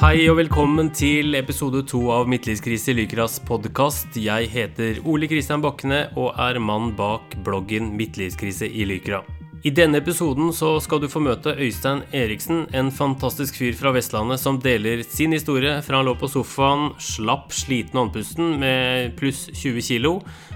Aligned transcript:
Hei 0.00 0.22
og 0.32 0.38
velkommen 0.38 0.86
til 0.96 1.36
episode 1.36 1.82
to 1.84 1.98
av 2.08 2.24
Midtlivskrise 2.32 2.94
Lykras 2.96 3.34
podkast. 3.44 4.14
Jeg 4.16 4.46
heter 4.48 5.02
Ole 5.04 5.28
Kristian 5.28 5.60
Bakkene 5.60 6.06
og 6.16 6.38
er 6.40 6.56
mann 6.56 6.94
bak 6.96 7.36
bloggen 7.44 7.90
Midtlivskrise 7.98 8.64
i 8.64 8.86
Lykra. 8.88 9.20
I 9.60 9.74
denne 9.76 10.00
episoden 10.00 10.54
så 10.56 10.70
skal 10.80 11.02
du 11.02 11.08
få 11.12 11.20
møte 11.20 11.52
Øystein 11.52 12.00
Eriksen, 12.16 12.62
en 12.72 12.88
fantastisk 12.88 13.60
fyr 13.60 13.76
fra 13.76 13.92
Vestlandet 13.92 14.40
som 14.40 14.56
deler 14.64 15.04
sin 15.04 15.36
historie 15.36 15.76
fra 15.84 16.00
han 16.00 16.08
lå 16.08 16.16
på 16.16 16.32
sofaen, 16.32 16.94
slapp 16.96 17.52
sliten 17.52 18.00
andpusten 18.00 18.56
med 18.62 19.18
pluss 19.20 19.50
20 19.52 19.84
kilo, 19.84 20.14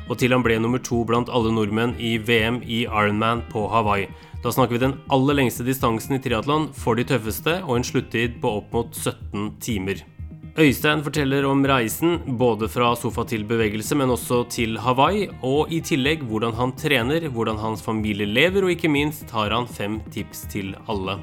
og 0.09 0.23
til 0.23 0.33
han 0.33 0.47
ble 0.47 0.57
nummer 0.57 0.81
to 0.81 1.05
blant 1.05 1.29
alle 1.29 1.53
nordmenn 1.53 1.99
i 2.01 2.17
VM 2.17 2.63
i 2.65 2.87
Ironman 2.89 3.45
på 3.53 3.69
Hawaii. 3.69 4.09
Da 4.45 4.53
snakker 4.53 4.77
vi 4.77 4.83
den 4.83 4.99
aller 5.09 5.39
lengste 5.39 5.65
distansen 5.65 6.19
i 6.19 6.21
triatlon 6.21 6.67
for 6.77 6.99
de 6.99 7.07
tøffeste, 7.09 7.63
og 7.65 7.79
en 7.79 7.87
sluttid 7.89 8.37
på 8.43 8.59
opp 8.59 8.75
mot 8.77 8.91
17 8.93 9.55
timer. 9.65 10.03
Øystein 10.61 11.01
forteller 11.03 11.47
om 11.49 11.65
reisen 11.67 12.19
både 12.39 12.69
fra 12.69 12.93
sofa 12.95 13.25
til 13.27 13.47
bevegelse, 13.49 13.97
men 13.97 14.13
også 14.13 14.43
til 14.53 14.77
Hawaii, 14.85 15.31
og 15.43 15.73
i 15.73 15.81
tillegg 15.81 16.23
hvordan 16.29 16.53
han 16.61 16.75
trener, 16.77 17.25
hvordan 17.33 17.57
hans 17.59 17.83
familie 17.83 18.29
lever, 18.29 18.63
og 18.63 18.75
ikke 18.77 18.93
minst 18.93 19.33
har 19.33 19.51
han 19.51 19.67
fem 19.67 20.03
tips 20.13 20.45
til 20.53 20.77
alle. 20.93 21.17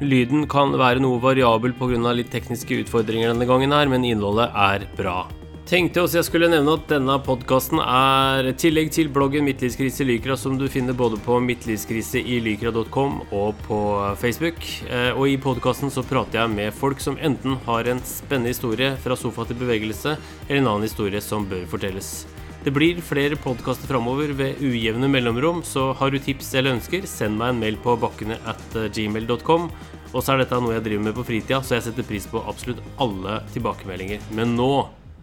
Lyden 0.00 0.48
kan 0.48 0.72
være 0.72 1.04
noe 1.04 1.20
variabel 1.20 1.76
pga. 1.76 2.12
litt 2.16 2.32
tekniske 2.32 2.80
utfordringer 2.80 3.34
denne 3.34 3.46
gangen 3.46 3.76
her, 3.76 3.86
men 3.92 4.08
innholdet 4.08 4.48
er 4.56 4.88
bra. 4.96 5.26
Tenkte 5.68 6.00
også 6.00 6.16
jeg 6.16 6.24
skulle 6.24 6.48
nevne 6.48 6.78
at 6.78 6.86
denne 6.88 7.14
podkasten 7.20 7.76
er 7.82 8.46
tillegg 8.56 8.88
til 8.94 9.10
bloggen 9.12 9.44
Midtlivskrise 9.44 10.00
i 10.00 10.06
Lykra, 10.08 10.32
som 10.40 10.54
du 10.56 10.64
finner 10.72 10.96
både 10.96 11.18
på 11.20 11.34
midtlivskriseilykra.com 11.44 13.18
og 13.36 13.58
på 13.66 13.80
Facebook. 14.16 14.64
Eh, 14.88 15.10
og 15.12 15.28
i 15.28 15.36
podkasten 15.36 15.92
så 15.92 16.00
prater 16.08 16.40
jeg 16.40 16.54
med 16.54 16.72
folk 16.72 17.04
som 17.04 17.20
enten 17.20 17.58
har 17.66 17.84
en 17.84 18.00
spennende 18.00 18.54
historie 18.54 18.94
fra 19.02 19.12
sofa 19.20 19.44
til 19.44 19.60
bevegelse, 19.60 20.14
eller 20.46 20.62
en 20.62 20.70
annen 20.72 20.88
historie 20.88 21.20
som 21.20 21.44
bør 21.50 21.68
fortelles. 21.68 22.24
Det 22.64 22.72
blir 22.72 23.04
flere 23.04 23.36
podkaster 23.36 23.92
framover 23.92 24.32
ved 24.38 24.64
ujevne 24.64 25.12
mellomrom, 25.12 25.60
så 25.68 25.90
har 26.00 26.08
du 26.08 26.16
tips 26.16 26.54
eller 26.56 26.78
ønsker, 26.78 27.04
send 27.04 27.36
meg 27.36 27.52
en 27.52 27.60
mail 27.60 27.76
på 27.84 27.92
bakkene 28.00 28.40
at 28.48 28.80
gmail.com. 28.96 29.68
Og 30.14 30.24
så 30.24 30.32
er 30.32 30.46
dette 30.46 30.62
noe 30.64 30.78
jeg 30.78 30.86
driver 30.88 31.10
med 31.10 31.16
på 31.20 31.26
fritida, 31.28 31.60
så 31.60 31.76
jeg 31.76 31.90
setter 31.90 32.08
pris 32.08 32.24
på 32.32 32.40
absolutt 32.48 32.80
alle 33.04 33.42
tilbakemeldinger. 33.52 34.24
Men 34.32 34.56
nå 34.56 34.70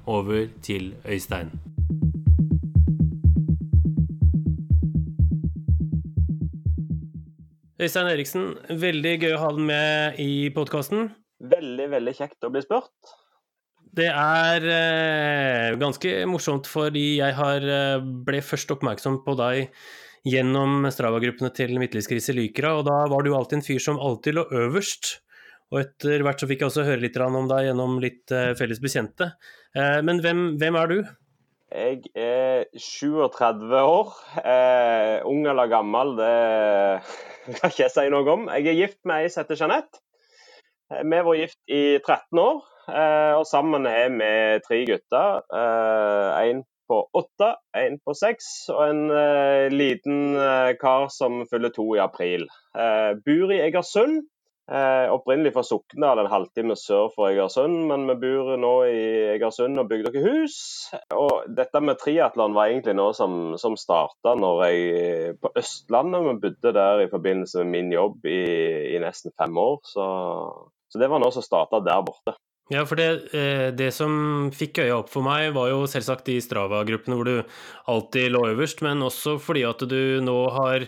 over 0.08 0.48
til 0.66 0.94
Øystein. 1.06 1.52
Øystein 7.76 8.08
Eriksen, 8.08 8.48
veldig 8.82 9.14
gøy 9.20 9.36
å 9.36 9.44
ha 9.44 9.52
deg 9.52 9.68
med 9.68 10.20
i 10.24 10.48
podkasten. 10.56 11.10
Veldig, 11.44 11.90
veldig 11.92 12.14
kjekt 12.16 12.48
å 12.48 12.52
bli 12.54 12.64
spurt. 12.64 13.16
Det 13.96 14.08
er 14.12 14.66
eh, 14.68 15.76
ganske 15.80 16.16
morsomt, 16.28 16.68
fordi 16.68 17.18
jeg 17.20 17.36
har, 17.38 17.64
eh, 17.64 18.08
ble 18.28 18.42
først 18.44 18.72
oppmerksom 18.76 19.22
på 19.24 19.36
deg 19.40 19.76
gjennom 20.28 20.88
Strava-gruppene 20.92 21.52
til 21.56 21.76
Midtlivskrise 21.80 22.36
Lykra, 22.36 22.74
og 22.80 22.88
da 22.90 23.04
var 23.12 23.24
du 23.24 23.34
alltid 23.36 23.60
en 23.60 23.68
fyr 23.68 23.84
som 23.84 24.00
alltid 24.02 24.40
lå 24.40 24.48
øverst. 24.66 25.20
Og 25.76 25.82
etter 25.82 26.24
hvert 26.24 26.40
så 26.40 26.48
fikk 26.48 26.62
jeg 26.64 26.72
også 26.72 26.86
høre 26.88 27.04
litt 27.04 27.18
om 27.20 27.50
deg 27.52 27.66
gjennom 27.68 27.98
litt 28.00 28.32
eh, 28.32 28.54
felles 28.56 28.80
bekjente. 28.80 29.34
Eh, 29.76 30.00
men 30.08 30.22
hvem, 30.24 30.44
hvem, 30.62 30.76
er 30.80 30.88
du? 30.88 31.00
Jeg 31.76 31.98
er 32.16 32.62
37 32.80 33.74
år. 33.82 34.14
Eh, 34.40 35.18
ung 35.28 35.42
eller 35.52 35.68
gammel, 35.68 36.14
det 36.16 36.30
kan 37.58 37.74
ikke 37.74 37.82
jeg 37.84 37.92
si 37.92 38.06
noe 38.14 38.32
om. 38.32 38.46
Jeg 38.56 38.72
er 38.72 38.80
gift 38.80 39.02
med 39.04 39.26
ei 39.26 39.34
som 39.34 39.44
heter 39.44 39.60
Jeanette. 39.60 40.00
Eh, 40.94 41.02
vi 41.04 41.20
vært 41.28 41.42
gift 41.42 41.60
i 41.68 41.82
13 42.00 42.40
år, 42.40 42.62
eh, 42.94 43.34
og 43.36 43.44
sammen 43.50 43.90
er 43.92 44.16
vi 44.16 44.32
tre 44.70 44.80
gutter. 44.88 45.44
En 46.40 46.64
på 46.88 47.02
åtte, 47.20 47.50
en 47.76 48.00
på 48.00 48.16
seks 48.16 48.70
og 48.70 48.80
en 48.86 49.74
liten 49.74 50.38
kar 50.80 51.10
som 51.12 51.42
fyller 51.50 51.74
to 51.76 51.88
i 51.98 52.04
april. 52.04 52.46
Bor 53.26 53.52
i 53.52 53.60
Egersund 53.66 54.22
Eh, 54.66 55.12
opprinnelig 55.14 55.52
fra 55.54 55.62
Sokndal, 55.64 56.24
en 56.24 56.30
halvtime 56.32 56.74
sør 56.80 57.12
for 57.14 57.30
Egersund, 57.30 57.84
men 57.86 58.08
vi 58.10 58.16
bor 58.24 58.56
nå 58.58 58.72
i 58.90 59.04
Egersund 59.36 59.78
og 59.78 59.92
bygger 59.92 60.10
dere 60.10 60.24
hus. 60.26 60.56
Og 61.14 61.46
dette 61.54 61.82
med 61.86 62.00
triatlon 62.02 62.56
var 62.58 62.72
egentlig 62.72 62.96
noe 62.98 63.14
som, 63.14 63.54
som 63.62 63.78
starta 63.78 64.34
jeg 64.66 65.38
på 65.38 65.54
Østlandet. 65.62 66.26
Vi 66.26 66.36
bodde 66.48 66.74
der 66.80 67.06
i 67.06 67.12
forbindelse 67.12 67.62
med 67.62 67.72
min 67.76 67.94
jobb 67.94 68.26
i, 68.26 68.42
i 68.96 69.04
nesten 69.04 69.36
fem 69.38 69.54
år, 69.54 69.78
så, 69.86 70.08
så 70.90 71.04
det 71.04 71.14
var 71.14 71.22
noe 71.22 71.36
som 71.36 71.46
starta 71.46 71.84
der 71.86 72.02
borte. 72.08 72.34
Ja, 72.74 72.82
for 72.90 72.98
det, 72.98 73.30
eh, 73.38 73.68
det, 73.78 73.92
som 73.94 74.50
fikk 74.50 74.82
øya 74.82 74.98
opp 74.98 75.12
for 75.14 75.22
meg, 75.22 75.52
var 75.54 75.70
jo 75.70 75.84
selvsagt 75.86 76.26
de 76.26 76.40
Strava-gruppene 76.42 77.18
hvor 77.20 77.30
du 77.30 77.58
alltid 77.94 78.34
lå 78.34 78.48
øverst, 78.56 78.82
men 78.82 79.06
også 79.06 79.38
fordi 79.38 79.62
at 79.70 79.86
du 79.86 80.24
nå 80.26 80.40
har 80.56 80.88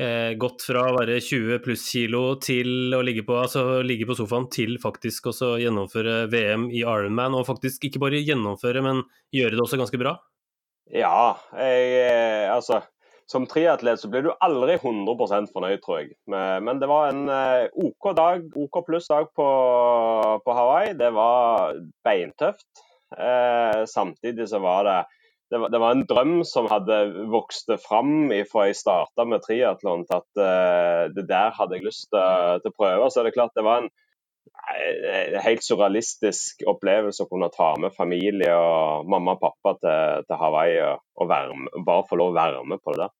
eh, 0.00 0.32
gått 0.40 0.64
fra 0.64 0.86
å 0.88 0.96
være 0.96 1.18
20 1.20 1.60
pluss 1.64 1.84
kilo 1.92 2.22
til 2.42 2.96
å 2.96 3.02
ligge 3.04 3.26
på, 3.28 3.36
altså, 3.42 3.82
ligge 3.86 4.08
på 4.08 4.16
sofaen 4.18 4.48
til 4.52 4.78
faktisk 4.82 5.30
også 5.32 5.54
gjennomføre 5.62 6.24
VM 6.32 6.70
i 6.72 6.82
Ironman, 6.82 7.36
og 7.36 7.48
faktisk 7.48 7.84
ikke 7.88 8.02
bare 8.02 8.22
gjennomføre, 8.24 8.84
men 8.86 9.04
gjøre 9.36 9.58
det 9.58 9.66
også 9.66 9.80
ganske 9.80 10.00
bra? 10.00 10.16
Ja, 10.90 11.36
jeg, 11.54 11.92
eh, 12.08 12.48
altså 12.50 12.80
som 13.30 13.46
triatlet 13.46 14.00
så 14.00 14.08
blir 14.10 14.24
du 14.26 14.32
aldri 14.42 14.74
100 14.74 15.50
fornøyd, 15.54 15.78
tror 15.84 16.00
jeg. 16.00 16.16
Men 16.26 16.80
det 16.82 16.88
var 16.90 17.12
en 17.12 17.28
eh, 17.30 17.68
OK 17.78 18.10
dag, 18.18 18.48
OK 18.58 18.80
pluss 18.88 19.06
dag 19.06 19.28
på, 19.38 19.46
på, 20.42 20.56
Hawaii. 20.56 20.96
Det 20.98 21.12
var 21.14 21.76
beintøft. 22.06 22.66
Eh, 23.14 23.84
samtidig 23.86 24.48
så 24.50 24.58
var 24.64 24.88
det 24.88 24.98
det 25.50 25.58
var, 25.58 25.68
det 25.68 25.78
var, 25.82 25.90
en 25.94 26.06
drøm 26.06 26.36
som 26.46 26.68
hadde 26.70 26.96
vokst 27.30 27.72
fram 27.82 28.30
fra 28.50 28.68
jeg 28.68 28.78
starta 28.78 29.26
med 29.26 29.42
triatlon 29.42 30.04
at 30.14 30.28
uh, 30.38 31.08
det 31.10 31.26
der 31.26 31.50
hadde 31.56 31.78
jeg 31.78 31.88
lyst 31.88 32.06
til, 32.12 32.60
til 32.62 32.70
å 32.70 32.76
prøve. 32.76 33.08
Så 33.10 33.20
er 33.20 33.28
det 33.28 33.34
klart 33.34 33.56
det 33.58 33.66
var 33.66 33.82
en, 33.82 33.90
en 34.70 35.40
helt 35.42 35.66
surrealistisk 35.66 36.62
opplevelse 36.70 37.26
å 37.26 37.30
kunne 37.30 37.50
ta 37.54 37.72
med 37.82 37.96
familie 37.96 38.54
og 38.54 39.10
mamma 39.10 39.34
og 39.34 39.42
pappa 39.42 39.74
til, 39.82 40.28
til 40.28 40.38
Hawaii 40.38 40.78
og, 40.86 41.02
og 41.18 41.32
være, 41.34 41.58
bare 41.88 42.06
få 42.06 42.20
lov 42.22 42.30
å 42.30 42.38
være 42.38 42.64
med 42.70 42.82
på 42.84 42.94
det 42.94 43.08
der. 43.08 43.16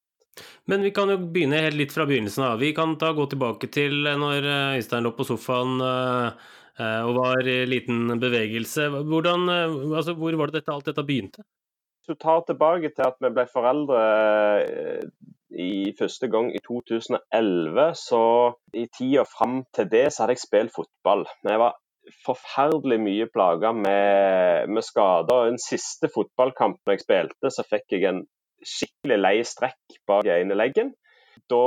Men 0.70 0.86
vi 0.86 0.94
kan 0.94 1.10
jo 1.10 1.19
begynne 1.19 1.58
helt 1.66 1.76
litt 1.76 1.92
fra 1.92 2.06
begynnelsen 2.06 2.46
av. 2.46 2.60
Vi 2.62 2.70
kan 2.76 2.94
ta 2.98 3.10
gå 3.12 3.26
tilbake 3.28 3.66
til 3.74 4.06
når 4.06 4.46
eh, 4.46 4.76
Øystein 4.78 5.02
lå 5.04 5.10
på 5.19 5.26
sofaen 5.26 5.82
uh, 5.82 6.30
og 6.78 7.16
var 7.19 7.48
i 7.50 7.64
liten 7.69 8.14
bevegelse. 8.22 8.86
Hvordan, 9.10 9.50
altså, 9.90 10.14
hvor 10.16 10.38
var 10.38 10.48
det 10.48 10.62
dette, 10.62 10.72
alt 10.72 10.86
dette 10.86 11.04
begynte? 11.04 11.42
Du 12.10 12.16
tar 12.19 12.43
tilbake 12.47 12.91
til 12.94 13.06
at 13.06 13.21
vi 13.22 13.31
ble 13.34 13.47
foreldre 13.50 14.00
eh, 14.65 15.04
i 15.50 15.93
første 15.98 16.28
gang 16.31 16.50
i 16.54 16.62
2011, 16.66 17.87
så 17.98 18.22
i 18.75 18.87
tida 18.97 19.25
fram 19.28 19.62
til 19.75 19.88
det 19.91 20.09
så 20.10 20.25
hadde 20.25 20.37
jeg 20.37 20.44
spilt 20.44 20.75
fotball. 20.75 21.25
Men 21.43 21.54
jeg 21.54 21.62
var 21.62 21.78
forferdelig 22.25 23.00
mye 23.03 23.26
plaga 23.31 23.72
med, 23.76 24.70
med 24.70 24.87
skader. 24.87 25.50
Den 25.50 25.60
siste 25.62 26.10
fotballkampen 26.15 26.94
jeg 26.94 27.04
spilte, 27.04 27.50
så 27.50 27.66
fikk 27.66 27.97
jeg 27.97 28.09
en 28.10 28.25
skikkelig 28.66 29.19
lei 29.20 29.37
strekk 29.47 30.00
bak 30.09 30.28
ene 30.31 30.56
leggen. 30.59 30.94
Da 31.50 31.60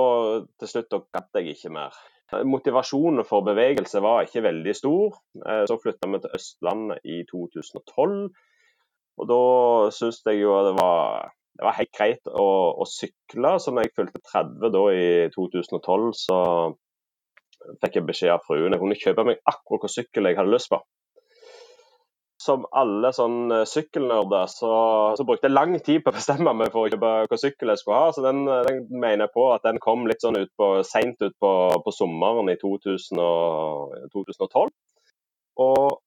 til 0.59 0.69
slutt 0.69 0.91
da 0.91 1.03
gadd 1.15 1.39
jeg 1.39 1.55
ikke 1.55 1.73
mer. 1.73 1.95
Motivasjonen 2.47 3.25
for 3.27 3.45
bevegelse 3.45 4.01
var 4.01 4.25
ikke 4.25 4.45
veldig 4.45 4.73
stor. 4.75 5.19
Eh, 5.43 5.63
så 5.69 5.77
flytta 5.81 6.09
vi 6.09 6.23
til 6.23 6.39
Østlandet 6.39 7.03
i 7.03 7.21
2012. 7.29 8.31
Og 9.21 9.29
da 9.29 9.41
syns 9.93 10.21
jeg 10.25 10.41
jo 10.41 10.55
det 10.65 10.73
var, 10.79 11.29
det 11.59 11.67
var 11.67 11.77
helt 11.77 11.93
greit 11.93 12.31
å, 12.31 12.47
å, 12.81 12.87
sykle. 12.89 13.57
Så 13.61 13.73
når 13.73 13.87
jeg 13.87 13.95
fylte 13.99 14.23
30 14.31 14.73
da 14.73 14.83
i 14.95 15.05
2012, 15.35 16.09
så 16.17 16.39
fikk 17.83 17.99
jeg 17.99 18.09
beskjed 18.09 18.33
av 18.33 18.43
fruen 18.47 18.73
jeg 18.73 18.81
kunne 18.81 18.99
kjøpe 18.99 19.25
meg 19.29 19.39
akkurat 19.47 19.85
hvilken 19.85 19.93
sykkel 19.93 20.29
jeg 20.29 20.39
hadde 20.39 20.53
lyst 20.53 20.71
på. 20.73 20.81
Som 22.43 22.65
alle 22.75 23.13
sånn 23.15 23.53
sykkelnerder, 23.69 24.49
så, 24.51 24.71
så, 25.15 25.23
brukte 25.23 25.47
jeg 25.47 25.55
lang 25.55 25.77
tid 25.85 26.01
på 26.03 26.11
å 26.11 26.15
bestemme 26.17 26.51
meg 26.59 26.73
for 26.73 26.83
å 26.83 26.91
kjøpe 26.91 27.11
hvilken 27.21 27.39
sykkel 27.39 27.71
jeg 27.71 27.79
skulle 27.79 27.99
ha. 28.01 28.09
Så 28.15 28.23
den, 28.25 28.41
den, 28.49 28.81
mener 28.89 29.27
jeg 29.27 29.35
på 29.37 29.45
at 29.53 29.63
den 29.63 29.79
kom 29.83 30.03
litt 30.09 30.25
sånn 30.25 30.41
ut 30.41 30.51
på, 30.59 30.73
seint 30.87 31.23
utpå 31.23 31.53
på 31.85 31.93
sommeren 31.95 32.51
i 32.51 32.57
2000 32.59 33.21
og, 33.23 33.93
2012. 34.17 34.73
Og 35.63 36.01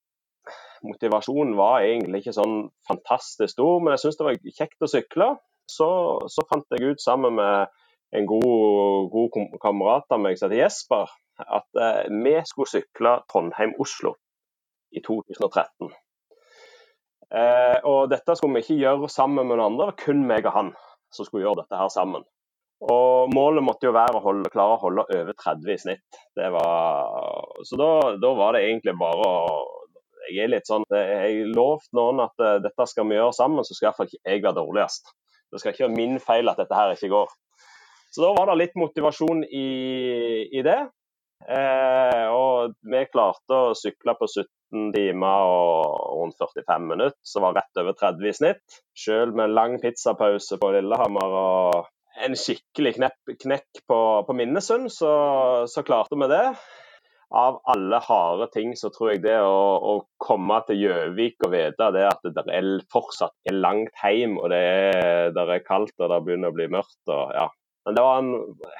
motivasjonen 0.85 1.55
var 1.59 1.85
egentlig 1.87 2.23
ikke 2.23 2.37
sånn 2.37 2.57
fantastisk 2.89 3.55
stor, 3.55 3.81
men 3.81 3.95
jeg 3.95 4.05
syntes 4.05 4.19
det 4.21 4.27
var 4.29 4.57
kjekt 4.61 4.87
å 4.87 4.91
sykle. 4.91 5.29
Så, 5.67 5.89
så, 6.31 6.45
fant 6.47 6.77
jeg 6.77 6.95
ut 6.95 7.03
sammen 7.03 7.39
med 7.41 7.73
en 8.15 8.27
god, 8.31 9.09
god 9.11 9.57
kamerat 9.63 10.15
av 10.15 10.21
meg 10.23 10.39
som 10.39 10.47
heter 10.47 10.63
Jesper, 10.63 11.11
at 11.43 11.81
eh, 11.83 12.05
vi 12.13 12.37
skulle 12.47 12.71
sykle 12.71 13.17
Trondheim-Oslo 13.33 14.15
i 14.95 15.03
2013. 15.03 15.91
Eh, 17.35 17.79
og 17.83 18.07
dette 18.13 18.37
skulle 18.39 18.61
vi 18.61 18.65
ikke 18.65 18.79
gjøre 18.85 19.11
sammen 19.11 19.43
med 19.43 19.59
noen 19.59 19.73
andre, 19.73 19.89
det 19.89 19.91
var 19.91 20.05
kun 20.05 20.23
meg 20.29 20.47
og 20.47 20.55
han 20.55 20.73
som 21.15 21.27
skulle 21.27 21.47
gjøre 21.47 21.65
dette 21.65 21.81
her 21.81 21.91
sammen. 21.93 22.25
Og 22.87 23.33
Målet 23.33 23.65
måtte 23.65 23.89
jo 23.89 23.95
være 23.97 24.19
å 24.19 24.25
holde, 24.25 24.53
klare 24.53 24.77
å 24.77 24.83
holde 24.83 25.07
over 25.09 25.33
30 25.33 25.73
i 25.73 25.79
snitt. 25.81 26.19
Var, 26.37 27.63
så 27.65 27.79
da, 27.81 27.91
da, 28.21 28.33
var 28.37 28.53
det 28.53 28.67
egentlig 28.67 28.93
bare 29.01 29.31
å 29.31 29.55
Jeg 30.31 30.47
er 30.47 30.53
litt 30.53 30.69
sånn, 30.69 30.85
jeg 30.91 31.47
lovte 31.55 31.97
noen 31.97 32.25
at 32.25 32.43
uh, 32.43 32.57
dette 32.65 32.89
skal 32.91 33.09
vi 33.09 33.19
gjøre 33.19 33.35
sammen, 33.37 33.67
så 33.67 33.77
skal 33.77 33.91
iallfall 33.91 34.11
ikke 34.11 34.23
jeg 34.23 34.45
være 34.45 34.59
dårligst. 34.59 35.13
Det 35.53 35.63
skal 35.63 35.75
ikke 35.75 35.87
være 35.87 35.97
min 35.97 36.21
feil 36.23 36.51
at 36.51 36.61
dette 36.61 36.79
her 36.79 36.95
ikke 36.97 37.13
går. 37.13 37.35
Så 38.15 38.25
da 38.25 38.33
var 38.37 38.51
det 38.51 38.61
litt 38.63 38.79
motivasjon 38.81 39.45
i, 39.45 39.67
i 40.57 40.63
det. 40.65 40.79
Eh, 41.45 42.27
og 42.33 42.73
vi 42.89 43.03
klarte 43.13 43.59
å 43.69 43.75
sykle 43.77 44.15
på 44.19 44.29
17 44.31 44.95
timer 44.95 45.51
og 45.51 45.99
rundt 46.23 46.39
45 46.41 46.89
minutter, 46.89 47.19
som 47.23 47.45
var 47.45 47.59
rett 47.59 47.83
over 47.83 47.97
30 47.99 48.31
i 48.31 48.33
snitt. 48.39 48.81
Selv 48.97 49.37
med 49.37 49.53
lang 49.55 49.77
pizzapause 49.83 50.59
på 50.63 50.73
Lillehammer 50.79 51.37
og 51.43 51.93
en 52.25 52.37
skikkelig 52.41 52.95
knekk 52.97 53.83
på, 53.85 54.01
på 54.27 54.37
Minnesund, 54.37 54.89
så, 54.93 55.13
så, 55.69 55.85
klarte 55.85 56.17
vi 56.17 56.31
det. 56.33 56.45
Av 57.35 57.59
alle 57.67 57.99
harde 58.07 58.47
ting 58.55 58.77
så 58.79 58.91
tror 58.95 59.11
jeg 59.11 59.25
det 59.25 59.39
å, 59.43 59.59
å 59.83 59.95
komme 60.23 60.61
til 60.69 60.79
Gjøvik 60.85 61.43
og 61.43 61.53
vite 61.57 61.89
det 61.97 62.05
at 62.07 62.23
det 62.23 62.45
er 62.55 62.69
fortsatt 62.93 63.35
er 63.51 63.59
langt 63.59 63.97
hjem, 63.99 64.37
og 64.39 64.53
det 64.53 64.61
er, 64.63 65.33
det 65.35 65.47
er 65.57 65.65
kaldt 65.67 65.97
og 65.99 66.13
det 66.13 66.21
begynner 66.27 66.55
å 66.55 66.57
bli 66.57 66.69
mørkt. 66.71 67.03
og 67.11 67.35
ja, 67.35 67.49
men 67.87 67.99
det 67.99 68.03
var 68.07 68.23
en 68.23 68.33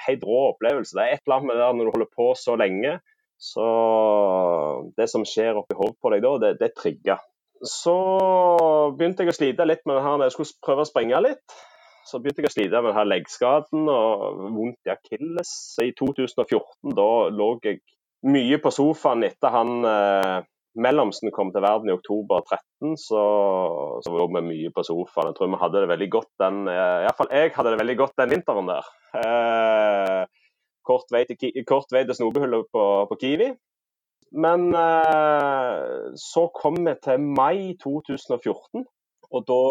helt 0.07 0.23
rå 0.27 0.39
opplevelse. 0.53 0.95
Det 0.95 1.03
er 1.03 1.15
et 1.15 1.23
eller 1.25 1.37
annet 1.37 1.49
med 1.51 1.59
det 1.59 1.69
når 1.75 1.87
du 1.87 1.93
holder 1.95 2.13
på 2.15 2.29
så 2.39 2.55
lenge. 2.59 2.97
Så 3.37 3.65
det 4.97 5.07
som 5.11 5.25
skjer 5.27 5.59
oppi 5.59 5.77
hodet 5.77 5.99
på 6.01 6.11
deg 6.11 6.23
da, 6.25 6.33
det, 6.43 6.53
det 6.59 6.73
trigger. 6.79 7.21
Så 7.65 7.95
begynte 8.97 9.23
jeg 9.23 9.33
å 9.33 9.37
slite 9.37 9.67
litt 9.67 9.83
med 9.87 9.97
det 9.97 10.05
her 10.05 10.17
når 10.17 10.29
jeg 10.29 10.35
skulle 10.37 10.65
prøve 10.67 10.83
å 10.83 10.89
springe 10.89 11.21
litt. 11.23 11.57
Så 12.07 12.19
begynte 12.23 12.43
jeg 12.43 12.51
å 12.51 12.55
slite 12.55 12.81
med 12.81 12.93
denne 12.93 13.07
leggskaden 13.11 13.87
og 13.91 14.43
vondt 14.55 14.87
i 14.87 14.93
akilles. 14.93 15.53
I 15.83 15.91
2014 15.97 16.95
da 16.97 17.07
lå 17.31 17.49
jeg 17.63 17.81
mye 18.27 18.59
på 18.61 18.71
sofaen 18.73 19.25
etter 19.27 19.53
han 19.53 19.73
eh, 19.87 20.37
mellomsten 20.77 21.33
kom 21.33 21.51
til 21.53 21.63
verden 21.65 21.89
i 21.89 21.95
oktober 21.95 22.43
13, 22.45 22.97
så, 23.01 23.21
så 24.03 24.13
var 24.13 24.31
vi 24.35 24.43
mye 24.49 24.73
på 24.73 24.83
sofaen. 24.85 25.31
Jeg 25.31 25.37
tror 25.37 25.53
vi 25.53 25.61
hadde 25.61 25.83
det 25.83 25.91
veldig 25.93 26.09
godt 26.17 26.33
den 26.43 26.59
eh, 26.71 27.05
Iallfall 27.05 27.31
jeg 27.33 27.53
hadde 27.55 27.73
det 27.73 27.81
veldig 27.83 27.97
godt 28.03 28.19
den 28.21 28.35
vinteren 28.35 28.69
der. 28.71 28.91
Eh, 29.21 30.21
kort, 30.87 31.09
vei 31.13 31.23
til, 31.29 31.63
kort 31.67 31.89
til 31.91 32.13
snobehullet 32.19 32.69
på, 32.73 32.83
på, 33.09 33.17
Kiwi. 33.21 33.49
Men 34.43 34.69
eh, 34.75 36.13
så 36.19 36.47
kom 36.55 36.83
vi 36.83 36.93
til 37.03 37.25
mai 37.39 37.73
2014. 37.83 38.85
Og 39.35 39.43
da 39.43 39.63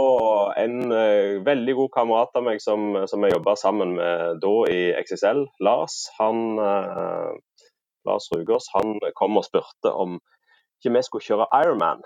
en 0.60 0.92
uh, 0.92 1.40
veldig 1.46 1.74
god 1.78 1.88
kamerat 1.94 2.34
av 2.36 2.42
meg 2.44 2.58
som, 2.60 2.90
som 3.08 3.22
jeg 3.24 3.32
jobba 3.32 3.54
sammen 3.56 3.94
med 3.96 4.42
da 4.42 4.50
i 4.68 4.80
XXL, 5.00 5.46
Lars, 5.64 5.94
han, 6.18 6.58
uh, 6.60 7.32
Lars 8.06 8.28
Rugås, 8.32 8.70
han 8.74 8.98
kom 9.18 9.38
og 9.40 9.46
spurte 9.46 9.92
om 9.92 10.18
ikke 10.76 10.92
vi 10.94 11.02
skulle 11.06 11.26
kjøre 11.26 11.48
Ironman 11.62 12.04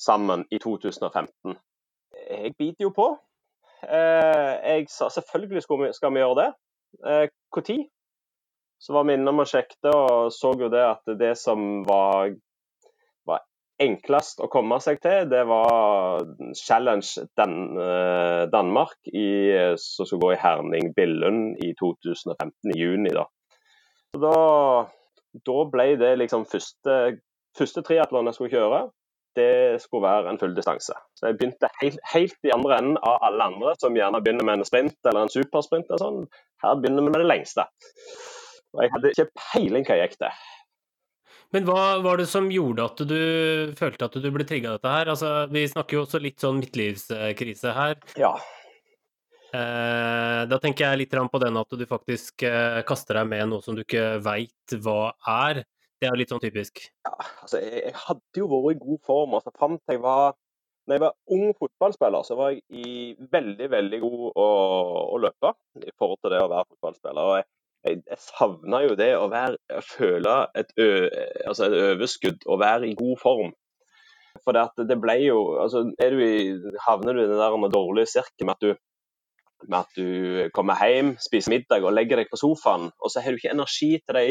sammen 0.00 0.46
i 0.50 0.58
2015. 0.58 1.56
Jeg 2.30 2.54
biter 2.58 2.86
jo 2.86 2.92
på. 2.94 3.08
Eh, 3.82 4.52
jeg 4.64 4.90
sa 4.92 5.08
selvfølgelig 5.12 5.62
skal 5.64 6.14
vi 6.14 6.22
gjøre 6.22 6.38
det. 6.42 6.50
Når? 7.04 7.30
Eh, 7.72 7.86
så 8.80 8.92
var 8.96 9.04
vi 9.04 9.14
innom 9.14 9.42
og 9.42 9.48
sjekket 9.48 9.90
og 9.92 10.30
så 10.32 10.54
jo 10.56 10.70
det 10.72 10.80
at 10.80 11.10
det 11.20 11.34
som 11.36 11.82
var, 11.84 12.30
var 13.28 13.42
enklest 13.80 14.40
å 14.40 14.48
komme 14.52 14.78
seg 14.80 15.02
til, 15.04 15.26
det 15.28 15.42
var 15.48 16.24
Challenge 16.56 17.26
Dan, 17.36 17.58
eh, 17.76 18.46
Danmark 18.52 18.96
i, 19.12 19.28
som 19.76 20.08
skulle 20.08 20.24
gå 20.24 20.32
i 20.32 20.40
Herning-Billund 20.40 21.60
i 21.60 21.74
2015, 21.76 22.72
i 22.72 22.78
juni. 22.80 23.12
Da. 23.12 23.26
Så 24.14 24.22
da, 24.24 24.34
da 25.46 25.58
ble 25.70 25.92
det 26.00 26.14
liksom 26.20 26.46
første 26.50 26.96
første 27.58 27.82
triatlon 27.86 28.30
jeg 28.30 28.36
skulle 28.36 28.54
kjøre, 28.54 28.80
det 29.38 29.82
skulle 29.84 30.06
være 30.08 30.32
en 30.32 30.38
full 30.40 30.54
distanse. 30.56 30.94
Så 31.18 31.28
jeg 31.28 31.38
begynte 31.38 31.70
helt, 31.80 31.98
helt, 32.12 32.38
i 32.46 32.54
andre 32.54 32.80
enden 32.80 32.98
av 33.06 33.20
alle 33.28 33.46
andre, 33.52 33.74
som 33.82 33.96
gjerne 33.96 34.20
begynner 34.24 34.46
med 34.46 34.60
en 34.60 34.66
sprint 34.66 34.96
eller 35.06 35.24
en 35.24 35.32
supersprint. 35.32 35.90
og 35.94 36.02
sånn. 36.02 36.24
Her 36.64 36.80
begynner 36.80 37.06
vi 37.06 37.12
med 37.12 37.22
det 37.22 37.28
lengste. 37.30 37.66
Og 38.74 38.82
jeg 38.84 38.92
hadde 38.94 39.12
ikke 39.14 39.28
peiling 39.38 39.86
hva 39.86 39.98
jeg 39.98 40.10
gikk 40.10 40.24
til. 40.24 40.40
Men 41.50 41.66
hva 41.66 41.84
var 42.02 42.20
det 42.20 42.28
som 42.30 42.46
gjorde 42.50 42.84
at 42.86 43.00
du 43.10 43.22
følte 43.78 44.06
at 44.06 44.18
du 44.22 44.28
ble 44.30 44.46
trigga 44.46 44.70
av 44.70 44.78
dette 44.78 44.94
her? 44.94 45.10
Altså, 45.14 45.30
vi 45.50 45.64
snakker 45.70 45.98
jo 45.98 46.04
også 46.04 46.20
litt 46.22 46.42
sånn 46.42 46.60
midtlivskrise 46.62 47.74
her. 47.74 47.96
Ja. 48.18 48.34
Eh, 49.50 50.42
da 50.46 50.58
tenker 50.62 50.86
jeg 50.86 51.00
litt 51.00 51.14
på 51.32 51.40
den 51.42 51.58
at 51.58 51.74
du 51.74 51.86
faktisk 51.88 52.44
eh, 52.46 52.80
kaster 52.86 53.18
deg 53.18 53.30
med 53.30 53.48
noe 53.50 53.64
som 53.64 53.74
du 53.74 53.82
ikke 53.82 54.20
veit 54.22 54.76
hva 54.84 55.12
er. 55.46 55.64
Det 56.00 56.08
er 56.08 56.16
litt 56.16 56.30
sånn 56.32 56.42
typisk. 56.42 56.80
Ja, 57.04 57.16
altså 57.42 57.60
jeg, 57.60 57.92
hadde 58.06 58.40
jo 58.40 58.46
vært 58.48 58.78
i 58.78 58.84
god 58.84 59.00
form. 59.04 59.34
altså 59.36 59.52
Fram 59.56 59.76
til 59.80 59.98
jeg 59.98 60.04
var 60.04 60.38
når 60.88 60.96
jeg 60.96 61.02
var 61.02 61.36
ung 61.36 61.50
fotballspiller, 61.54 62.24
så 62.26 62.36
var 62.38 62.54
jeg 62.54 62.62
i 62.72 62.92
veldig 63.30 63.66
veldig 63.70 63.98
god 64.02 64.22
å, 64.42 64.46
å 65.14 65.18
løpe 65.22 65.52
i 65.78 65.92
forhold 65.98 66.18
til 66.22 66.32
det 66.34 66.40
å 66.42 66.48
være 66.50 66.66
fotballspiller. 66.70 67.20
og 67.20 67.36
Jeg, 67.38 67.46
jeg, 67.86 68.00
jeg 68.08 68.22
savna 68.24 68.80
jo 68.86 68.96
det 68.98 69.10
å 69.18 69.28
være, 69.30 69.82
føle 69.86 70.36
et, 70.58 70.72
ø, 70.80 70.88
altså 71.46 71.68
et 71.68 71.76
overskudd 71.92 72.46
og 72.48 72.62
være 72.64 72.90
i 72.90 72.96
god 72.98 73.20
form. 73.22 73.52
For 74.46 74.56
det, 74.56 74.64
det 74.88 74.96
ble 75.02 75.16
jo 75.20 75.38
altså 75.60 75.84
du 75.90 76.20
i, 76.24 76.56
Havner 76.86 77.18
du 77.18 77.22
i 77.22 77.28
den 77.28 77.38
der 77.38 77.72
dårlige 77.74 78.10
sirkelen 78.14 78.48
med 78.48 78.56
at 78.56 78.64
du 78.64 78.74
med 79.68 79.78
at 79.82 79.96
du 79.96 80.50
kommer 80.56 80.78
hjem, 80.80 81.14
spiser 81.20 81.52
middag 81.52 81.84
og 81.84 81.94
legger 81.96 82.20
deg 82.20 82.30
på 82.30 82.38
sofaen, 82.40 82.88
og 82.98 83.12
så 83.12 83.22
har 83.24 83.34
du 83.34 83.40
ikke 83.40 83.52
energi 83.54 83.96
til 84.00 84.18
de 84.18 84.28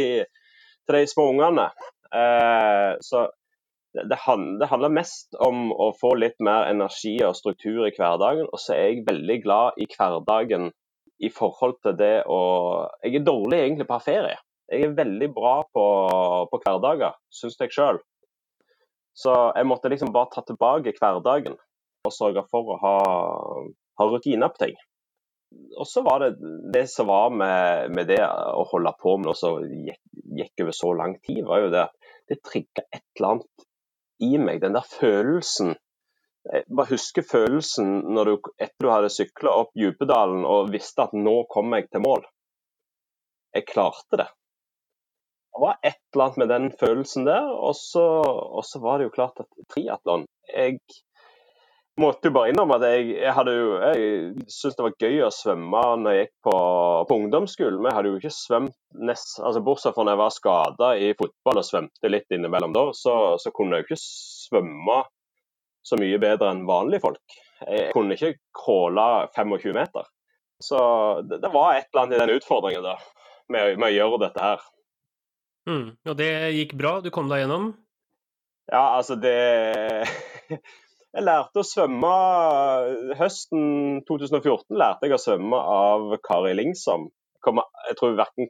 til 0.90 0.98
de 0.98 1.08
små 1.08 1.30
ungene. 1.34 1.70
Eh, 2.16 2.98
så 3.06 3.28
det, 3.94 4.06
det, 4.10 4.68
handler 4.70 4.94
mest 4.94 5.38
om 5.38 5.70
å 5.74 5.92
få 5.98 6.16
litt 6.18 6.38
mer 6.46 6.70
energi 6.70 7.18
og 7.26 7.38
struktur 7.38 7.86
i 7.88 7.94
hverdagen. 7.96 8.50
Og 8.50 8.62
så 8.62 8.76
er 8.76 8.86
jeg 8.88 9.08
veldig 9.08 9.40
glad 9.46 9.82
i 9.82 9.88
hverdagen 9.94 10.70
i 11.20 11.32
forhold 11.36 11.80
til 11.84 11.98
det 12.00 12.24
å 12.32 12.42
Jeg 13.04 13.20
er 13.20 13.28
dårlig 13.28 13.60
egentlig 13.64 13.88
på 13.88 13.98
å 13.98 14.00
ha 14.00 14.06
ferie. 14.06 14.38
Jeg 14.70 14.86
er 14.86 14.98
veldig 14.98 15.32
bra 15.34 15.56
på, 15.74 15.86
på 16.52 16.62
hverdager, 16.66 17.18
syns 17.34 17.58
jeg 17.60 17.74
sjøl. 17.74 18.02
Så 19.18 19.34
jeg 19.58 19.68
måtte 19.68 19.90
liksom 19.92 20.14
bare 20.16 20.32
ta 20.34 20.46
tilbake 20.48 20.94
hverdagen 20.98 21.58
og 22.08 22.14
sørge 22.16 22.46
for 22.48 22.70
å 22.72 22.78
ha, 22.80 22.98
ha 24.00 24.06
rutiner 24.08 24.54
på 24.54 24.62
ting 24.62 24.78
og 25.78 25.88
så 25.88 26.02
var 26.02 26.20
det 26.20 26.30
det 26.74 26.86
som 26.92 27.08
var 27.08 27.30
med, 27.34 27.92
med, 27.96 28.08
det 28.08 28.22
å 28.22 28.66
holde 28.70 28.92
på 29.02 29.16
med 29.18 29.30
noe 29.30 29.38
som 29.38 29.62
gikk, 29.64 30.02
gikk, 30.38 30.54
over 30.64 30.76
så 30.76 30.94
lang 30.98 31.16
tid, 31.26 31.44
var 31.48 31.64
jo 31.64 31.72
det 31.74 31.86
at 31.88 32.16
det 32.30 32.42
trigga 32.46 32.86
et 32.86 33.06
eller 33.18 33.30
annet 33.34 33.68
i 34.22 34.32
meg. 34.38 34.60
Den 34.62 34.76
der 34.78 34.86
følelsen. 34.86 35.76
Jeg 36.50 36.66
bare 36.72 36.94
husker 36.94 37.26
følelsen 37.28 37.90
når 38.16 38.30
du, 38.30 38.52
etter 38.62 38.86
du 38.86 38.92
hadde 38.92 39.12
sykla 39.14 39.54
opp 39.64 39.74
Djupedalen 39.78 40.46
og 40.48 40.72
visste 40.74 41.04
at 41.06 41.16
nå 41.18 41.42
kom 41.52 41.74
jeg 41.76 41.90
til 41.90 42.06
mål. 42.06 42.24
Jeg 43.56 43.68
klarte 43.70 44.22
det. 44.22 44.30
Det 45.50 45.64
var 45.66 45.80
et 45.84 46.00
eller 46.14 46.26
annet 46.26 46.40
med 46.40 46.52
den 46.54 46.68
følelsen 46.80 47.26
der. 47.28 47.50
Og 47.50 47.76
så, 47.76 48.06
og 48.24 48.64
så 48.66 48.82
var 48.84 49.00
det 49.00 49.10
jo 49.10 49.16
klart 49.18 49.42
at 49.44 49.50
triatlon 49.74 50.28
Jeg 50.54 50.80
måtte 52.00 52.30
jo 52.30 52.36
bare 52.36 52.52
innrømme 52.52 52.78
at 52.80 52.86
jeg, 52.88 53.08
jeg 53.20 53.34
hadde 53.36 53.54
jo 53.54 53.68
Jeg 53.84 54.08
syntes 54.52 54.78
det 54.78 54.86
var 54.86 54.96
gøy 55.04 55.22
å 55.26 55.32
svømme 55.34 55.84
når 56.02 56.16
jeg 56.16 56.26
gikk 56.26 56.34
på, 56.48 56.56
på 57.10 57.18
ungdomsskolen. 57.24 57.80
Men 57.80 57.92
jeg 57.92 57.98
hadde 57.98 58.12
jo 58.12 58.20
ikke 58.22 58.34
svømt 58.36 58.78
nest, 59.10 59.36
altså 59.44 59.64
Bortsett 59.66 59.96
fra 59.98 60.06
når 60.06 60.16
jeg 60.16 60.22
var 60.24 60.36
skada 60.36 60.92
i 60.98 61.12
fotball 61.20 61.62
og 61.62 61.68
svømte 61.68 62.12
litt 62.12 62.36
innimellom 62.36 62.76
da, 62.76 62.88
så, 62.98 63.16
så, 63.42 63.54
kunne 63.56 63.78
jeg 63.78 63.86
jo 63.86 63.90
ikke 63.90 64.02
svømme 64.04 65.00
så 65.86 66.00
mye 66.00 66.22
bedre 66.22 66.52
enn 66.54 66.66
vanlige 66.70 67.04
folk. 67.06 67.38
Jeg 67.66 67.92
kunne 67.96 68.16
ikke 68.16 68.38
crawle 68.56 69.28
25 69.36 69.76
meter. 69.76 70.08
Så 70.64 70.80
det, 71.28 71.40
det, 71.44 71.52
var 71.54 71.78
et 71.78 71.88
eller 71.92 72.04
annet 72.04 72.18
i 72.18 72.22
den 72.24 72.36
utfordringen 72.40 72.84
da, 72.84 72.98
med, 73.52 73.78
med 73.80 73.92
å 73.92 73.96
gjøre 73.96 74.24
dette 74.26 74.44
her. 74.44 74.66
Mm, 75.70 75.88
og 76.08 76.18
det 76.20 76.32
gikk 76.56 76.76
bra? 76.80 76.98
Du 77.04 77.12
kom 77.14 77.30
deg 77.32 77.44
gjennom? 77.44 77.72
Ja, 78.70 78.98
altså 79.00 79.16
det 79.20 79.36
Jeg 81.10 81.26
lærte 81.26 81.62
å 81.62 81.66
svømme 81.66 82.10
Høsten 83.18 84.02
2014 84.06 84.78
lærte 84.78 85.08
jeg 85.08 85.16
å 85.16 85.22
svømme 85.22 85.58
av 85.58 86.12
Kari 86.26 86.52
Lingsom. 86.54 87.08
Jeg 87.48 87.96
tror 87.98 88.20
verken 88.20 88.50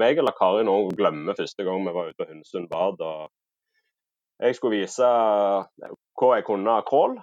meg 0.00 0.18
eller 0.18 0.34
Kari 0.34 0.64
nå 0.66 0.74
glemmer 0.98 1.38
første 1.38 1.66
gang 1.66 1.84
vi 1.86 1.94
var 1.94 2.10
ute 2.10 2.18
på 2.18 2.26
Hundsund 2.30 2.70
bad. 2.72 3.04
Jeg 4.42 4.58
skulle 4.58 4.80
vise 4.80 5.06
hva 5.06 6.32
jeg 6.34 6.46
kunne 6.48 6.74
av 6.74 6.88
crawl. 6.88 7.20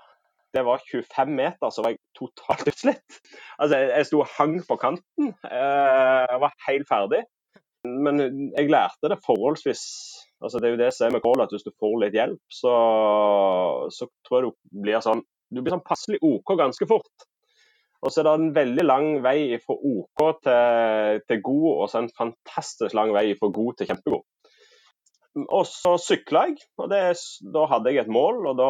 Det 0.56 0.64
var 0.66 0.82
25 0.82 1.36
meter, 1.36 1.70
så 1.70 1.84
var 1.84 1.94
jeg 1.94 2.00
totalt 2.18 2.72
utslitt. 2.72 3.20
Altså, 3.60 3.84
jeg, 3.84 4.06
sto 4.08 4.24
og 4.24 4.32
hang 4.38 4.56
på 4.66 4.80
kanten. 4.82 5.34
Eh, 5.46 6.24
jeg 6.24 6.40
var 6.42 6.56
helt 6.66 6.90
ferdig. 6.90 7.20
Men 7.86 8.24
jeg 8.56 8.72
lærte 8.72 9.12
det 9.12 9.20
forholdsvis 9.28 9.84
Altså, 10.40 10.60
det 10.60 10.70
er 10.70 10.74
jo 10.74 10.80
det 10.80 10.88
jeg 10.88 10.98
ser 10.98 11.12
med 11.14 11.24
crawl, 11.24 11.42
at 11.44 11.52
hvis 11.52 11.66
du 11.68 11.74
får 11.76 11.98
litt 12.04 12.16
hjelp, 12.16 12.42
så, 12.54 12.76
så 13.92 14.08
tror 14.28 14.40
jeg 14.40 14.48
du 14.48 14.82
blir 14.86 15.04
sånn 15.04 15.26
du 15.50 15.64
blir 15.64 15.74
sånn 15.74 15.86
passelig 15.86 16.20
OK 16.22 16.54
ganske 16.60 16.86
fort. 16.90 17.26
Og 18.00 18.14
så 18.14 18.22
er 18.22 18.28
det 18.28 18.34
en 18.38 18.52
veldig 18.56 18.84
lang 18.86 19.08
vei 19.26 19.58
fra 19.60 19.76
OK 19.76 20.22
til, 20.46 21.24
til 21.28 21.42
god, 21.44 21.70
og 21.74 21.88
så 21.90 22.04
en 22.04 22.12
fantastisk 22.16 22.96
lang 22.96 23.12
vei 23.16 23.34
fra 23.40 23.50
god 23.56 23.80
til 23.80 23.90
kjempegod. 23.90 24.24
Og 25.40 25.66
så 25.68 25.94
sykla 26.02 26.46
jeg, 26.50 26.64
og 26.82 26.90
det, 26.92 27.02
da 27.54 27.66
hadde 27.70 27.92
jeg 27.94 28.04
et 28.04 28.12
mål. 28.12 28.40
Og 28.50 28.58
da 28.60 28.70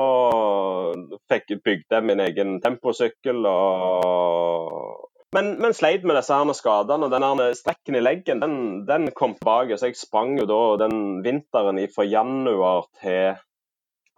fikk 1.31 1.53
jeg 1.53 1.63
bygd 1.65 1.95
min 2.05 2.23
egen 2.25 2.57
temposykkel. 2.63 3.45
Og... 3.49 5.08
Men, 5.36 5.51
men 5.62 5.75
sleit 5.77 6.05
med 6.07 6.17
disse 6.17 6.33
her 6.33 6.53
skadene. 6.57 7.05
og 7.05 7.12
den 7.13 7.43
Strekken 7.55 7.98
i 8.00 8.01
leggen 8.01 8.41
den, 8.41 8.55
den, 8.88 9.12
kom 9.12 9.36
tilbake. 9.36 9.77
Så 9.77 9.91
jeg 9.91 10.00
sprang 10.00 10.39
jo 10.39 10.48
da 10.50 10.62
den 10.86 11.21
vinteren 11.25 11.81
fra 11.93 12.07
januar 12.07 12.88
til 13.01 13.38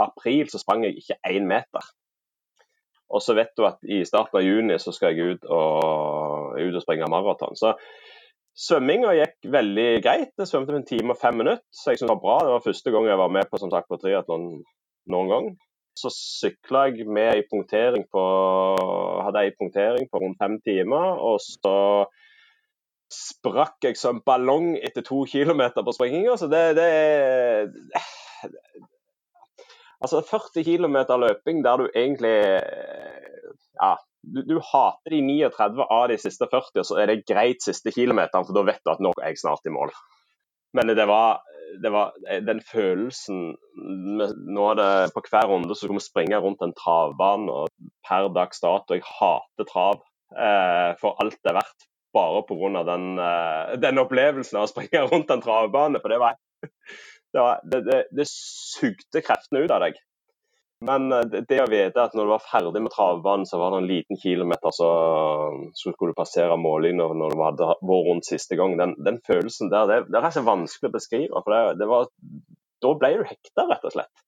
april 0.01 0.47
så 0.49 0.61
sprang 0.61 0.85
jeg 0.85 1.01
ikke 1.01 1.19
én 1.27 1.49
meter. 1.49 1.83
Og 3.11 3.21
så 3.21 3.35
vet 3.35 3.51
du 3.57 3.65
at 3.67 3.81
i 3.83 4.05
starten 4.07 4.39
av 4.39 4.45
juni 4.45 4.77
så 4.79 4.93
skal 4.95 5.11
jeg 5.11 5.35
ut 5.35 5.49
og, 5.51 6.55
ut 6.55 6.77
og 6.79 6.83
springe 6.83 7.09
maraton. 7.11 7.59
Så 7.59 7.75
Svømminga 8.61 9.13
gikk 9.15 9.47
veldig 9.51 9.89
greit. 10.03 10.31
Jeg 10.39 10.47
svømte 10.49 10.75
en 10.75 10.87
time 10.87 11.13
og 11.13 11.19
fem 11.19 11.37
minutter, 11.39 11.63
så 11.71 11.91
jeg 11.91 12.01
synes 12.01 12.09
det 12.09 12.15
var 12.15 12.23
bra. 12.23 12.37
Det 12.43 12.55
var 12.55 12.65
første 12.65 12.91
gang 12.91 13.05
jeg 13.07 13.19
var 13.21 13.31
med 13.31 13.47
på 13.47 13.59
som 13.61 13.71
sagt, 13.71 13.87
på 13.87 13.99
triatlon 13.99 14.47
noen 15.11 15.31
gang. 15.31 15.47
Så 15.97 16.11
sykla 16.15 16.85
jeg 16.89 17.07
med 17.07 17.35
ei 17.35 17.43
punktering 17.49 18.05
på 18.11 18.23
hadde 19.25 19.45
ei 19.45 19.53
punktering 19.57 20.07
på 20.11 20.21
rundt 20.23 20.39
fem 20.41 20.57
timer. 20.63 21.19
Og 21.19 21.41
så 21.43 21.75
sprakk 23.11 23.89
jeg 23.89 23.99
som 23.99 24.21
ballong 24.25 24.77
etter 24.79 25.03
to 25.03 25.25
kilometer 25.27 25.83
på 25.83 25.95
springinga. 25.95 26.37
Så 26.39 26.47
det, 26.51 26.63
det 26.79 26.91
Altså 30.01 30.23
40 30.25 30.63
km 30.65 30.95
løping 31.21 31.59
der 31.61 31.77
du 31.77 31.89
egentlig 31.93 32.37
ja, 33.77 33.91
du, 34.21 34.41
du, 34.45 34.55
hater 34.71 35.13
de 35.13 35.21
39 35.21 35.85
av 35.89 36.07
de 36.09 36.17
siste 36.21 36.47
40, 36.49 36.81
og 36.81 36.87
så 36.87 36.97
er 37.01 37.11
det 37.11 37.23
greit 37.29 37.61
siste 37.65 37.93
kilometeren, 37.93 38.47
for 38.47 38.57
da 38.57 38.65
vet 38.67 38.81
du 38.85 38.91
at 38.93 39.03
nå 39.03 39.13
er 39.19 39.33
jeg 39.33 39.41
snart 39.41 39.69
i 39.69 39.73
mål. 39.73 39.93
Men 40.77 40.93
det 40.97 41.07
var, 41.09 41.41
det 41.83 41.91
var 41.93 42.15
den 42.47 42.61
følelsen 42.65 43.53
Nå 43.75 44.65
er 44.71 44.79
det 44.79 44.89
På 45.15 45.23
hver 45.25 45.47
runde 45.49 45.75
så 45.75 45.85
skal 45.85 45.97
vi 45.97 46.03
springe 46.03 46.39
rundt 46.43 46.63
en 46.65 46.75
travbane, 46.77 47.51
og 47.51 47.69
per 48.07 48.27
dags 48.35 48.63
dato 48.63 48.97
Jeg 48.97 49.05
hater 49.07 49.69
trav 49.69 50.01
eh, 50.35 50.91
for 51.01 51.19
alt 51.23 51.39
det 51.39 51.51
er 51.51 51.59
verdt, 51.59 51.87
bare 52.15 52.43
pga. 52.47 52.83
Den, 52.87 53.07
eh, 53.19 53.73
den 53.83 54.03
opplevelsen 54.03 54.59
av 54.59 54.67
å 54.67 54.71
springe 54.71 55.03
rundt 55.11 55.31
en 55.33 55.43
travbane. 55.43 56.01
For 56.03 56.13
det 56.13 56.21
var 56.21 56.39
det, 56.61 57.39
var, 57.39 57.59
det, 57.63 57.81
det, 57.87 57.99
det 58.15 58.27
sugde 58.29 59.23
kreftene 59.23 59.65
ut 59.65 59.73
av 59.73 59.83
deg. 59.85 59.99
Men 60.85 61.11
eh, 61.13 61.41
det 61.47 61.59
å 61.61 61.69
vite 61.69 62.01
at 62.01 62.15
når 62.17 62.27
du 62.27 62.33
var 62.33 62.45
ferdig 62.45 62.81
med 62.81 62.93
travbanen, 62.93 63.45
så 63.49 63.59
var 63.61 63.73
det 63.73 63.81
en 63.81 63.91
liten 63.91 64.19
kilometer, 64.21 64.73
så, 64.73 64.89
skulle 65.77 66.13
du 66.13 66.17
passere 66.17 66.57
mållinja 66.57 67.11
når 67.13 67.35
du 67.35 67.43
hadde 67.45 67.69
vært 67.69 68.09
rundt 68.09 68.29
siste 68.29 68.57
gang. 68.59 68.77
Den, 68.79 68.95
den 69.05 69.21
følelsen 69.27 69.71
der, 69.73 69.87
det, 69.91 70.01
det, 70.09 70.23
er 70.23 70.35
så 70.35 70.45
vanskelig 70.47 70.91
å 70.91 70.97
beskrive. 70.97 71.45
for 71.45 71.53
det, 71.55 71.63
det 71.81 71.89
var, 71.91 72.09
Da 72.81 72.93
ble 72.97 73.15
du 73.19 73.25
hekta, 73.29 73.67
rett 73.69 73.87
og 73.87 73.97
slett. 73.97 74.27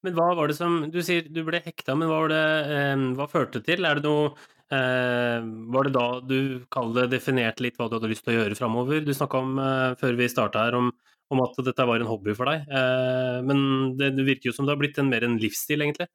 Men 0.00 0.14
hva 0.16 0.30
var 0.32 0.48
det 0.48 0.56
som 0.56 0.78
Du 0.88 1.02
sier 1.04 1.26
du 1.28 1.42
ble 1.44 1.60
hekta, 1.60 1.92
men 1.92 2.08
hva, 2.08 2.22
var 2.24 2.32
det, 2.32 2.46
eh, 2.76 3.06
hva 3.18 3.28
førte 3.30 3.62
til? 3.64 3.86
Er 3.86 4.00
det 4.00 4.08
noe 4.08 4.32
Var 4.70 5.86
det 5.86 5.92
da 5.96 6.06
du 6.22 6.62
det 6.94 7.06
definerte 7.10 7.64
litt 7.64 7.78
hva 7.78 7.88
du 7.90 7.96
hadde 7.98 8.10
lyst 8.12 8.22
til 8.22 8.36
å 8.36 8.40
gjøre 8.40 8.58
framover? 8.58 9.00
Du 9.02 9.10
snakka 9.16 9.40
om, 9.42 9.56
eh, 9.58 9.94
før 9.98 10.18
vi 10.20 10.28
starta 10.30 10.66
her, 10.66 10.76
om 10.78 10.92
om 11.30 11.42
at 11.44 11.58
dette 11.62 11.86
var 11.86 12.02
en 12.02 12.10
hobby 12.10 12.34
for 12.34 12.50
deg. 12.50 12.66
Eh, 12.66 13.38
men 13.46 13.60
det, 13.98 14.12
det 14.16 14.26
virker 14.26 14.50
jo 14.50 14.56
som 14.56 14.66
det 14.66 14.74
har 14.74 14.80
blitt 14.82 14.98
en, 14.98 15.10
mer 15.12 15.26
en 15.26 15.38
livsstil, 15.40 15.84
egentlig? 15.84 16.08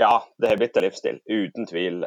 Ja, 0.00 0.24
det 0.40 0.50
har 0.50 0.60
blitt 0.60 0.78
en 0.80 0.86
livsstil, 0.86 1.20
uten 1.28 1.68
tvil. 1.68 2.06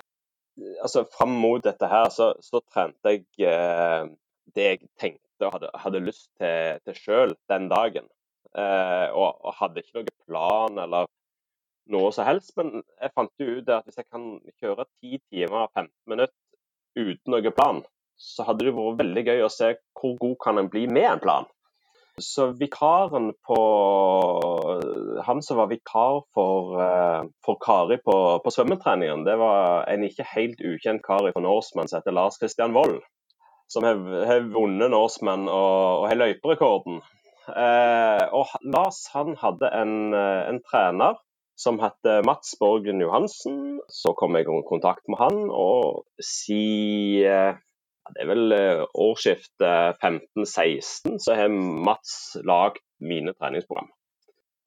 Altså, 0.81 1.05
Fram 1.13 1.35
mot 1.37 1.63
dette 1.63 1.89
her 1.89 2.09
så, 2.13 2.31
så 2.43 2.63
trente 2.65 3.13
jeg 3.13 3.27
eh, 3.45 4.09
det 4.57 4.69
jeg 4.71 4.81
tenkte 4.99 5.45
og 5.45 5.53
hadde, 5.53 5.69
hadde 5.83 6.05
lyst 6.07 6.31
til, 6.41 6.81
til 6.87 6.97
sjøl 6.97 7.35
den 7.51 7.69
dagen. 7.69 8.09
Eh, 8.57 9.07
og, 9.13 9.37
og, 9.43 9.53
hadde 9.59 9.83
ikke 9.83 9.99
noen 9.99 10.13
plan 10.25 10.81
eller 10.81 11.09
noe 11.93 12.11
som 12.15 12.27
helst. 12.27 12.53
Men 12.59 12.81
jeg 13.01 13.13
fant 13.15 13.43
jo 13.43 13.59
ut 13.59 13.69
at 13.73 13.87
hvis 13.87 13.99
jeg 14.01 14.09
kan 14.09 14.25
kjøre 14.61 14.87
10 15.03 15.21
timer 15.31 15.65
og 15.65 15.69
15 15.75 15.91
minutter 16.11 16.35
uten 16.97 17.33
noen 17.33 17.53
plan, 17.53 17.83
så 18.17 18.47
hadde 18.47 18.65
det 18.65 18.73
vært 18.73 19.03
veldig 19.03 19.23
gøy 19.27 19.45
å 19.45 19.53
se 19.53 19.75
hvor 19.97 20.17
god 20.21 20.35
kan 20.43 20.61
en 20.61 20.71
bli 20.73 20.87
med 20.89 21.11
en 21.11 21.21
plan. 21.21 21.49
Så 22.17 22.47
vikaren 22.57 23.33
på 23.45 23.57
Han 25.27 25.41
som 25.45 25.59
var 25.59 25.67
vikar 25.69 26.23
for, 26.33 26.79
eh, 26.81 27.27
for 27.45 27.59
Kari 27.61 27.99
på, 28.01 28.15
på 28.41 28.53
svømmetreningen, 28.53 29.25
det 29.25 29.35
var 29.37 29.85
en 29.91 30.05
ikke 30.07 30.25
helt 30.31 30.61
ukjent 30.65 31.03
kar 31.05 31.29
fra 31.29 31.43
Norseman 31.43 31.89
som 31.89 31.99
heter 31.99 32.15
Lars 32.17 32.39
Christian 32.41 32.73
Wold. 32.73 33.03
Som 33.69 33.83
har, 33.83 33.99
vunnet 34.53 34.89
Norseman 34.93 35.45
og, 35.51 36.01
og 36.01 36.07
har 36.09 36.21
løyperekorden. 36.21 37.01
Eh, 37.51 38.23
og 38.33 38.55
Lars 38.65 39.03
han 39.13 39.35
hadde 39.37 39.69
en, 39.75 39.95
eh, 40.15 40.43
en 40.49 40.61
trener 40.63 41.19
som 41.57 41.79
heter 41.81 42.25
Mats 42.27 42.53
Borgen 42.59 43.01
Johansen. 43.01 43.79
Så 43.89 44.13
kom 44.17 44.37
jeg 44.37 44.47
i 44.47 44.61
kontakt 44.69 45.07
med 45.09 45.21
han, 45.21 45.47
og 45.49 46.05
si 46.23 47.23
det 48.13 48.23
er 48.23 48.29
vel 48.29 48.55
eh, 48.55 48.83
årsskiftet 48.95 50.01
15-16 50.03 51.19
så 51.23 51.35
har 51.35 51.51
Mats 51.51 52.37
lagd 52.47 52.81
mine 53.03 53.33
treningsprogram. 53.35 53.89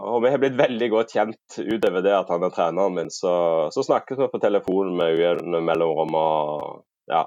Og 0.00 0.22
Vi 0.24 0.30
har 0.32 0.40
blitt 0.40 0.56
veldig 0.56 0.88
godt 0.92 1.12
kjent 1.12 1.58
utover 1.60 2.04
det 2.04 2.14
at 2.16 2.30
han 2.32 2.44
er 2.46 2.54
treneren 2.54 2.96
min. 2.96 3.10
Så, 3.12 3.32
så 3.74 3.84
snakkes 3.84 4.20
vi 4.20 4.30
på 4.32 4.40
telefonen 4.40 4.96
med 4.96 5.18
ujevne 5.18 5.60
mellomrom. 5.64 6.16
og 6.16 7.10
ja, 7.10 7.26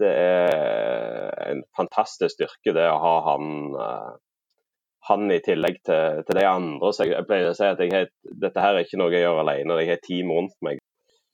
Det 0.00 0.12
er 0.14 1.34
en 1.50 1.62
fantastisk 1.76 2.38
styrke 2.38 2.72
det 2.76 2.86
å 2.88 3.00
ha 3.02 3.14
han, 3.32 3.52
eh, 3.76 4.10
han 5.08 5.30
i 5.32 5.38
tillegg 5.44 5.78
til, 5.86 6.24
til 6.26 6.40
de 6.40 6.44
andre. 6.48 6.92
Så 6.92 7.06
jeg, 7.06 7.14
jeg 7.16 7.28
pleier 7.28 7.52
å 7.52 7.56
si 7.56 7.68
at 7.68 7.80
har, 7.94 8.10
dette 8.44 8.64
her 8.64 8.76
er 8.76 8.86
ikke 8.86 9.00
noe 9.00 9.14
jeg 9.14 9.24
gjør 9.24 9.42
alene, 9.44 9.80
jeg 9.82 9.92
har 9.94 10.04
team 10.04 10.34
rundt 10.34 10.56
meg. 10.64 10.82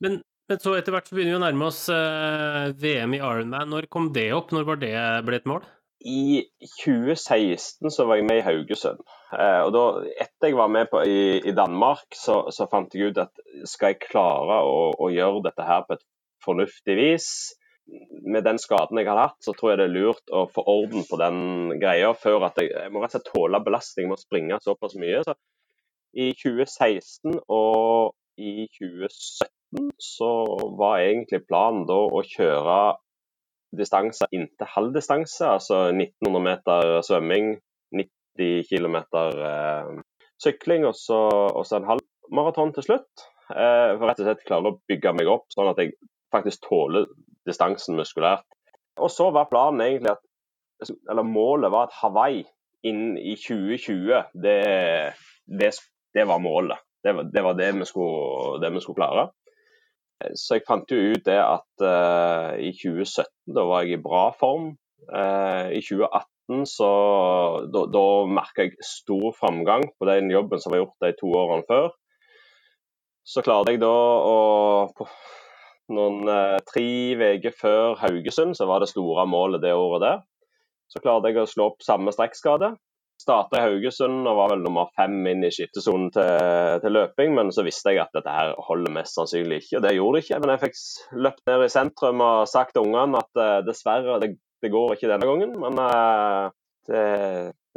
Men 0.03 0.21
men 0.45 0.59
så 0.61 0.75
etter 0.77 0.93
hvert 0.93 1.07
så 1.09 1.15
begynner 1.17 1.33
vi 1.33 1.37
å 1.39 1.41
nærme 1.41 1.67
oss 1.71 1.87
eh, 1.89 2.67
VM 2.77 3.15
i 3.17 3.19
Ironman. 3.21 3.71
Når 3.71 3.87
kom 3.89 4.11
det 4.13 4.27
opp? 4.35 4.51
Når 4.53 4.67
var 4.67 4.77
det 4.77 4.93
ble 5.25 5.39
et 5.39 5.47
mål? 5.49 5.65
I 6.05 6.43
2016 6.83 7.89
så 7.89 8.05
var 8.05 8.19
jeg 8.19 8.27
med 8.27 8.43
i 8.43 8.45
Haugesund. 8.45 9.01
Eh, 9.33 9.61
og 9.65 9.71
da, 9.73 9.85
Etter 10.21 10.51
jeg 10.51 10.59
var 10.59 10.69
med 10.69 10.91
på, 10.91 11.01
i, 11.01 11.39
i, 11.41 11.53
Danmark, 11.57 12.05
så, 12.13 12.43
så, 12.53 12.67
fant 12.69 12.93
jeg 12.93 13.09
ut 13.09 13.23
at 13.25 13.41
skal 13.65 13.95
jeg 13.95 14.03
klare 14.05 14.59
å, 14.69 14.91
å, 14.93 15.09
gjøre 15.09 15.47
dette 15.47 15.65
her 15.65 15.81
på 15.87 15.97
et 15.97 16.05
fornuftig 16.45 16.97
vis, 16.99 17.29
med 18.25 18.45
den 18.45 18.57
skaden 18.61 18.97
jeg 18.99 19.07
har 19.09 19.19
hatt, 19.21 19.37
så 19.45 19.53
tror 19.53 19.71
jeg 19.71 19.79
det 19.81 19.87
er 19.89 19.95
lurt 19.95 20.33
å 20.33 20.45
få 20.51 20.63
orden 20.69 21.05
på 21.07 21.19
den 21.21 21.39
greia 21.81 22.13
før 22.17 22.47
at 22.47 22.57
jeg, 22.61 22.71
jeg 22.73 22.93
må 22.93 23.03
rett 23.03 23.13
og 23.13 23.19
slett 23.19 23.31
tåle 23.31 23.61
belastning 23.65 24.09
med 24.09 24.17
å 24.17 24.23
springe 24.23 24.59
såpass 24.63 24.97
mye. 24.99 25.21
Så 25.27 25.35
I 26.17 26.31
2016 26.39 27.39
og 27.53 28.15
i 28.41 28.67
2017 28.77 29.91
så 30.01 30.31
var 30.79 31.03
egentlig 31.03 31.43
planen 31.45 31.85
da 31.89 31.99
å 32.07 32.23
kjøre 32.25 32.79
distanser 33.75 34.31
inntil 34.33 34.71
halvdistanse, 34.71 35.47
altså 35.57 35.89
1900 35.91 36.43
meter 36.43 36.91
svømming, 37.05 37.55
90 37.95 38.67
km 38.69 38.97
eh, 39.11 39.95
sykling 40.41 40.87
og 40.87 40.95
så, 40.97 41.19
og 41.51 41.65
så 41.67 41.79
en 41.79 41.89
halv 41.91 42.05
maraton 42.35 42.73
til 42.75 42.87
slutt. 42.87 43.25
Eh, 43.51 43.93
for 43.97 44.07
rett 44.09 44.21
og 44.23 44.29
slett 44.29 44.45
klare 44.47 44.71
å 44.71 44.79
bygge 44.89 45.13
meg 45.19 45.29
opp 45.29 45.51
sånn 45.53 45.69
at 45.69 45.81
jeg 45.83 45.93
faktisk 46.33 46.65
tåler 46.65 47.05
distansen 47.47 47.97
muskulært. 47.99 48.45
Og 49.01 49.11
så 49.11 49.29
var 49.35 49.49
planen 49.51 49.83
egentlig 49.83 50.15
at 50.15 50.23
eller 51.09 51.23
målet 51.23 51.71
var 51.71 51.87
at 51.87 51.97
Hawaii 52.01 52.43
innen 52.85 53.17
i 53.17 53.35
2020, 53.39 54.23
det, 54.43 54.59
det, 55.45 55.71
det 56.13 56.27
var 56.27 56.43
målet. 56.43 56.77
Det 57.03 57.13
var 57.15 57.29
det, 57.33 57.43
var 57.43 57.57
det, 57.57 57.71
vi 57.79 57.85
skulle, 57.85 58.59
det 58.61 58.73
vi 58.73 58.81
skulle 58.81 58.99
klare. 58.99 59.27
Så 60.35 60.57
jeg 60.57 60.65
fant 60.67 60.91
jo 60.91 61.11
ut 61.11 61.25
det 61.25 61.37
at 61.41 61.83
uh, 61.83 62.55
i 62.61 62.71
2017 62.73 63.27
da 63.55 63.65
var 63.67 63.83
jeg 63.83 63.99
i 63.99 64.03
bra 64.05 64.29
form. 64.39 64.71
Uh, 65.11 65.69
I 65.75 65.81
2018 65.85 66.65
så 66.69 66.89
da, 67.73 67.83
da 67.89 68.05
merka 68.29 68.65
jeg 68.65 68.85
stor 68.85 69.33
framgang 69.37 69.85
på 69.97 70.07
den 70.09 70.29
jobben 70.33 70.61
som 70.61 70.73
var 70.73 70.83
gjort 70.83 71.05
de 71.05 71.13
to 71.19 71.31
årene 71.33 71.65
før. 71.69 71.89
Så 73.25 73.41
klarte 73.45 73.73
jeg 73.73 73.81
da 73.81 73.91
å 73.91 74.35
noen 75.93 76.29
uh, 76.29 76.57
tre 76.65 76.85
uker 77.37 77.53
før 77.53 77.99
Haugesund, 78.01 78.55
så 78.57 78.67
var 78.69 78.81
det 78.81 78.89
store 78.91 79.27
målet 79.29 79.63
det 79.63 79.75
året 79.75 80.03
der. 80.03 80.23
Så 80.91 81.01
klarte 81.01 81.31
jeg 81.31 81.41
å 81.41 81.49
slå 81.49 81.69
opp 81.71 81.85
samme 81.85 82.13
strekkskade. 82.13 82.75
Starta 83.21 83.57
i 83.57 83.63
Haugesund 83.63 84.27
og 84.27 84.37
var 84.37 84.51
vel 84.51 84.63
nummer 84.65 84.89
fem 84.97 85.15
inn 85.31 85.45
i 85.47 85.51
skiftesonen 85.53 86.09
til, 86.13 86.81
til, 86.83 86.95
løping, 86.97 87.31
men 87.37 87.51
så 87.55 87.63
visste 87.65 87.93
jeg 87.93 88.03
at 88.03 88.11
dette 88.17 88.31
her 88.31 88.51
holder 88.67 88.93
mest 88.97 89.15
sannsynlig 89.15 89.61
ikke. 89.63 89.77
og 89.79 89.85
Det 89.85 89.93
gjorde 89.95 90.17
det 90.17 90.25
ikke, 90.25 90.41
men 90.43 90.53
jeg 90.53 90.63
fikk 90.65 90.81
løpt 91.25 91.45
ned 91.49 91.63
i 91.65 91.71
sentrum 91.71 92.25
og 92.25 92.49
sagt 92.51 92.75
til 92.75 92.85
ungene 92.85 93.21
at 93.23 93.39
uh, 93.39 93.61
dessverre, 93.65 94.19
det, 94.23 94.35
det, 94.61 94.73
går 94.73 94.97
ikke 94.97 95.09
denne 95.13 95.29
gangen. 95.31 95.55
Men 95.63 95.79
uh, 95.79 96.51
det, 96.91 97.05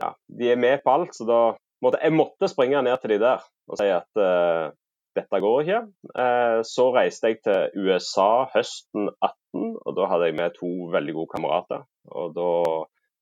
ja, 0.03 0.13
de 0.41 0.53
er 0.53 0.61
med 0.61 0.83
på 0.85 0.99
alt, 0.99 1.15
så 1.17 1.29
da 1.29 1.41
måtte 1.85 2.03
jeg 2.03 2.19
måtte 2.19 2.51
springe 2.51 2.83
ned 2.83 2.99
til 3.01 3.15
de 3.15 3.23
der 3.23 3.47
og 3.69 3.79
si 3.79 3.89
at 3.93 4.21
uh, 4.21 4.75
dette 5.19 5.41
går 5.43 5.59
ikke. 5.65 5.81
så 6.67 6.87
reiste 6.95 7.33
jeg 7.33 7.43
til 7.45 7.89
USA 7.89 8.47
høsten 8.55 9.11
18, 9.13 9.75
og 9.85 9.97
da 9.99 10.07
hadde 10.13 10.31
jeg 10.31 10.39
med 10.39 10.57
to 10.57 10.71
veldig 10.95 11.17
gode 11.19 11.35
kamerater. 11.35 11.85
og 12.09 12.33
da 12.37 12.49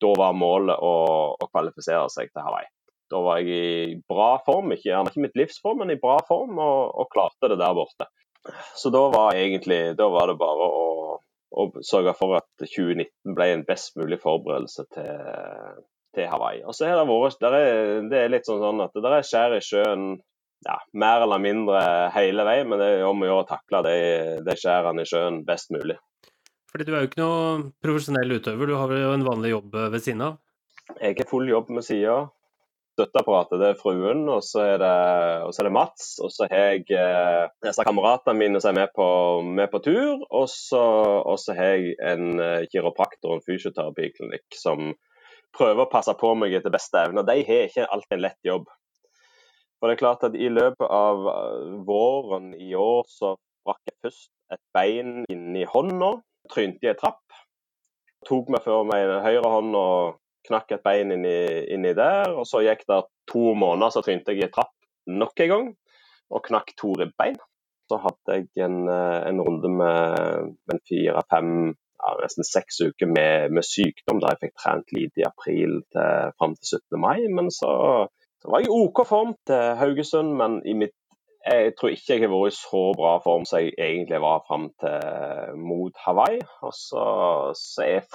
da 0.01 0.13
var 0.17 0.35
målet 0.37 0.77
å, 0.77 0.93
å, 1.33 1.49
kvalifisere 1.49 2.07
seg 2.13 2.31
til 2.31 2.45
Hawaii. 2.45 2.69
da 3.11 3.21
var 3.23 3.39
jeg 3.41 3.49
i 3.49 3.97
bra 4.09 4.35
form. 4.45 4.73
Ikke, 4.75 4.93
ikke 4.93 5.23
mitt 5.23 5.37
livsform, 5.39 5.81
men 5.81 5.93
i 5.93 6.01
bra 6.01 6.17
form, 6.27 6.57
og, 6.59 6.91
og, 6.93 7.09
klarte 7.13 7.51
det 7.51 7.59
der 7.61 7.75
borte. 7.77 8.09
Så 8.77 8.91
da 8.93 9.07
var 9.11 9.35
egentlig 9.35 9.97
da 9.99 10.07
var 10.11 10.29
det 10.29 10.37
bare 10.39 10.67
å, 10.67 11.17
å 11.51 11.67
sørge 11.83 12.13
for 12.19 12.37
at 12.37 12.49
2019 12.61 13.35
ble 13.35 13.49
en 13.53 13.65
best 13.67 13.97
mulig 13.99 14.19
forberedelse 14.23 14.85
til, 14.93 15.81
til 16.15 16.29
Hawaii. 16.31 16.61
Og 16.63 16.77
så 16.77 16.87
har 16.87 17.01
det 17.01 17.07
vært 17.09 17.47
er, 17.49 18.07
Det 18.11 18.21
er 18.21 18.31
litt 18.31 18.47
sånn, 18.47 18.63
sånn 18.63 18.85
at 18.85 18.95
det 18.95 19.11
er 19.11 19.27
skjær 19.27 19.57
i 19.57 19.63
sjøen 19.65 20.09
ja, 20.65 20.77
mer 20.97 21.23
eller 21.25 21.41
mindre 21.41 21.81
hele 22.15 22.45
veien, 22.47 22.69
men 22.69 22.81
det 22.81 22.89
er 22.95 23.05
om 23.07 23.21
å 23.21 23.29
gjøre 23.29 23.45
å 23.45 23.49
takle 23.49 23.83
de, 23.85 23.97
de 24.47 24.57
skjærene 24.57 25.03
i 25.03 25.09
sjøen 25.09 25.43
best 25.47 25.73
mulig. 25.75 25.99
Fordi 26.71 26.87
du 26.87 26.95
er 26.95 27.03
jo 27.03 27.09
ikke 27.11 27.21
noe 27.21 27.69
profesjonell 27.83 28.39
utøver, 28.39 28.69
du 28.69 28.75
har 28.77 28.89
vel 28.91 29.03
jo 29.05 29.13
en 29.15 29.27
vanlig 29.27 29.53
jobb 29.53 29.77
ved 29.93 30.03
siden 30.03 30.25
av? 30.25 30.41
Jeg 31.01 31.17
har 31.19 31.29
full 31.29 31.47
jobb 31.49 31.71
med 31.75 31.85
sida. 31.85 32.17
Støtteapparatet 32.97 33.59
det 33.61 33.67
er 33.69 33.77
fruen, 33.77 34.23
og 34.33 34.39
så 34.41 34.63
er 34.63 34.79
det, 34.81 34.93
så 35.53 35.61
er 35.61 35.67
det 35.67 35.73
Mats. 35.75 36.05
Og 36.23 36.31
så 36.33 36.47
har 36.49 36.71
jeg 36.71 36.87
eh, 36.97 37.43
disse 37.61 37.85
kameratene 37.85 38.39
mine 38.39 38.61
som 38.63 38.71
er 38.71 38.79
med 38.79 38.93
på, 38.95 39.09
med 39.45 39.69
på 39.69 39.81
tur. 39.85 40.23
Og 40.25 40.47
så, 40.49 40.81
har 41.53 41.75
jeg 41.75 41.93
en 42.01 42.41
eh, 42.41 42.65
kiropraktor 42.71 43.35
og 43.35 43.37
en 43.37 43.45
fysioterapiklinikk 43.45 44.57
som 44.57 44.95
prøver 45.57 45.83
å 45.85 45.91
passe 45.91 46.15
på 46.17 46.33
meg 46.41 46.57
etter 46.57 46.73
beste 46.73 47.03
evne. 47.05 47.25
De 47.27 47.37
har 47.45 47.69
ikke 47.69 47.85
alltid 47.85 48.17
en 48.17 48.25
lett 48.25 48.49
jobb. 48.49 48.65
For 49.77 49.89
det 49.89 49.97
er 49.97 50.01
klart 50.01 50.25
at 50.25 50.35
I 50.35 50.49
løpet 50.49 50.87
av 50.89 51.27
eh, 51.33 51.73
våren 51.87 52.53
i 52.57 52.73
år 52.77 53.03
så 53.11 53.35
brakk 53.67 53.83
jeg 53.91 53.97
først 54.07 54.31
et 54.55 54.63
bein 54.73 55.25
inni 55.31 55.65
hånda. 55.69 56.15
Trynte 56.51 56.87
i 56.87 56.91
ei 56.91 56.97
trapp. 56.97 57.23
Tok 58.27 58.49
meg 58.53 58.63
før 58.65 58.87
meg 58.87 59.11
høyre 59.25 59.51
hånd 59.51 59.75
og 59.77 60.17
knakk 60.47 60.71
et 60.77 60.85
bein 60.85 61.11
inni, 61.13 61.37
inni, 61.75 61.93
der. 61.97 62.31
og 62.33 62.47
Så 62.49 62.63
gikk 62.65 62.85
det 62.89 63.03
to 63.29 63.51
måneder, 63.53 63.93
så 63.93 64.03
trynte 64.05 64.33
jeg 64.33 64.41
i 64.41 64.47
ei 64.47 64.53
trapp 64.53 64.73
nok 65.07 65.43
en 65.43 65.53
gang 65.53 65.67
og 66.33 66.43
knakk 66.47 66.73
to 66.79 66.93
ribbein. 66.99 67.37
Så 67.87 67.99
hadde 68.03 68.35
jeg 68.35 68.65
en, 68.65 68.81
eh, 68.91 69.19
en 69.29 69.41
runde 69.43 69.69
med, 69.71 70.55
med 70.67 70.81
fire-fem, 70.89 71.51
ja, 72.01 72.09
nesten 72.23 72.47
seks 72.47 72.81
uker 72.83 73.07
med, 73.07 73.53
med, 73.55 73.63
sykdom, 73.63 74.19
der 74.19 74.33
jeg 74.33 74.47
fikk 74.47 74.57
trent 74.59 74.91
lite 74.95 75.21
i 75.21 75.27
april 75.27 75.79
til, 75.93 76.33
fram 76.39 76.57
til 76.57 76.79
17. 76.81 76.99
mai. 76.99 77.27
Men 77.31 77.51
så 77.53 77.71
så 78.47 78.53
var 78.53 78.63
jeg 78.63 78.69
i 78.69 78.75
OK 78.79 79.03
form 79.03 79.33
til 79.43 79.73
Haugesund, 79.75 80.29
men 80.39 80.61
mitt, 80.79 80.93
jeg 81.43 81.73
tror 81.75 81.91
ikke 81.91 82.13
jeg 82.13 82.21
har 82.23 82.29
vært 82.31 82.53
i 82.53 82.55
så 82.55 82.83
bra 82.95 83.09
form 83.19 83.43
som 83.47 83.59
jeg 83.59 83.73
egentlig 83.75 84.21
var 84.23 84.45
fram 84.47 84.69
til 84.79 85.57
mot 85.59 85.99
Hawaii. 86.05 86.39
Og 86.63 86.71
så, 86.75 87.03
så 87.59 87.83
er 87.83 88.07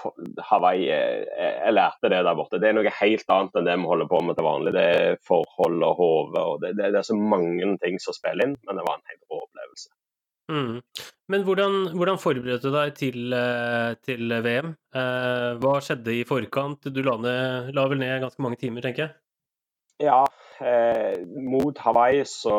Hawaii 0.48 0.86
jeg, 0.86 1.26
jeg, 1.36 1.74
lærte 1.76 2.08
det 2.08 2.22
der 2.24 2.38
borte. 2.38 2.62
Det 2.64 2.70
er 2.70 2.78
noe 2.78 2.94
helt 3.02 3.34
annet 3.36 3.60
enn 3.60 3.68
det 3.68 3.76
vi 3.82 3.90
holder 3.92 4.08
på 4.08 4.22
med 4.24 4.38
til 4.38 4.48
vanlig. 4.48 4.72
Det 4.78 4.84
er 4.96 5.20
forhold 5.28 5.84
og 5.90 6.00
hode 6.00 6.44
og 6.48 6.64
det, 6.64 6.74
det, 6.80 6.88
det, 6.94 7.02
er 7.02 7.10
så 7.10 7.18
mange 7.18 7.74
ting 7.84 8.00
som 8.00 8.16
spiller 8.16 8.48
inn, 8.48 8.56
men 8.64 8.80
det 8.80 8.88
var 8.88 8.96
en 8.96 9.12
helt 9.12 9.26
rå 9.28 9.42
opplevelse. 9.44 9.92
Mm. 10.52 10.78
Men 11.32 11.44
hvordan, 11.44 11.80
hvordan, 11.92 12.20
forberedte 12.20 12.72
du 12.72 12.74
deg 12.78 12.96
til, 12.96 13.36
eh, 13.36 13.92
til 14.00 14.32
VM? 14.48 14.72
Eh, 14.96 15.50
hva 15.60 15.76
skjedde 15.84 16.16
i 16.16 16.24
forkant? 16.28 16.88
Du 16.88 17.04
la, 17.04 17.20
ned, 17.20 17.74
la 17.76 17.86
vel 17.92 18.00
ned 18.00 18.24
ganske 18.24 18.44
mange 18.44 18.60
timer, 18.64 18.84
tenker 18.84 19.06
jeg? 19.06 19.18
Ja, 20.02 20.26
eh, 20.60 21.20
mot 21.26 21.78
Hawaii 21.78 22.24
så 22.26 22.56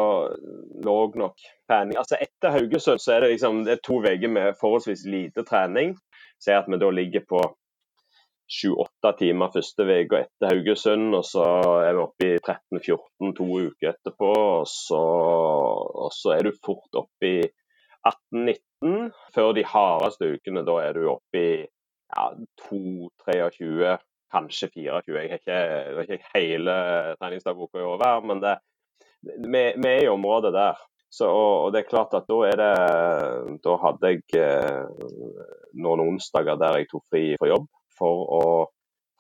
lå 0.86 0.94
nok 1.20 1.42
trening 1.68 1.98
Altså 2.00 2.16
Etter 2.16 2.54
Haugesund 2.56 3.02
så 3.04 3.18
er 3.18 3.26
det 3.26 3.34
liksom 3.34 3.66
det 3.68 3.74
er 3.74 3.82
to 3.84 3.98
uker 4.00 4.32
med 4.32 4.56
forholdsvis 4.62 5.04
lite 5.12 5.44
trening. 5.44 5.98
Ser 6.40 6.62
at 6.62 6.70
vi 6.72 6.80
da 6.80 6.92
ligger 6.92 7.26
på 7.28 7.42
sju-åtte 8.54 9.12
timer 9.20 9.52
første 9.52 9.84
uka 9.88 10.22
etter 10.24 10.54
Haugesund, 10.54 11.16
og 11.18 11.26
så 11.28 11.44
er 11.84 11.92
vi 11.98 12.04
oppe 12.06 12.30
i 12.30 12.40
13-14 12.40 13.36
to 13.40 13.50
uker 13.50 13.92
etterpå. 13.92 14.32
Og 14.62 14.68
så, 14.70 15.04
og 16.06 16.16
så 16.16 16.38
er 16.38 16.48
du 16.48 16.54
fort 16.64 17.02
oppe 17.04 17.28
i 17.30 17.44
18-19 18.08 19.12
før 19.36 19.52
de 19.58 19.68
hardeste 19.68 20.32
ukene. 20.38 20.64
Da 20.68 20.80
er 20.86 20.96
du 20.96 21.12
oppe 21.18 21.44
i 21.44 21.54
ja, 21.64 22.26
2-23 22.70 23.98
kanskje 24.34 24.70
24. 24.74 25.20
Jeg 25.22 25.32
har 25.32 25.42
ikke, 25.42 25.60
jeg 25.60 25.96
har 25.98 26.08
ikke 26.08 26.34
hele 26.34 26.78
treningsdagboka 27.22 27.82
i 27.82 27.88
over, 27.88 28.26
men 28.28 28.42
det, 28.44 28.58
vi, 29.22 29.64
vi, 29.78 29.90
er 29.92 30.06
i 30.06 30.12
området 30.12 30.54
der. 30.56 30.82
Så, 31.14 31.30
og, 31.30 31.72
det 31.74 31.84
er 31.84 31.92
klart 31.92 32.16
at 32.18 32.26
da 32.26 32.38
er 32.48 32.58
det 32.58 32.70
Da 33.62 33.74
hadde 33.84 34.10
jeg 34.10 34.24
eh, 34.42 35.04
noen 35.78 36.02
onsdager 36.08 36.58
der 36.58 36.80
jeg 36.80 36.90
tok 36.90 37.04
fri 37.14 37.36
fra 37.38 37.52
jobb 37.52 37.68
for 37.94 38.24
å 38.34 38.46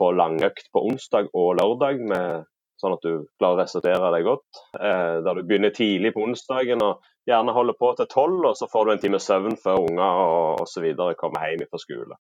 få 0.01 0.09
langøkt 0.17 0.71
på 0.73 0.81
onsdag 0.89 1.29
og 1.37 1.51
lørdag, 1.59 2.01
med, 2.09 2.47
sånn 2.81 2.95
at 2.95 3.05
du 3.05 3.27
klarer 3.37 3.59
å 3.59 3.61
restituere 3.61 4.09
deg 4.15 4.25
godt. 4.25 4.61
Eh, 4.79 5.21
der 5.21 5.37
du 5.37 5.45
begynner 5.45 5.75
tidlig 5.75 6.15
på 6.15 6.25
onsdagen 6.25 6.81
og 6.81 7.05
gjerne 7.29 7.55
holder 7.55 7.77
på 7.79 7.93
til 7.99 8.09
tolv, 8.11 8.41
og 8.49 8.57
så 8.57 8.67
får 8.71 8.85
du 8.89 8.93
en 8.95 9.03
time 9.05 9.21
søvn 9.21 9.59
før 9.61 9.85
unger 9.85 10.23
og 10.25 10.63
osv. 10.65 10.89
kommer 11.19 11.45
hjem 11.45 11.67
fra 11.69 11.81
skole. 11.85 12.17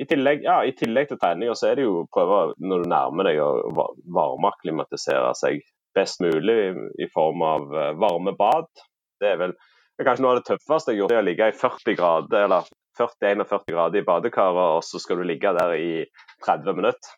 I 0.00 0.06
tillegg, 0.08 0.46
ja, 0.46 0.62
I 0.64 0.72
tillegg 0.76 1.10
til 1.10 1.20
tegninger, 1.20 1.56
så 1.58 1.68
er 1.68 1.78
det 1.78 1.84
jo 1.84 2.02
å 2.02 2.08
prøve 2.12 2.54
når 2.62 2.84
du 2.84 2.90
nærmer 2.90 3.28
deg 3.28 3.42
å 3.44 3.50
varmeaklimatisere 4.16 5.34
seg 5.38 5.60
best 5.94 6.22
mulig 6.24 6.72
i 7.02 7.08
form 7.12 7.44
av 7.44 7.74
eh, 7.76 7.92
varme 8.00 8.32
bad. 8.38 8.70
Det 9.20 9.34
er 9.34 9.40
vel 9.42 9.52
det 9.92 10.04
er 10.04 10.08
kanskje 10.08 10.24
noe 10.24 10.32
av 10.32 10.38
det 10.38 10.48
tøffeste 10.48 10.94
jeg 10.94 10.96
har 10.96 11.02
gjort, 11.02 11.12
det 11.12 11.20
å 11.20 11.26
ligge 11.26 11.48
i 11.50 11.58
40 11.60 11.96
grader 11.98 12.46
eller 12.46 12.68
40-41 12.98 13.66
grader 13.68 14.00
i 14.00 14.06
badekaret, 14.06 14.78
og 14.78 14.84
så 14.86 15.00
skal 15.00 15.20
du 15.20 15.26
ligge 15.28 15.52
der 15.56 15.74
i 15.76 15.92
30 16.46 16.78
minutter. 16.78 17.12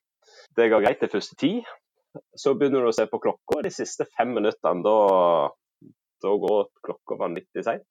Det 0.59 0.67
går 0.71 0.83
greit 0.83 1.03
de 1.03 1.11
første 1.11 1.39
ti. 1.39 1.53
Så 2.39 2.55
begynner 2.59 2.85
du 2.85 2.91
å 2.91 2.95
se 2.95 3.07
på 3.11 3.21
klokka, 3.23 3.63
de 3.65 3.73
siste 3.75 4.07
fem 4.19 4.35
minuttene 4.37 4.85
da, 4.85 4.99
da 6.23 6.35
går 6.45 6.69
klokka 6.87 7.19
vanvittig 7.23 7.65
seint. 7.67 7.87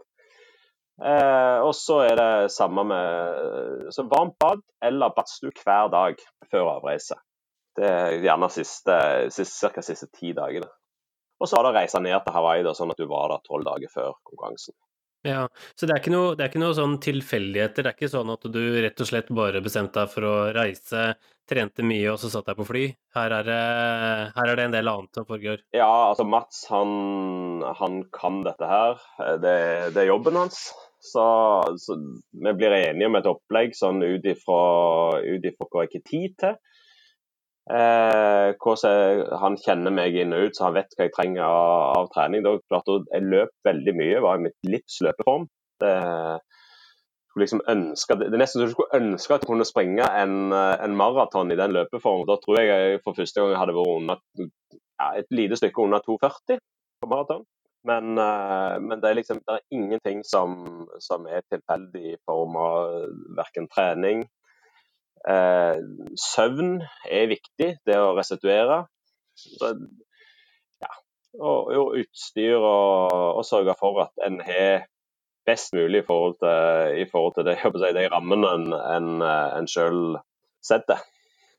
Eh, 1.01 1.59
og 1.65 1.73
så 1.75 2.03
er 2.05 2.15
det 2.19 2.51
samme 2.53 2.83
med 2.85 3.89
så 3.95 4.05
varmt 4.09 4.37
bad 4.39 4.61
eller 4.85 5.15
badstue 5.15 5.53
hver 5.63 5.89
dag 5.93 6.21
før 6.51 6.75
avreise. 6.75 7.17
Det 7.73 7.89
er 7.89 8.19
gjerne 8.21 8.49
siste, 8.53 8.95
siste, 9.33 9.71
ca. 9.73 9.81
siste 9.81 10.11
ti 10.13 10.35
dagene. 10.37 10.69
Og 11.41 11.49
så 11.49 11.57
var 11.57 11.71
det 11.71 11.79
reise 11.79 11.99
ned 12.03 12.19
til 12.23 12.35
Hawaii, 12.35 12.61
da, 12.63 12.75
sånn 12.77 12.93
at 12.93 12.99
du 13.01 13.07
var 13.09 13.33
der 13.33 13.41
tolv 13.47 13.65
dager 13.65 13.89
før 13.91 14.13
konkurransen. 14.21 14.75
Ja, 15.23 15.47
Så 15.79 15.87
det 15.87 15.95
er 15.95 16.11
noe, 16.11 16.33
det 16.35 16.43
er 16.43 16.49
ikke 16.51 16.59
noe 16.59 16.75
sånn 16.75 16.97
tilfeldigheter? 17.03 17.85
Det 17.85 17.91
er 17.93 17.95
ikke 17.95 18.11
sånn 18.11 18.31
at 18.33 18.43
du 18.51 18.59
rett 18.83 18.99
og 18.99 19.07
slett 19.07 19.29
bare 19.31 19.61
bestemte 19.63 20.01
deg 20.01 20.11
for 20.11 20.27
å 20.27 20.33
reise, 20.55 21.13
trente 21.47 21.85
mye 21.87 22.09
og 22.11 22.19
så 22.19 22.31
satt 22.33 22.49
deg 22.51 22.59
på 22.59 22.65
fly? 22.67 22.81
Her 23.15 23.35
er, 23.37 23.47
det, 23.47 23.59
her 24.35 24.51
er 24.51 24.59
det 24.59 24.65
en 24.67 24.75
del 24.75 24.91
annet 24.91 25.15
som 25.15 25.27
foregår? 25.29 25.63
Ja, 25.75 25.87
altså 26.09 26.27
Mats 26.27 26.65
han, 26.71 27.63
han 27.79 28.01
kan 28.15 28.41
dette 28.43 28.67
her. 28.67 28.99
Det, 29.39 29.55
det, 29.95 30.03
er 30.03 30.11
jobben 30.11 30.41
hans. 30.41 30.65
Så, 31.03 31.23
så, 31.79 31.97
vi 32.43 32.55
blir 32.59 32.75
enige 32.81 33.07
om 33.07 33.19
et 33.19 33.31
opplegg 33.31 33.79
sånn 33.79 34.03
ut 34.03 34.27
ifra 34.27 34.59
hva 35.23 35.87
jeg 35.87 35.91
har 35.95 36.07
tid 36.11 36.37
til. 36.43 36.59
Eh, 37.71 39.37
han 39.39 39.55
kjenner 39.61 39.93
meg 39.95 40.17
inn 40.19 40.35
og 40.35 40.49
ut, 40.49 40.57
så 40.57 40.67
han 40.67 40.75
vet 40.75 40.95
hva 40.97 41.07
jeg 41.07 41.13
trenger 41.15 41.45
av, 41.45 41.99
av 41.99 42.09
trening. 42.15 42.43
Det 42.43 42.57
klart, 42.67 42.91
jeg 43.13 43.29
løp 43.29 43.53
veldig 43.67 43.93
mye, 43.99 44.23
var 44.25 44.39
i 44.39 44.49
mitt 44.49 44.57
livs 44.67 44.99
løpeform. 45.05 45.47
Det, 45.83 45.93
liksom 47.39 47.63
ønske, 47.71 48.17
det 48.19 48.27
er 48.29 48.41
nesten 48.41 48.61
så 48.61 48.67
du 48.67 48.75
skulle 48.75 48.99
ønske 48.99 49.35
at 49.35 49.45
du 49.45 49.49
kunne 49.49 49.65
springe 49.67 50.05
en, 50.05 50.53
en 50.53 50.99
maraton 50.99 51.53
i 51.53 51.57
den 51.59 51.73
løpeformen. 51.75 52.27
Da 52.29 52.37
tror 52.43 52.59
jeg 52.59 52.69
jeg 52.69 53.01
for 53.05 53.17
første 53.17 53.41
gang 53.41 53.57
hadde 53.61 53.77
vært 53.77 53.95
under, 53.95 54.21
ja, 54.99 55.09
et 55.17 55.33
lite 55.33 55.57
stykke 55.59 55.87
under 55.87 56.03
2,40 56.05 56.61
på 57.01 57.09
maraton. 57.09 57.47
Men, 57.83 58.13
uh, 58.15 58.79
men, 58.79 59.01
det 59.01 59.09
er 59.09 59.17
liksom 59.17 59.41
det 59.43 59.57
er 59.57 59.75
ingenting 59.75 60.21
som, 60.23 60.85
som 61.03 61.25
er 61.27 61.43
tilfeldig 61.51 62.13
i 62.13 62.19
form 62.23 62.55
av 62.55 63.09
verken 63.35 63.67
trening 63.67 64.23
Eh, 65.23 65.77
søvn 66.19 66.81
er 67.07 67.29
viktig, 67.31 67.69
det 67.87 67.99
å 67.99 68.11
restituere. 68.17 68.83
Ja. 70.83 70.89
og, 71.39 71.71
og, 71.71 71.93
utstyr 72.01 72.57
og, 72.59 73.13
og, 73.39 73.45
sørge 73.47 73.73
for 73.79 74.03
at 74.03 74.25
en 74.27 74.41
har 74.43 74.89
best 75.47 75.73
mulig 75.75 76.03
i 76.03 76.05
forhold 76.05 76.37
til, 76.43 76.99
i 77.01 77.07
forhold 77.09 77.37
til 77.37 77.47
det, 77.47 77.55
si, 77.63 77.95
de 77.95 78.05
rammene 78.11 78.51
en, 78.59 78.67
en, 78.75 79.09
en 79.23 79.69
sjøl 79.71 80.19
setter. 80.63 81.01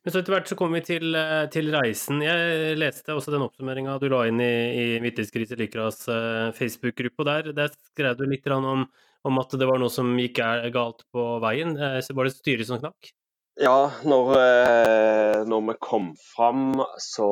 Men 0.05 0.13
så 0.13 0.21
etter 0.21 0.35
hvert 0.35 0.51
så 0.51 0.57
kommer 0.61 0.83
vi 0.83 0.85
til, 0.91 1.17
til, 1.53 1.71
reisen. 1.73 2.21
Jeg 2.21 2.77
leste 2.77 3.17
også 3.17 3.33
den 3.33 3.47
oppsummeringa 3.47 3.97
du 4.03 4.11
la 4.13 4.27
inn 4.29 4.41
i, 4.45 4.55
i 4.77 4.87
Midtlivskrise 5.01 5.57
Lykras 5.57 6.03
uh, 6.13 6.53
Facebook-gruppe. 6.57 7.25
Der, 7.25 7.49
der 7.57 7.73
skrev 7.73 8.19
du 8.19 8.27
litt 8.29 8.45
om, 8.53 8.85
om, 9.25 9.41
at 9.41 9.57
det 9.57 9.69
var 9.71 9.81
noe 9.81 9.93
som 9.93 10.13
gikk 10.21 10.43
galt 10.77 11.07
på 11.09 11.25
veien. 11.45 11.73
Uh, 11.81 12.03
var 12.21 12.29
det 12.29 12.35
styret 12.37 12.69
som 12.69 12.83
knakk? 12.85 13.15
Ja, 13.63 13.87
når, 14.03 14.31
eh, 14.35 15.41
når, 15.47 15.61
vi 15.69 15.75
kom 15.79 16.09
fram, 16.19 16.75
så 16.99 17.29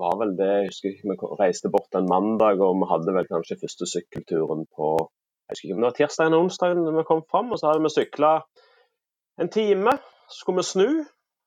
var 0.00 0.18
vel 0.20 0.34
det 0.36 0.48
Jeg 0.50 0.66
husker 0.68 0.90
ikke, 0.90 1.08
vi 1.08 1.30
reiste 1.40 1.70
bort 1.72 1.96
en 1.96 2.10
mandag, 2.10 2.60
og 2.60 2.76
vi 2.82 2.90
hadde 2.90 3.14
vel 3.16 3.28
kanskje 3.30 3.62
første 3.62 3.88
sykkelturen 3.88 4.66
på 4.76 4.90
jeg 5.44 5.52
husker 5.52 5.68
ikke 5.68 5.76
om 5.76 5.82
det 5.82 5.88
var 5.88 5.96
tirsdag 5.98 6.28
eller 6.28 6.40
onsdag 6.40 6.78
vi 6.96 7.04
kom 7.08 7.22
fram. 7.30 7.50
Og 7.52 7.58
så 7.60 7.68
hadde 7.68 7.84
vi 7.84 7.92
sykla 7.92 8.30
en 9.40 9.50
time. 9.52 9.96
Så 10.28 10.40
skulle 10.40 10.62
vi 10.62 10.68
snu. 10.68 10.88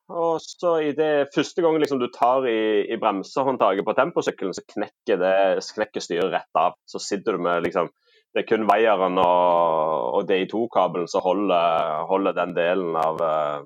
Og 0.08 0.41
så 0.43 0.73
i 0.86 0.91
det 0.95 1.30
første 1.36 1.63
gangen 1.65 1.82
liksom 1.84 2.00
du 2.00 2.08
tar 2.13 2.45
i, 2.47 2.86
i 2.88 2.97
bremsehåndtaket 3.02 3.84
på 3.88 3.95
temposykkelen, 3.97 4.54
så 4.56 4.63
knekker, 4.63 5.17
det, 5.19 5.34
knekker 5.76 6.04
styret 6.04 6.32
rett 6.32 6.62
av. 6.62 6.78
Så 6.88 7.02
sitter 7.04 7.36
du 7.36 7.43
med 7.43 7.65
liksom 7.65 7.89
Det 8.38 8.43
er 8.43 8.50
kun 8.52 8.67
veieren 8.69 9.17
og, 9.17 10.12
og 10.13 10.28
DI2-kabelen 10.30 11.08
som 11.10 11.23
holder, 11.26 12.04
holder, 12.06 12.36
den 12.38 12.52
delen 12.54 12.93
av, 12.93 13.17
eh, 13.26 13.63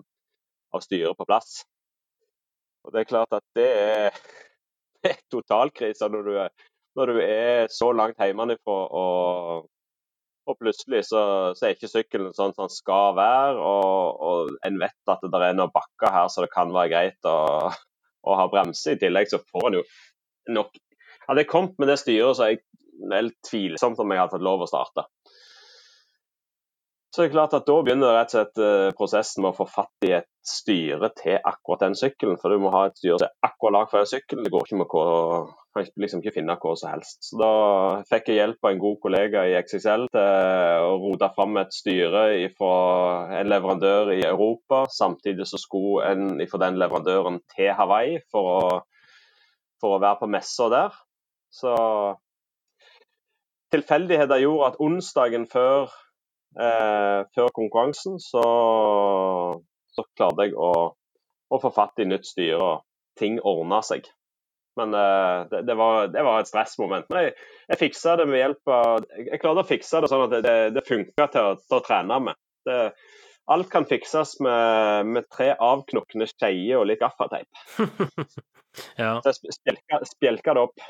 av, 0.72 0.84
styret 0.86 1.18
på 1.20 1.28
plass. 1.28 1.66
Og 2.86 2.94
Det 2.94 3.02
er 3.02 3.10
klart 3.10 3.36
at 3.36 3.44
det 3.60 3.66
er, 3.68 4.22
det 5.04 5.12
er 5.12 5.20
totalkrise 5.34 6.08
når, 6.14 6.24
du, 6.24 6.64
når 6.96 7.12
du 7.12 7.20
er 7.26 7.68
så 7.68 7.92
langt 7.92 8.24
hjemmefra 8.24 8.80
og 9.04 9.68
og 10.50 10.58
plutselig 10.58 11.04
så, 11.06 11.20
så, 11.54 11.68
er 11.68 11.76
ikke 11.76 11.90
sykkelen 11.92 12.32
sånn 12.34 12.56
som 12.56 12.66
den 12.66 12.74
skal 12.74 13.14
være. 13.20 13.60
Og, 13.60 14.24
og 14.24 14.56
en 14.66 14.80
vet 14.82 15.12
at 15.12 15.22
det 15.28 15.42
er 15.46 15.58
noen 15.60 15.74
bakker 15.76 16.16
her 16.16 16.32
så 16.32 16.46
det 16.46 16.54
kan 16.56 16.72
være 16.74 16.94
greit 16.96 17.30
å, 17.30 17.36
å 18.24 18.40
ha 18.40 18.48
bremse. 18.52 18.96
I 18.96 19.04
tillegg 19.04 19.30
så 19.32 19.44
får 19.52 19.68
en 19.68 19.82
jo 19.82 19.84
nok 20.56 20.80
Hadde 21.28 21.44
jeg 21.44 21.52
kommet 21.52 21.78
med 21.80 21.88
det 21.88 22.00
styret, 22.02 22.34
så 22.36 22.44
er 22.44 22.56
jeg 22.56 22.64
vel 23.10 23.32
tvilsomt 23.48 24.00
om 24.00 24.14
jeg 24.14 24.22
hadde 24.22 24.36
fått 24.36 24.50
lov 24.50 24.66
å 24.66 24.70
starte. 24.70 25.08
Så 27.12 27.26
det 27.26 27.28
er 27.28 27.34
klart 27.34 27.54
at 27.58 27.66
Da 27.68 27.74
begynner 27.84 28.14
rett 28.16 28.32
og 28.32 28.38
slett 28.38 28.60
eh, 28.64 28.90
prosessen 28.96 29.44
med 29.44 29.52
å 29.52 29.58
få 29.58 29.66
fatt 29.68 30.06
i 30.08 30.14
et 30.16 30.30
styre 30.48 31.10
til 31.20 31.42
akkurat 31.44 31.84
den 31.84 31.98
sykkelen. 32.00 32.38
For 32.40 32.54
du 32.54 32.64
må 32.64 32.72
ha 32.72 32.86
et 32.88 32.96
styre 33.02 33.18
som 33.20 33.28
er 33.28 33.50
akkurat 33.50 33.76
lag 33.76 33.90
for 33.92 34.00
den 34.00 34.12
sykkelen. 34.14 34.46
Det 34.46 34.54
går 34.54 34.64
ikke 34.64 34.80
med 34.80 34.94
hva, 34.94 35.04
kan 35.76 35.90
liksom 36.04 36.24
ikke 36.24 36.34
finne 36.38 36.56
hva 36.64 36.76
som 36.80 36.94
helst. 36.94 37.20
Så 37.28 37.42
Da 37.42 37.52
fikk 38.08 38.32
jeg 38.32 38.40
hjelp 38.40 38.64
av 38.64 38.72
en 38.72 38.82
god 38.86 38.98
kollega 39.04 39.44
i 39.44 39.58
XXL 39.60 40.08
til 40.16 40.88
å 40.88 40.96
rote 41.04 41.32
fram 41.36 41.60
et 41.60 41.76
styre 41.76 42.24
fra 42.56 42.74
en 43.42 43.52
leverandør 43.52 44.14
i 44.16 44.22
Europa. 44.32 44.86
Samtidig 44.96 45.50
så 45.52 45.60
skulle 45.60 46.08
en 46.14 46.48
fra 46.48 46.64
den 46.64 46.80
leverandøren 46.80 47.44
til 47.58 47.74
Hawaii 47.76 48.22
for 48.32 48.56
å, 48.56 48.66
for 49.84 49.98
å 49.98 50.02
være 50.04 50.24
på 50.24 50.32
messa 50.32 50.72
der. 50.72 50.96
Så 51.52 51.76
tilfeldigheter 53.72 54.44
gjorde 54.44 54.72
at 54.72 54.80
onsdagen 54.84 55.48
før 55.50 55.92
Eh, 56.60 57.20
før 57.36 57.52
konkurransen 57.56 58.18
så, 58.20 58.42
så, 59.96 60.04
klarte 60.20 60.50
jeg 60.50 60.58
å, 60.60 60.72
å, 61.48 61.60
få 61.64 61.72
fatt 61.72 62.02
i 62.04 62.08
nytt 62.10 62.28
styre, 62.28 62.58
og 62.60 63.20
ting 63.20 63.38
ordna 63.40 63.80
seg. 63.88 64.10
Men 64.80 64.92
eh, 64.96 65.38
det, 65.52 65.62
det, 65.70 65.78
var, 65.80 66.10
det, 66.12 66.26
var, 66.28 66.42
et 66.42 66.52
stressmoment. 66.52 67.08
Men 67.12 67.30
jeg, 67.30 67.38
jeg 67.72 67.82
fiksa 67.86 68.18
det 68.20 68.28
med 68.28 68.42
hjelp 68.42 68.72
av 68.76 69.08
Jeg 69.16 69.40
klarte 69.40 69.64
å 69.64 69.70
fikse 69.70 70.04
det 70.04 70.12
sånn 70.12 70.26
at 70.28 70.36
det, 70.44 70.58
det 70.76 70.86
funka 70.88 71.30
til, 71.32 71.64
til, 71.64 71.78
å 71.80 71.84
trene 71.86 72.20
med. 72.28 72.42
Det, 72.68 72.80
alt 73.52 73.70
kan 73.70 73.86
fikses 73.86 74.38
med, 74.44 75.06
med 75.16 75.28
tre 75.34 75.52
avknukne 75.60 76.28
skeier 76.30 76.80
og 76.80 76.88
litt 76.90 77.02
gaffateip. 77.02 77.50
ja. 79.02 79.16
Så 79.26 79.34
spjelka, 79.56 80.02
spjelka, 80.08 80.56
det 80.56 80.64
opp. 80.64 80.86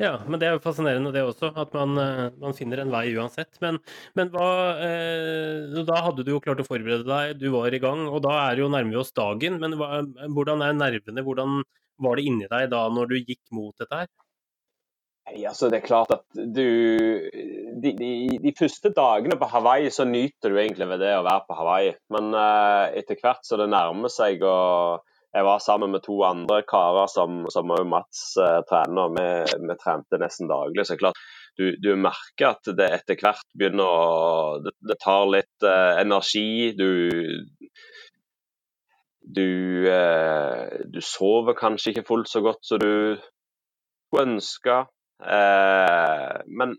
Ja, 0.00 0.12
men 0.28 0.40
det 0.40 0.48
er 0.48 0.56
jo 0.56 0.62
fascinerende 0.64 1.12
det 1.14 1.24
også, 1.26 1.50
at 1.56 1.72
man, 1.76 1.96
eh, 2.00 2.26
man 2.42 2.56
finner 2.58 2.82
en 2.82 2.92
vei 2.92 3.08
uansett. 3.16 3.56
Men, 3.64 3.80
men 4.18 4.30
hva 4.34 4.50
eh, 4.84 5.80
Da 5.88 6.02
hadde 6.08 6.26
du 6.26 6.34
jo 6.34 6.42
klart 6.44 6.60
å 6.62 6.68
forberede 6.68 7.08
deg, 7.08 7.40
du 7.40 7.48
var 7.54 7.74
i 7.74 7.82
gang, 7.82 8.06
og 8.10 8.20
da 8.26 8.36
er 8.44 8.62
jo 8.62 8.70
nærmer 8.72 8.94
vi 8.94 9.02
oss 9.02 9.14
dagen. 9.16 9.58
Men 9.62 9.78
hva, 9.80 10.04
hvordan 10.36 10.62
er 10.66 10.76
nervene, 10.76 11.26
hvordan 11.26 11.60
var 12.04 12.20
det 12.20 12.28
inni 12.28 12.48
deg 12.50 12.70
da 12.74 12.86
når 12.92 13.12
du 13.12 13.18
gikk 13.22 13.42
mot 13.56 13.74
dette 13.80 14.04
her? 14.04 14.12
Nei, 15.26 15.42
altså 15.48 15.66
det 15.72 15.80
er 15.80 15.86
klart 15.86 16.12
at 16.14 16.22
du 16.38 16.62
de, 17.82 17.90
de, 17.98 18.10
de, 18.42 18.52
første 18.56 18.92
dagene 18.94 19.34
på 19.40 19.48
Hawaii 19.50 19.90
så 19.90 20.06
nyter 20.06 20.52
du 20.52 20.60
egentlig 20.60 20.86
ved 20.92 21.02
det 21.02 21.16
å 21.16 21.24
være 21.26 21.42
på 21.48 21.56
Hawaii. 21.58 21.90
Men 22.14 22.30
uh, 22.36 22.86
etter 22.94 23.18
hvert 23.18 23.42
så 23.46 23.58
det 23.58 23.66
nærmer 23.72 24.12
seg 24.12 24.44
og 24.46 25.02
Jeg 25.36 25.44
var 25.44 25.58
sammen 25.60 25.90
med 25.92 26.00
to 26.06 26.14
andre 26.24 26.62
karer 26.64 27.10
som, 27.12 27.42
som 27.52 27.74
også 27.74 27.88
Mats 27.90 28.22
uh, 28.38 28.62
trener, 28.70 29.10
vi, 29.18 29.26
vi, 29.66 29.76
trente 29.82 30.22
nesten 30.22 30.48
daglig. 30.48 30.86
Så 30.86 30.96
klart 30.96 31.18
du, 31.58 31.74
du, 31.82 31.90
merker 31.98 32.54
at 32.54 32.70
det 32.78 32.88
etter 33.00 33.18
hvert 33.20 33.44
begynner 33.58 33.84
å 33.84 34.56
Det, 34.62 34.76
det 34.92 35.00
tar 35.02 35.26
litt 35.34 35.66
uh, 35.66 35.98
energi. 36.00 36.72
Du 36.78 36.90
du, 39.26 39.90
du 40.86 41.00
sover 41.02 41.56
kanskje 41.58 41.90
ikke 41.90 42.04
fullt 42.06 42.28
så 42.30 42.44
godt 42.44 42.60
som 42.62 42.78
du 42.78 43.16
skulle 43.18 44.22
ønske. 44.22 44.76
Eh, 45.22 46.36
men, 46.46 46.76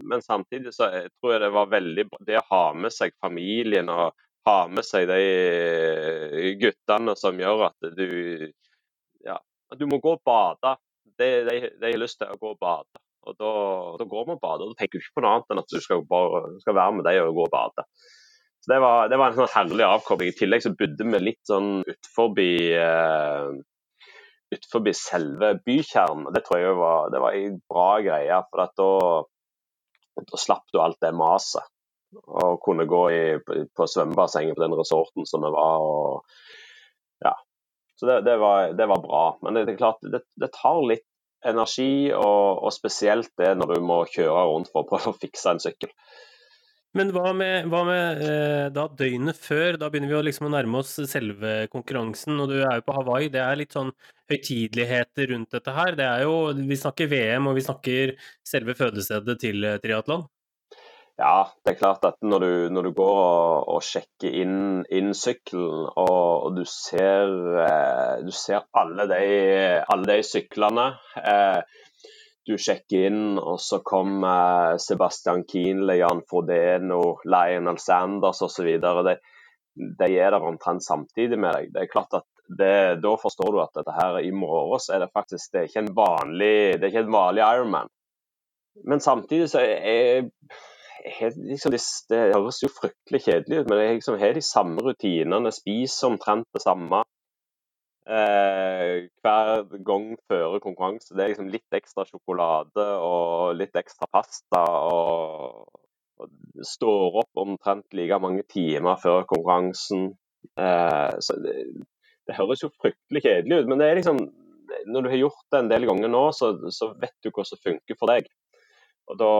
men, 0.00 0.22
samtidig 0.22 0.74
så 0.74 0.90
tror 0.90 1.34
jeg 1.34 1.42
det 1.42 1.52
var 1.54 1.72
veldig 1.72 2.06
bra 2.10 2.20
det 2.26 2.38
å 2.38 2.48
ha 2.50 2.64
med 2.78 2.94
seg 2.94 3.16
familien 3.22 3.90
og 3.90 4.14
ha 4.46 4.56
med 4.70 4.86
seg 4.86 5.08
de 5.10 5.20
eh, 5.20 6.50
guttene 6.60 7.16
som 7.18 7.40
gjør 7.40 7.66
at 7.70 7.90
du 7.96 8.10
ja, 9.26 9.36
du 9.76 9.86
må 9.90 10.00
gå 10.00 10.16
og 10.16 10.24
bade. 10.26 10.76
De, 11.20 11.28
de, 11.44 11.56
de 11.76 11.90
har 11.90 12.00
lyst 12.00 12.20
til 12.20 12.30
å 12.32 12.38
gå 12.40 12.54
og 12.54 12.60
bade. 12.62 13.02
Og 13.28 13.36
da, 13.36 13.50
da 14.00 14.06
går 14.08 14.26
vi 14.26 14.34
og 14.36 14.40
bader. 14.42 14.70
Da 14.70 14.78
tenker 14.78 14.96
du 14.96 15.04
ikke 15.04 15.18
på 15.18 15.24
noe 15.24 15.34
annet 15.36 15.52
enn 15.52 15.60
at 15.60 15.72
du 15.72 15.82
skal, 15.84 16.04
bare, 16.08 16.42
skal 16.62 16.76
være 16.78 16.96
med 16.96 17.06
dem 17.08 17.26
og 17.26 17.36
gå 17.36 17.46
og 17.48 17.52
bade. 17.52 17.84
Så 18.60 18.72
Det 18.72 18.78
var, 18.80 19.10
det 19.12 19.18
var 19.20 19.32
en 19.32 19.40
sånn 19.40 19.52
herlig 19.54 19.86
avkobling. 19.86 20.32
I 20.32 20.38
tillegg 20.38 20.64
så 20.64 20.72
bodde 20.76 21.06
vi 21.12 21.20
litt 21.22 21.42
sånn 21.48 21.70
utforbi 21.84 22.50
eh, 22.76 23.50
utenfor 24.50 24.92
selve 24.96 25.54
bykjernen. 25.66 26.30
Det 26.34 26.44
tror 26.46 26.60
jeg 26.60 26.78
var, 26.78 27.10
det 27.14 27.20
var 27.22 27.36
en 27.38 27.58
bra 27.70 27.90
greie. 28.04 28.40
for 28.50 28.64
da, 28.80 30.22
da 30.30 30.40
slapp 30.44 30.66
du 30.72 30.80
alt 30.82 31.00
det 31.02 31.12
maset. 31.16 31.66
Og 32.26 32.58
kunne 32.64 32.88
gå 32.90 33.02
i, 33.14 33.22
på 33.46 33.86
svømmebassenget 33.86 34.56
på 34.58 34.64
den 34.64 34.74
resorten 34.78 35.28
som 35.28 35.46
vi 35.46 35.52
var. 35.54 35.84
og 35.84 37.22
ja. 37.24 37.36
Så 37.96 38.08
det, 38.08 38.22
det, 38.26 38.36
var, 38.42 38.72
det 38.74 38.88
var, 38.90 39.04
bra. 39.04 39.24
Men 39.42 39.54
det, 39.54 39.68
er 39.68 39.78
klart, 39.78 40.02
det 40.02 40.52
tar 40.56 40.82
litt 40.88 41.06
energi, 41.46 42.10
og, 42.12 42.60
og, 42.60 42.72
spesielt 42.74 43.30
det 43.40 43.54
når 43.56 43.76
du 43.76 43.84
må 43.84 44.02
kjøre 44.10 44.42
rundt 44.50 44.68
for 44.72 44.82
å 44.82 44.90
prøve 44.90 45.14
å 45.14 45.20
fikse 45.20 45.54
en 45.54 45.62
sykkel. 45.62 45.92
Men 46.98 47.12
hva 47.14 47.30
med, 47.36 47.68
hva 47.70 47.84
med 47.86 48.22
eh, 48.26 48.66
da 48.74 48.88
døgnet 48.98 49.38
før? 49.38 49.78
Da 49.78 49.88
begynner 49.92 50.10
vi 50.10 50.16
å, 50.18 50.24
liksom 50.26 50.48
å 50.48 50.54
nærme 50.56 50.80
oss 50.82 50.96
selve 51.06 51.68
konkurransen. 51.70 52.34
Og 52.42 52.50
du 52.50 52.56
er 52.58 52.80
jo 52.80 52.86
på 52.88 52.96
Hawaii. 52.96 53.30
Det 53.30 53.44
er 53.44 53.60
litt 53.60 53.76
sånn 53.76 53.92
høytideligheter 54.30 55.32
rundt 55.34 55.56
dette 55.56 55.74
her. 55.76 55.96
Det 55.98 56.06
er 56.06 56.26
jo, 56.26 56.36
vi 56.56 56.78
snakker 56.78 57.10
VM, 57.10 57.50
og 57.50 57.56
vi 57.58 57.64
snakker 57.66 58.14
selve 58.46 58.76
fødestedet 58.78 59.38
til 59.42 59.66
eh, 59.66 59.80
triatlon. 59.82 60.26
Ja, 61.20 61.50
det 61.66 61.74
er 61.74 61.80
klart 61.82 62.04
at 62.08 62.16
når 62.24 62.40
du, 62.40 62.52
når 62.72 62.86
du 62.88 62.90
går 62.96 63.18
og, 63.18 63.68
og, 63.74 63.82
sjekker 63.84 64.32
inn, 64.40 64.86
inn 64.88 65.12
sykkelen, 65.12 65.90
og, 65.90 66.46
og, 66.46 66.56
du 66.56 66.64
ser, 66.64 67.34
eh, 67.66 68.22
du 68.24 68.32
ser 68.32 68.64
alle, 68.72 69.04
de, 69.10 69.26
alle 69.84 70.08
de 70.08 70.24
syklene 70.24 70.86
eh, 71.20 71.60
du 72.48 72.56
sjekker 72.56 73.10
inn, 73.10 73.36
og 73.36 73.60
så 73.60 73.82
kommer 73.84 74.78
Sebastian 74.80 75.44
Kienle, 75.48 75.98
Jan 76.00 76.24
Frodeno, 76.28 77.18
Lionel 77.28 77.78
Sanders 77.78 78.40
osv. 78.46 78.70
De, 78.80 79.16
de 80.00 80.08
er 80.16 80.32
der 80.32 80.46
omtrent 80.48 80.84
samtidig 80.86 81.38
med 81.38 81.52
deg. 81.54 81.74
Det 81.74 81.84
er 81.84 81.92
klart 81.92 82.16
at 82.16 82.26
det, 82.58 83.02
Da 83.02 83.14
forstår 83.22 83.52
du 83.54 83.60
at 83.62 83.74
dette 83.78 83.94
her 83.94 84.18
i 84.24 84.32
morges 84.34 84.88
er 84.90 85.04
det 85.04 85.12
faktisk 85.14 85.52
det 85.52 85.60
er 85.60 85.70
ikke 85.70 85.84
en 85.84 85.94
vanlig, 85.96 86.56
det 86.74 86.82
er 86.82 86.92
ikke 86.92 87.06
en 87.06 87.14
vanlig 87.14 87.44
Ironman. 87.46 87.92
Men 88.84 89.00
samtidig 89.00 89.50
så 89.50 89.60
er 89.60 90.28
liksom, 91.36 91.72
det, 92.10 92.18
høres 92.34 92.62
jo 92.62 92.68
fryktelig 92.80 93.22
kjedelig 93.24 93.60
ut, 93.60 93.70
men 93.70 93.78
jeg 93.78 93.94
liksom, 94.00 94.18
har 94.18 94.34
de 94.36 94.42
samme 94.44 94.84
rutinene, 94.84 95.52
spiser 95.52 96.10
omtrent 96.10 96.48
det 96.54 96.62
samme 96.62 97.02
eh, 98.08 99.08
hver 99.22 99.64
gang 99.86 100.08
før 100.28 100.58
konkurranse. 100.58 101.14
Det 101.14 101.24
er 101.24 101.32
liksom 101.32 101.52
litt 101.52 101.78
ekstra 101.80 102.06
sjokolade 102.08 102.86
og 103.04 103.56
litt 103.58 103.76
ekstra 103.76 104.10
pasta. 104.12 104.64
og, 104.90 105.68
Står 106.60 107.14
opp 107.22 107.38
omtrent 107.40 107.94
like 107.96 108.18
mange 108.20 108.42
timer 108.44 108.98
før 109.00 109.22
konkurransen. 109.28 110.10
Eh, 110.60 111.12
så 111.24 111.36
det, 112.30 112.38
høres 112.38 112.62
jo 112.64 112.70
fryktelig 112.78 113.24
kjedelig 113.26 113.60
ut, 113.60 113.70
men 113.70 113.82
det 113.82 113.90
er 113.90 114.00
liksom 114.00 114.22
når 114.86 115.02
du 115.02 115.08
har 115.10 115.18
gjort 115.18 115.46
det 115.52 115.58
en 115.58 115.70
del 115.70 115.86
ganger 115.88 116.12
nå, 116.12 116.22
så, 116.36 116.52
så 116.72 116.92
vet 117.00 117.16
du 117.24 117.30
hva 117.34 117.44
som 117.46 117.60
funker 117.60 117.98
for 117.98 118.10
deg. 118.12 118.28
Og 119.10 119.18
da, 119.18 119.30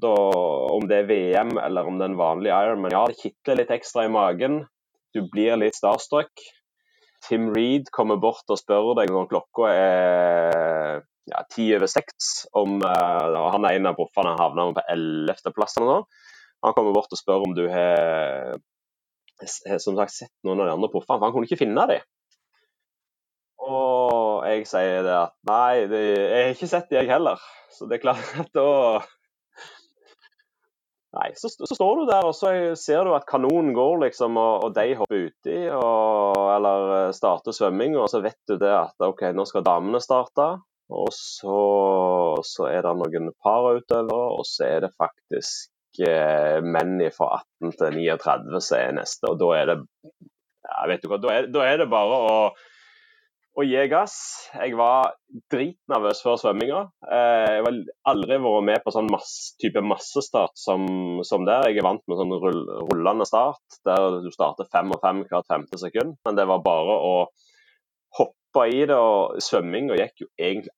da, 0.00 0.12
Om 0.74 0.86
det 0.88 1.02
er 1.02 1.08
VM 1.10 1.58
eller 1.60 1.88
om 1.88 1.98
det 1.98 2.06
er 2.06 2.12
en 2.14 2.20
vanlig 2.20 2.52
Ironman, 2.54 2.94
ja, 2.94 3.04
det 3.10 3.20
kitler 3.20 3.60
litt 3.60 3.72
ekstra 3.74 4.06
i 4.06 4.12
magen. 4.12 4.62
Du 5.14 5.24
blir 5.30 5.58
litt 5.60 5.76
starstruck. 5.76 6.32
Tim 7.28 7.50
Reed 7.54 7.90
kommer 7.94 8.18
bort 8.20 8.48
og 8.52 8.60
spør 8.60 8.94
deg 8.98 9.12
når 9.12 9.30
klokka 9.30 9.70
er 9.72 11.02
ja, 11.30 11.40
ti 11.52 11.70
over 11.76 11.88
seks 11.88 12.46
om 12.56 12.82
uh, 12.84 13.48
Han 13.54 13.64
er 13.64 13.78
en 13.78 13.88
av 13.88 13.96
proffene 13.96 14.34
havna 14.36 14.68
på 14.76 14.84
ellevteplass 14.92 15.78
eller 15.78 15.90
noe. 15.90 16.24
Han 16.64 16.76
kommer 16.76 16.96
bort 16.96 17.12
og 17.12 17.20
spør 17.20 17.46
om 17.46 17.54
du 17.56 17.64
har 17.72 18.56
som 19.42 19.96
sagt 19.98 20.14
sett 20.14 20.32
noen 20.46 20.62
av 20.62 20.68
de 20.68 20.76
andre 20.76 20.90
proffene, 20.92 21.18
for 21.18 21.26
han 21.26 21.34
kunne 21.34 21.48
ikke 21.48 21.62
finne 21.64 21.86
dem. 21.90 22.04
Og 23.64 24.44
jeg 24.44 24.66
sier 24.68 25.04
det 25.06 25.14
at 25.16 25.34
nei, 25.48 25.84
det, 25.88 26.00
jeg 26.04 26.40
har 26.40 26.56
ikke 26.56 26.70
sett 26.70 26.90
dem 26.90 27.00
jeg 27.00 27.12
heller. 27.14 27.44
Så 27.72 27.88
det 27.88 27.98
er 27.98 28.06
klart 28.06 28.32
at 28.40 28.50
da 28.56 28.68
Nei, 31.14 31.28
så, 31.38 31.46
så, 31.46 31.74
står 31.76 32.00
du 32.00 32.08
der 32.08 32.26
og 32.26 32.32
så 32.34 32.48
ser 32.74 33.06
du 33.06 33.12
at 33.14 33.26
kanonen 33.28 33.70
går, 33.76 34.00
liksom, 34.02 34.34
og, 34.40 34.64
og 34.66 34.72
de 34.74 34.96
hopper 34.98 35.28
uti 35.28 35.58
eller 35.70 36.88
eh, 36.96 37.12
starter 37.14 37.54
svømming. 37.54 37.94
Og 38.00 38.08
så 38.10 38.18
vet 38.24 38.40
du 38.50 38.56
det 38.58 38.72
at 38.74 39.06
OK, 39.06 39.22
nå 39.30 39.44
skal 39.46 39.62
damene 39.66 40.00
starte. 40.02 40.48
Og 40.90 41.12
så, 41.14 41.60
så 42.42 42.66
er 42.66 42.82
det 42.82 42.96
noen 42.98 43.30
parautøvere, 43.46 44.26
og 44.34 44.42
så 44.48 44.66
er 44.66 44.82
det 44.84 44.90
faktisk 44.98 45.70
menn 45.98 46.98
fra 47.14 47.30
18 47.62 47.76
til 47.78 47.98
39 48.00 48.60
som 48.64 48.78
er 48.78 48.94
neste. 48.98 49.30
Og 49.30 49.38
da 49.40 49.50
er 49.58 49.70
det 49.70 49.80
ja, 50.64 50.86
vet 50.90 51.04
du 51.04 51.10
hva, 51.10 51.20
da 51.20 51.34
er, 51.34 51.50
da 51.52 51.66
er 51.68 51.82
det 51.82 51.90
bare 51.92 52.20
å 52.24 52.36
og 53.54 53.68
gi 53.70 53.82
gass. 53.86 54.14
Jeg 54.50 54.74
var 54.78 55.12
dritnervøs 55.52 56.22
før 56.24 56.38
svømminga. 56.40 56.80
Eh, 57.06 57.50
jeg 57.54 57.62
har 57.62 57.76
aldri 58.10 58.38
vært 58.42 58.66
med 58.66 58.82
på 58.82 58.94
sånn 58.94 59.10
masse, 59.12 59.54
type 59.62 59.82
massestart 59.84 60.58
som, 60.58 60.86
som 61.26 61.46
der. 61.46 61.68
Jeg 61.70 61.78
er 61.78 61.86
vant 61.86 62.02
med 62.10 62.18
sånn 62.18 62.34
rullende 62.34 63.26
start, 63.28 63.78
der 63.86 64.18
du 64.24 64.30
starter 64.34 64.66
fem 64.74 64.90
og 64.94 64.98
fem 65.04 65.22
hvert 65.28 65.46
femte 65.50 65.78
sekund. 65.78 66.16
Men 66.26 66.40
det 66.40 66.48
var 66.50 66.64
bare 66.66 66.98
å 66.98 67.14
hoppe 68.18 68.66
i 68.70 68.82
det, 68.90 68.98
og 68.98 69.38
svømminga 69.42 69.98
gikk 70.02 70.26
jo 70.26 70.32
egentlig 70.38 70.74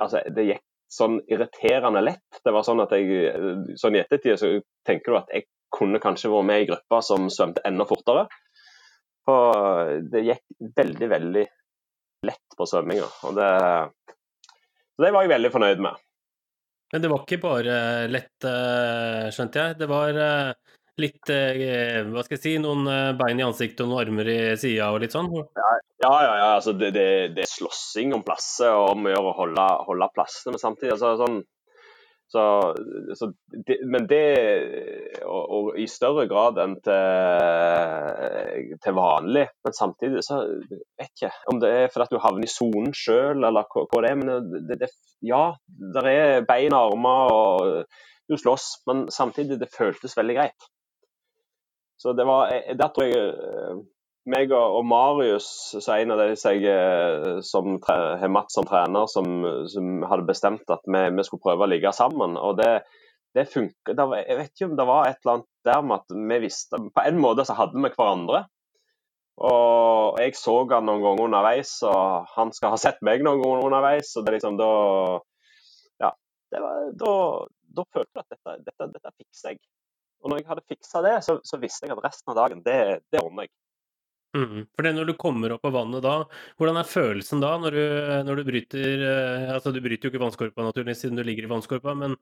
Altså, 0.00 0.22
det 0.32 0.46
gikk 0.46 0.62
sånn 0.92 1.18
irriterende 1.28 2.02
lett. 2.04 2.40
Det 2.44 2.52
var 2.54 2.64
sånn 2.66 2.82
at 2.84 2.92
jeg 2.96 3.76
Sånn 3.80 3.96
i 3.96 4.02
ettertid 4.02 4.40
så 4.40 4.50
tenker 4.88 5.12
du 5.12 5.18
at 5.20 5.32
jeg 5.34 5.48
kunne 5.74 6.00
kanskje 6.00 6.30
vært 6.32 6.48
med 6.48 6.62
i 6.62 6.68
gruppa 6.70 7.02
som 7.04 7.28
svømte 7.32 7.64
enda 7.68 7.84
fortere. 7.88 8.26
For 9.28 9.98
det 10.08 10.24
gikk 10.24 10.44
veldig, 10.78 11.08
veldig 11.12 11.46
lett 12.28 12.56
på 12.56 12.66
svømminga. 12.66 13.08
Og 13.28 13.36
det, 13.36 13.50
det 15.04 15.12
var 15.12 15.26
jeg 15.26 15.34
veldig 15.34 15.52
fornøyd 15.54 15.82
med. 15.84 16.04
Men 16.92 17.04
det 17.04 17.10
var 17.12 17.24
ikke 17.24 17.42
bare 17.42 17.74
lett, 18.08 18.46
eh, 18.48 19.28
skjønte 19.34 19.60
jeg. 19.60 19.76
Det 19.82 19.88
var 19.90 20.16
eh, 20.24 20.52
litt 21.02 21.30
eh, 21.32 22.00
Hva 22.08 22.24
skal 22.24 22.36
jeg 22.36 22.44
si, 22.44 22.54
noen 22.62 22.88
bein 23.18 23.40
i 23.40 23.46
ansiktet 23.46 23.84
og 23.84 23.92
noen 23.92 24.02
armer 24.06 24.32
i 24.32 24.38
sida 24.60 24.90
og 24.94 25.02
litt 25.02 25.14
sånn? 25.14 25.30
Ja, 25.58 25.68
ja. 26.04 26.14
ja 26.24 26.48
altså 26.56 26.74
det, 26.78 26.92
det, 26.96 27.08
det, 27.36 27.44
er 27.44 27.52
slåssing 27.52 28.14
om 28.16 28.24
plasser 28.26 28.74
og 28.74 28.96
om 28.96 29.06
å 29.06 29.14
gjøre 29.14 29.30
å 29.30 29.38
holde, 29.42 29.68
holde 29.88 30.10
plassene. 30.14 30.56
Men 30.56 30.62
samtidig 30.62 30.94
altså, 30.96 31.14
sånn, 31.22 31.40
så, 32.28 32.74
så 33.14 33.32
det, 33.66 33.78
men 33.88 34.06
det 34.08 34.24
og, 35.24 35.44
og, 35.48 35.68
i 35.80 35.86
større 35.88 36.26
grad 36.28 36.58
enn 36.60 36.74
til, 36.84 38.74
til, 38.84 38.96
vanlig. 38.98 39.46
Men 39.64 39.76
samtidig 39.76 40.24
så 40.26 40.42
vet 40.68 41.22
jeg 41.22 41.30
ikke 41.32 41.52
om 41.54 41.62
det 41.62 41.72
er 41.72 41.88
fordi 41.92 42.04
at 42.04 42.12
du 42.12 42.20
havner 42.20 42.44
i 42.44 42.52
sonen 42.52 42.92
sjøl, 42.96 43.40
eller 43.48 43.64
hva, 43.72 44.02
det 44.04 44.10
er. 44.10 44.20
Men 44.20 44.52
det, 44.68 44.80
det, 44.82 44.90
ja, 45.24 45.44
det 45.66 46.04
er 46.12 46.44
bein 46.48 46.76
og 46.76 46.92
armer, 46.92 47.32
og 47.32 48.28
du 48.28 48.36
slåss. 48.36 48.66
Men 48.90 49.06
samtidig, 49.14 49.56
det 49.62 49.72
føltes 49.72 50.16
veldig 50.18 50.36
greit. 50.36 50.68
Så 51.98 52.14
det 52.14 52.26
var 52.28 52.52
Der 52.78 52.90
tror 52.94 53.08
jeg 53.08 53.32
meg 54.28 54.52
og, 54.52 54.82
Marius, 54.84 55.48
så 55.80 55.94
en 55.94 56.12
av 56.12 56.20
de 56.20 56.34
jeg, 56.36 56.64
eh, 56.68 57.38
som 57.46 57.78
har 57.86 58.28
Mats 58.32 58.56
som 58.58 58.66
trener, 58.68 59.08
som, 59.10 59.40
som, 59.72 60.02
hadde 60.08 60.28
bestemt 60.28 60.68
at 60.74 60.84
vi, 60.84 61.02
vi, 61.16 61.24
skulle 61.26 61.44
prøve 61.44 61.64
å 61.64 61.70
ligge 61.70 61.92
sammen. 61.96 62.36
og 62.36 62.58
det, 62.60 62.82
det 63.36 63.48
funker. 63.52 63.96
jeg 63.96 64.38
vet 64.38 64.52
ikke 64.52 64.68
om 64.70 64.76
det 64.78 64.88
var 64.88 65.08
et 65.08 65.18
eller 65.22 65.38
annet 65.38 65.50
der 65.68 65.82
med 65.84 66.00
at 66.02 66.16
vi 66.32 66.38
visste 66.44 66.80
På 66.94 67.04
en 67.04 67.20
måte 67.20 67.44
så 67.48 67.56
hadde 67.58 67.80
vi 67.80 67.92
hverandre. 67.94 68.44
Og 69.48 70.18
jeg 70.18 70.34
så 70.34 70.56
han 70.72 70.88
noen 70.88 71.04
ganger 71.04 71.28
underveis, 71.28 71.76
og 71.86 72.26
han 72.34 72.50
skal 72.52 72.72
ha 72.74 72.78
sett 72.80 72.98
meg 73.06 73.22
noen 73.22 73.42
ganger 73.44 73.68
underveis. 73.68 74.16
og 74.16 74.26
det 74.26 74.38
liksom 74.38 74.58
da 74.60 74.72
Ja. 76.02 76.12
Var, 76.52 76.92
da, 76.98 77.14
da, 77.76 77.84
følte 77.92 78.10
jeg 78.16 78.24
at 78.24 78.32
dette, 78.34 78.56
dette, 78.66 78.92
dette 78.96 79.14
fikser 79.14 79.54
jeg. 79.54 79.62
Og 80.22 80.32
når 80.32 80.40
jeg 80.40 80.48
hadde 80.50 80.66
fiksa 80.68 81.02
det, 81.04 81.14
så, 81.26 81.38
så, 81.46 81.58
visste 81.62 81.86
jeg 81.86 81.94
at 81.94 82.04
resten 82.04 82.32
av 82.32 82.38
dagen, 82.40 82.62
det, 82.64 82.78
det 83.12 83.22
ordner 83.22 83.46
jeg. 83.46 83.54
Mm. 84.36 84.66
For 84.76 84.84
det 84.84 84.92
når 84.92 85.08
du 85.08 85.14
kommer 85.16 85.54
opp 85.54 85.64
av 85.64 85.72
vannet 85.72 86.04
da, 86.04 86.16
hvordan 86.60 86.76
er 86.76 86.88
følelsen 86.90 87.40
da 87.40 87.54
når 87.62 87.76
du, 87.78 87.84
når 88.28 88.36
du 88.36 88.42
bryter 88.44 89.04
eh, 89.08 89.46
Altså 89.54 89.72
du 89.72 89.78
bryter 89.80 90.04
jo 90.04 90.12
ikke 90.12 90.20
vannskorpa 90.20 90.66
naturligvis 90.66 91.00
siden 91.00 91.16
du 91.16 91.24
ligger 91.24 91.46
i 91.46 91.48
vannskorpa, 91.48 91.94
men, 91.96 92.12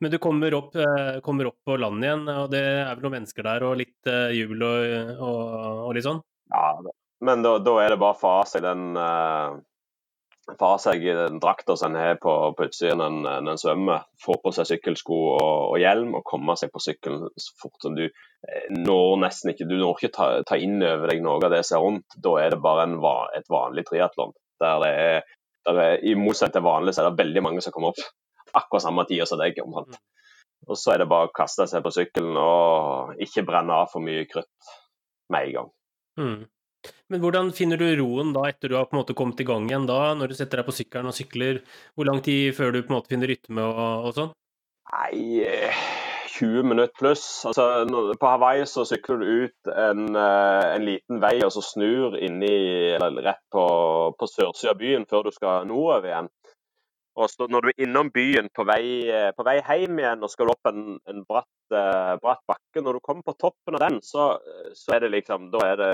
men 0.00 0.14
du 0.14 0.16
kommer 0.22 0.56
opp, 0.56 0.72
eh, 0.80 1.18
kommer 1.26 1.50
opp, 1.50 1.58
på 1.68 1.76
land 1.76 2.00
igjen, 2.06 2.24
og 2.32 2.48
det 2.54 2.62
er 2.62 2.88
vel 2.94 3.04
noen 3.04 3.18
mennesker 3.18 3.44
der 3.44 3.66
og 3.68 3.76
litt 3.82 4.08
uh, 4.08 4.32
jubel 4.32 4.64
og, 4.64 4.86
og, 5.18 5.42
og, 5.58 5.92
litt 5.98 6.08
sånn? 6.08 6.22
Ja, 6.56 6.94
men 7.28 7.44
da, 7.44 7.58
da 7.60 7.76
er 7.84 7.92
det 7.92 8.00
bare 8.00 8.16
å 8.16 8.20
få 8.22 8.32
av 8.40 8.48
seg 8.48 8.64
den 8.64 8.96
uh 8.96 9.60
av 10.60 10.78
seg 10.82 11.04
drakta 11.40 11.76
som 11.76 11.92
en 11.92 12.00
har 12.00 12.18
på, 12.20 12.32
på 12.56 12.66
utsida 12.68 12.94
når 12.98 13.48
en 13.52 13.60
svømmer, 13.60 14.04
få 14.22 14.36
på 14.42 14.52
seg 14.54 14.68
sykkelsko 14.68 15.18
og, 15.32 15.42
og, 15.72 15.76
hjelm 15.80 16.16
og 16.18 16.24
komme 16.28 16.56
seg 16.60 16.72
på 16.74 16.82
sykkelen 16.82 17.28
så 17.30 17.56
fort 17.62 17.84
som 17.84 17.96
du 17.96 18.04
eh, 18.06 18.68
når 18.74 19.20
nesten 19.24 19.52
ikke 19.52 19.68
Du 19.70 19.76
når 19.78 19.98
ikke 19.98 20.14
ta, 20.16 20.28
ta 20.48 20.58
inn 20.60 20.82
over 20.82 21.12
deg 21.12 21.22
noe 21.24 21.40
av 21.40 21.52
det 21.54 21.62
som 21.66 21.78
er 21.78 21.86
rundt. 21.86 22.18
Da 22.24 22.36
er 22.42 22.54
det 22.54 22.62
bare 22.64 22.88
en, 22.88 22.98
et 23.38 23.52
vanlig 23.52 23.86
triatlon. 23.88 24.34
Der 24.62 24.82
det 24.82 24.92
er, 25.04 25.36
der 25.68 25.82
er, 25.86 25.98
I 26.04 26.16
motsetning 26.18 26.58
til 26.58 26.66
vanlig 26.66 26.94
så 26.94 27.04
er 27.04 27.10
det 27.10 27.22
veldig 27.24 27.44
mange 27.48 27.64
som 27.64 27.74
kommer 27.74 27.94
opp 27.94 28.02
akkurat 28.52 28.84
samme 28.84 29.06
tid 29.08 29.24
som 29.28 29.40
deg. 29.40 29.60
omtrent. 29.64 30.00
Og 30.70 30.78
så 30.78 30.94
er 30.94 31.02
det 31.02 31.10
bare 31.10 31.28
å 31.28 31.34
kaste 31.34 31.66
seg 31.70 31.82
på 31.82 31.90
sykkelen 31.94 32.36
og 32.38 33.22
ikke 33.22 33.46
brenne 33.46 33.82
av 33.82 33.90
for 33.90 34.04
mye 34.04 34.26
krutt 34.30 34.74
med 35.32 35.48
en 35.48 35.56
gang. 35.56 35.70
Mm. 36.20 36.42
Men 37.12 37.22
hvordan 37.22 37.50
finner 37.56 37.80
du 37.80 37.86
roen 38.00 38.32
da, 38.34 38.46
etter 38.50 38.72
du 38.72 38.78
har 38.78 38.86
på 38.88 38.96
en 38.96 39.02
måte 39.02 39.16
kommet 39.18 39.40
i 39.42 39.46
gang 39.48 39.66
igjen 39.68 39.88
da, 39.90 40.12
når 40.18 40.32
du 40.32 40.38
setter 40.38 40.60
deg 40.60 40.68
på 40.68 40.76
sykkelen 40.76 41.10
og 41.10 41.16
sykler? 41.16 41.60
Hvor 41.94 42.08
lang 42.08 42.22
tid 42.24 42.54
før 42.56 42.72
du 42.74 42.82
på 42.82 42.92
en 42.92 42.98
måte 42.98 43.12
finner 43.12 43.30
rytme 43.30 43.66
og, 43.66 44.08
og 44.08 44.16
sånn? 44.18 44.32
Nei, 44.92 45.42
20 46.32 46.62
minutter 46.62 46.94
pluss. 46.98 47.24
Altså, 47.48 47.84
på 48.20 48.30
Hawaii 48.32 48.64
så 48.66 48.84
sykler 48.88 49.20
du 49.20 49.26
ut 49.44 49.72
en, 49.72 50.04
eh, 50.16 50.66
en 50.74 50.86
liten 50.88 51.20
vei 51.22 51.36
og 51.44 51.52
så 51.54 51.62
snur 51.64 52.16
inni, 52.18 52.52
eller 52.96 53.22
rett 53.28 53.42
på, 53.52 53.64
på 54.18 54.30
sørsida 54.30 54.72
av 54.74 54.80
byen 54.80 55.06
før 55.10 55.28
du 55.28 55.36
skal 55.36 55.68
nordover 55.68 56.08
igjen. 56.08 56.30
Og 57.20 57.28
så 57.28 57.44
når 57.50 57.64
du 57.64 57.68
er 57.70 57.82
innom 57.84 58.08
byen 58.12 58.48
på 58.56 58.64
vei, 58.64 59.04
eh, 59.12 59.30
på 59.36 59.44
vei 59.44 59.58
hjem 59.60 59.98
igjen 60.00 60.24
og 60.24 60.32
skal 60.32 60.52
opp 60.52 60.70
en, 60.70 60.96
en 61.10 61.20
bratt, 61.28 61.50
uh, 61.74 62.14
bratt, 62.22 62.40
bakke, 62.48 62.80
når 62.80 62.96
du 62.96 63.02
kommer 63.04 63.26
på 63.26 63.36
toppen 63.36 63.76
av 63.76 63.84
den, 63.84 63.98
så, 64.06 64.30
så 64.76 64.96
er 64.96 65.04
det 65.04 65.12
liksom 65.12 65.50
da, 65.52 65.60
er 65.74 65.80
det, 65.80 65.92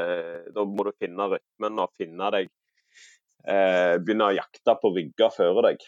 da, 0.55 0.63
må 0.63 0.87
du 0.87 0.93
finne 0.95 1.27
rytmen 1.35 1.83
og 1.83 1.91
finne 1.99 2.31
deg 2.37 2.51
uh, 3.49 3.99
Begynne 3.99 4.31
å 4.31 4.37
jakte 4.39 4.79
på 4.79 4.95
rygger 4.95 5.35
før 5.35 5.63
deg. 5.67 5.83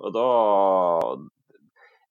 Og 0.00 0.16
da 0.16 0.26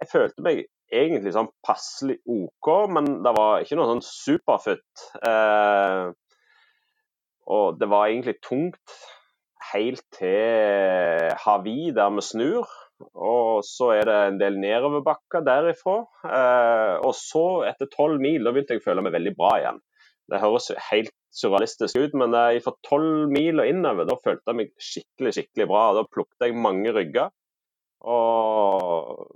Jeg 0.04 0.12
følte 0.14 0.46
meg 0.46 0.66
egentlig 0.94 1.34
sånn 1.34 1.50
passelig 1.66 2.20
OK, 2.30 2.70
men 2.94 3.16
det 3.26 3.34
var 3.34 3.64
ikke 3.64 3.78
noe 3.80 3.90
sånn 3.96 4.06
superfutt. 4.06 5.08
Uh, 5.26 6.14
og 7.50 7.82
det 7.82 7.90
var 7.90 8.12
egentlig 8.12 8.38
tungt 8.46 9.00
helt 9.74 10.04
til 10.16 11.34
Havi, 11.44 11.92
der 11.96 12.14
vi 12.16 12.24
snur. 12.26 12.70
Og 13.16 13.64
så 13.64 13.94
er 13.96 14.08
det 14.10 14.16
en 14.28 14.40
del 14.42 14.58
nedoverbakker 14.60 15.44
derifra. 15.48 16.02
Eh, 16.28 16.96
og 17.06 17.14
så, 17.16 17.46
etter 17.70 17.88
tolv 17.94 18.20
mil, 18.22 18.44
da 18.44 18.54
begynte 18.54 18.76
jeg 18.76 18.84
å 18.84 18.88
føle 18.90 19.06
meg 19.06 19.16
veldig 19.16 19.36
bra 19.38 19.54
igjen. 19.60 19.80
Det 20.30 20.42
høres 20.44 20.70
helt 20.92 21.14
surrealistisk 21.34 21.98
ut, 22.04 22.18
men 22.20 22.36
eh, 22.38 22.60
fra 22.66 22.76
tolv 22.86 23.32
mil 23.32 23.64
og 23.64 23.70
innover, 23.72 24.08
da 24.10 24.18
følte 24.20 24.52
jeg 24.52 24.60
meg 24.60 24.74
skikkelig, 24.90 25.36
skikkelig 25.38 25.70
bra. 25.72 25.84
Da 25.98 26.06
plukket 26.10 26.50
jeg 26.50 26.64
mange 26.68 26.94
rygger. 26.96 27.32
Og 28.10 29.30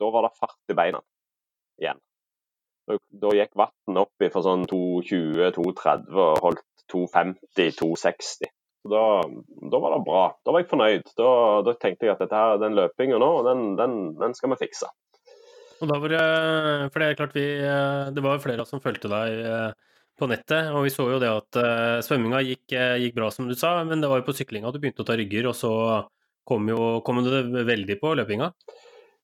da 0.00 0.12
var 0.14 0.26
det 0.26 0.36
fart 0.38 0.72
i 0.72 0.76
beina 0.76 1.00
igjen. 1.80 2.00
Da, 2.88 2.96
da 3.22 3.34
gikk 3.36 3.52
vann 3.60 4.00
opp 4.00 4.24
fra 4.32 4.42
sånn 4.44 4.64
220-230 4.68 6.16
og 6.16 6.40
holdt 6.44 6.66
250-260. 6.92 8.50
Da, 8.88 9.04
da, 9.20 9.78
var 9.78 9.92
det 9.92 10.00
bra. 10.06 10.22
Da 10.44 10.54
var 10.54 10.62
jeg 10.62 10.70
fornøyd. 10.70 11.12
Da, 11.18 11.28
da 11.66 11.76
tenkte 11.76 12.08
jeg 12.08 12.14
at 12.14 12.22
dette 12.24 12.38
her, 12.38 12.56
den 12.62 12.78
løpinga 12.78 13.20
nå, 13.20 13.30
den, 13.44 13.66
den, 13.80 14.00
den, 14.20 14.36
skal 14.36 14.54
vi 14.54 14.62
fikse. 14.62 14.88
Og 15.80 15.88
da 15.88 15.98
var 16.00 16.12
det, 16.12 16.24
for 16.92 17.00
det 17.02 17.08
er 17.08 17.18
klart 17.18 17.36
vi, 17.36 17.46
det 18.16 18.24
var 18.24 18.42
flere 18.44 18.66
som 18.68 18.82
fulgte 18.84 19.08
deg 19.12 19.38
eh, 19.48 19.70
på 20.20 20.28
nettet, 20.28 20.68
og 20.74 20.84
vi 20.84 20.92
så 20.92 21.06
jo 21.08 21.20
det 21.22 21.30
at 21.32 21.58
uh, 21.60 22.02
svømminga 22.04 22.42
gikk, 22.44 22.66
eh, 22.76 22.98
gikk, 23.06 23.16
bra, 23.16 23.30
som 23.32 23.48
du 23.48 23.56
sa, 23.56 23.78
men 23.88 24.02
det 24.02 24.10
var 24.10 24.20
jo 24.20 24.28
på 24.28 24.36
syklinga 24.36 24.72
du 24.72 24.80
begynte 24.82 25.04
å 25.04 25.08
ta 25.08 25.16
rygger, 25.16 25.48
og 25.48 25.56
så 25.56 25.72
kom, 26.48 26.68
jo, 26.68 27.00
kom 27.06 27.22
det 27.24 27.64
veldig 27.68 27.96
på 28.02 28.12
løpinga? 28.18 28.50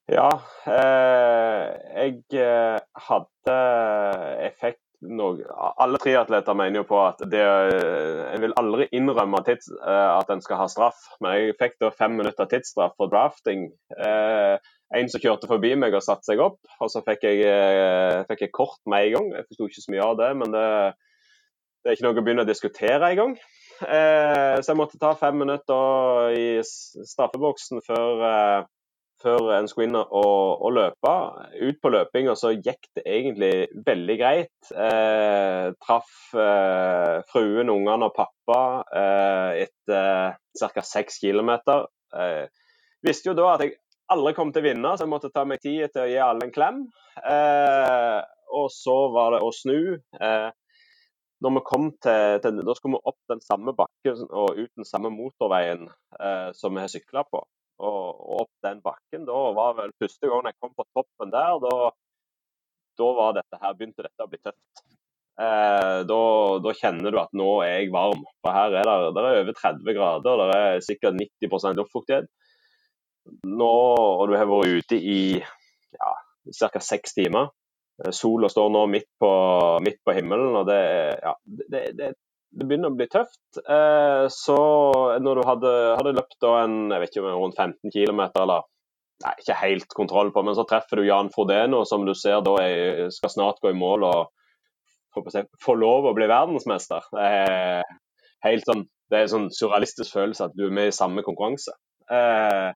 Ja, 0.09 0.31
eh, 0.71 1.63
jeg 2.07 2.47
hadde 3.07 3.57
effekt 4.47 4.86
noe, 5.05 5.45
alle 5.77 5.99
triatleter 6.01 6.57
mener 6.57 6.81
jo 6.81 6.87
på 6.89 6.97
at 7.03 7.21
det, 7.29 7.43
En 8.33 8.41
vil 8.41 8.55
aldri 8.59 8.87
innrømme 8.97 9.43
tids, 9.45 9.69
eh, 9.77 10.09
at 10.13 10.31
en 10.33 10.41
skal 10.43 10.61
ha 10.61 10.67
straff, 10.71 11.03
men 11.21 11.35
jeg 11.37 11.57
fikk 11.59 11.77
da 11.83 11.91
fem 11.93 12.17
minutter 12.17 12.49
tidsstraff 12.49 12.95
for 12.97 13.11
drafting. 13.11 13.69
Eh, 13.97 14.57
en 14.97 15.11
som 15.11 15.21
kjørte 15.21 15.49
forbi 15.49 15.73
meg 15.79 15.95
og 15.97 16.05
satte 16.05 16.29
seg 16.29 16.41
opp, 16.43 16.61
og 16.79 16.91
så 16.91 17.03
fikk 17.05 17.27
jeg, 17.27 17.43
eh, 17.43 18.23
fikk 18.29 18.45
jeg 18.45 18.55
kort 18.55 18.79
med 18.87 19.07
en 19.07 19.13
gang. 19.17 19.29
Jeg 19.35 19.47
forsto 19.49 19.69
ikke 19.69 19.85
så 19.85 19.93
mye 19.93 20.07
av 20.07 20.17
det, 20.21 20.31
men 20.41 20.55
det, 20.55 20.67
det, 21.83 21.89
er 21.89 21.97
ikke 21.97 22.07
noe 22.07 22.17
å 22.17 22.23
begynne 22.23 22.47
å 22.47 22.49
diskutere 22.49 23.11
engang. 23.11 23.35
Eh, 23.83 24.55
så 24.63 24.71
jeg 24.71 24.79
måtte 24.79 25.01
ta 25.01 25.13
fem 25.19 25.37
minutter 25.37 26.33
i 26.33 26.47
straffeboksen 26.63 27.83
før, 27.85 28.23
eh, 28.31 28.61
før 29.23 29.51
en 29.55 29.67
skulle 29.69 29.89
inn 29.89 29.97
og, 29.97 30.61
og 30.65 30.75
løpe. 30.75 31.13
Ut 31.61 31.79
på 31.81 31.91
løpinga 31.93 32.35
så 32.39 32.53
gikk 32.53 32.89
det 32.97 33.03
egentlig 33.05 33.51
veldig 33.87 34.17
greit. 34.19 34.71
Eh, 34.71 35.73
traff 35.83 36.13
eh, 36.37 37.23
fruen, 37.31 37.71
ungene 37.73 38.09
og 38.09 38.15
pappa 38.17 38.61
eh, 39.01 39.65
etter 39.65 40.37
ca. 40.61 40.85
seks 40.85 41.19
kilometer. 41.23 41.87
Eh, 42.13 42.45
visste 43.05 43.31
jo 43.31 43.37
da 43.37 43.55
at 43.55 43.65
jeg 43.65 43.77
aldri 44.13 44.35
kom 44.37 44.53
til 44.53 44.63
å 44.63 44.69
vinne, 44.69 44.93
så 44.95 45.05
jeg 45.05 45.13
måtte 45.15 45.33
ta 45.33 45.43
meg 45.47 45.63
tid 45.63 45.89
til 45.91 46.05
å 46.05 46.11
gi 46.11 46.21
alle 46.23 46.47
en 46.47 46.55
klem. 46.55 46.85
Eh, 47.23 48.21
og 48.57 48.71
så 48.71 48.95
var 49.13 49.35
det 49.35 49.43
å 49.43 49.51
snu. 49.55 49.97
Eh, 50.21 50.49
når 51.43 51.53
vi 51.53 51.61
kom 51.67 51.91
til, 52.01 52.39
til, 52.41 52.63
Da 52.65 52.73
skulle 52.73 52.97
vi 52.97 53.09
opp 53.11 53.19
den 53.29 53.43
samme 53.45 53.73
bakken 53.77 54.23
og 54.31 54.57
ut 54.57 54.71
den 54.73 54.87
samme 54.89 55.11
motorveien 55.13 55.83
som 56.57 56.73
vi 56.73 56.81
har 56.81 56.89
sykla 56.89 57.21
på. 57.29 57.43
Og, 57.77 58.03
og, 58.09 58.43
opp 58.43 58.65
den 58.65 58.81
bakken. 58.81 59.25
Da 59.27 59.39
var 59.57 59.75
vel 59.77 59.93
første 60.01 60.29
gang 60.31 60.49
jeg 60.49 60.57
kom 60.57 60.73
på 60.73 60.85
toppen 60.97 61.33
der, 61.33 61.59
da, 61.61 61.89
var 63.17 63.35
dette 63.37 63.59
her, 63.61 63.75
begynte 63.77 64.05
dette 64.05 64.25
å 64.25 64.31
bli 64.31 64.39
tøft. 64.41 64.83
Eh, 65.37 65.99
da, 66.09 66.73
kjenner 66.79 67.13
du 67.13 67.19
at 67.21 67.35
nå 67.37 67.51
er 67.61 67.75
jeg 67.75 67.91
varm. 67.93 68.23
For 68.41 68.55
her 68.55 68.79
er 68.79 68.89
det, 68.89 69.11
det 69.13 69.23
er 69.23 69.41
over 69.43 69.59
30 69.59 69.97
grader, 69.99 70.41
det 70.41 70.57
er 70.57 70.85
sikkert 70.85 71.19
90% 71.21 71.77
luftfuktighet. 71.77 72.31
Nå, 73.45 73.69
og 73.69 74.25
du 74.29 74.37
har 74.39 74.49
vært 74.49 74.81
ute 74.81 74.97
i 74.97 75.19
ja, 75.37 76.11
ca. 76.57 76.81
seks 76.81 77.13
timer. 77.17 77.51
Eh, 78.01 78.13
sola 78.15 78.49
står 78.49 78.71
nå 78.73 78.85
midt 78.89 79.09
på, 79.21 79.31
midt 79.85 80.01
på 80.05 80.17
himmelen, 80.17 80.57
og 80.57 80.65
det, 80.69 80.81
ja, 81.21 81.35
det, 81.45 81.83
det, 81.99 82.13
det, 82.51 82.65
begynner 82.65 82.91
å 82.91 82.97
bli 82.97 83.07
tøft. 83.11 83.59
Eh, 83.59 84.25
så 84.33 84.57
når 85.23 85.39
du 85.39 85.43
hadde, 85.49 85.75
hadde 85.99 86.15
løpt 86.17 86.47
en, 86.49 86.79
jeg 86.93 87.03
vet 87.03 87.13
ikke, 87.13 87.35
rundt 87.35 87.59
15 87.59 87.93
km, 87.93 88.23
eller 88.41 88.65
nei, 89.25 89.35
ikke 89.41 89.59
helt 89.61 89.95
kontroll 89.97 90.31
på, 90.33 90.43
men 90.45 90.57
så 90.57 90.65
treffer 90.69 91.01
du 91.01 91.07
Jan 91.07 91.31
Frodeno, 91.33 91.83
som 91.89 92.05
du 92.07 92.13
ser 92.17 92.43
da 92.45 92.57
er, 92.63 93.07
skal 93.13 93.33
snart 93.33 93.61
gå 93.63 93.73
i 93.73 93.77
mål 93.77 94.07
og 94.07 94.33
få 95.63 95.73
lov 95.73 96.05
å 96.05 96.15
bli 96.17 96.27
verdensmester. 96.29 97.07
Det 97.15 97.29
er 97.41 97.95
helt 98.45 98.67
sånn, 98.69 98.83
det 99.09 99.17
er 99.17 99.25
en 99.25 99.33
sånn 99.33 99.47
surrealistisk 99.55 100.13
følelse 100.13 100.49
at 100.49 100.57
du 100.57 100.67
er 100.67 100.75
med 100.77 100.91
i 100.91 100.95
samme 100.95 101.23
konkurranse. 101.25 101.73
Eh, 102.13 102.69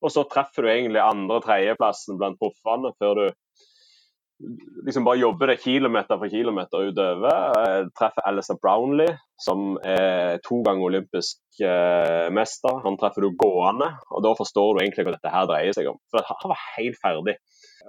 og 0.00 0.12
så 0.14 0.24
treffer 0.30 0.64
du 0.64 0.70
egentlig 0.72 1.02
andre- 1.02 1.40
og 1.40 1.44
tredjeplassen 1.44 2.18
blant 2.20 2.38
proffene 2.40 2.94
før 3.02 3.18
du 3.18 3.26
liksom 4.86 5.04
bare 5.04 5.20
jobber 5.20 5.46
det 5.46 5.56
kilometer 5.62 6.18
for 6.18 6.32
kilometer 6.32 6.86
utover. 6.88 7.34
Jeg 7.66 7.88
treffer 7.98 8.26
Alistair 8.28 8.58
Brownlee, 8.62 9.16
som 9.40 9.74
er 9.84 10.40
to 10.46 10.60
ganger 10.66 10.88
olympisk 10.88 11.62
eh, 11.64 12.28
mester. 12.34 12.80
Han 12.84 12.98
treffer 13.00 13.26
du 13.26 13.36
gående, 13.40 13.90
og 14.10 14.24
da 14.24 14.32
forstår 14.38 14.72
du 14.72 14.82
egentlig 14.82 15.06
hva 15.06 15.16
dette 15.16 15.34
her 15.34 15.50
dreier 15.50 15.76
seg 15.76 15.90
om. 15.92 16.00
For 16.12 16.24
Han 16.30 16.54
var 16.54 16.64
helt 16.76 17.00
ferdig. 17.02 17.36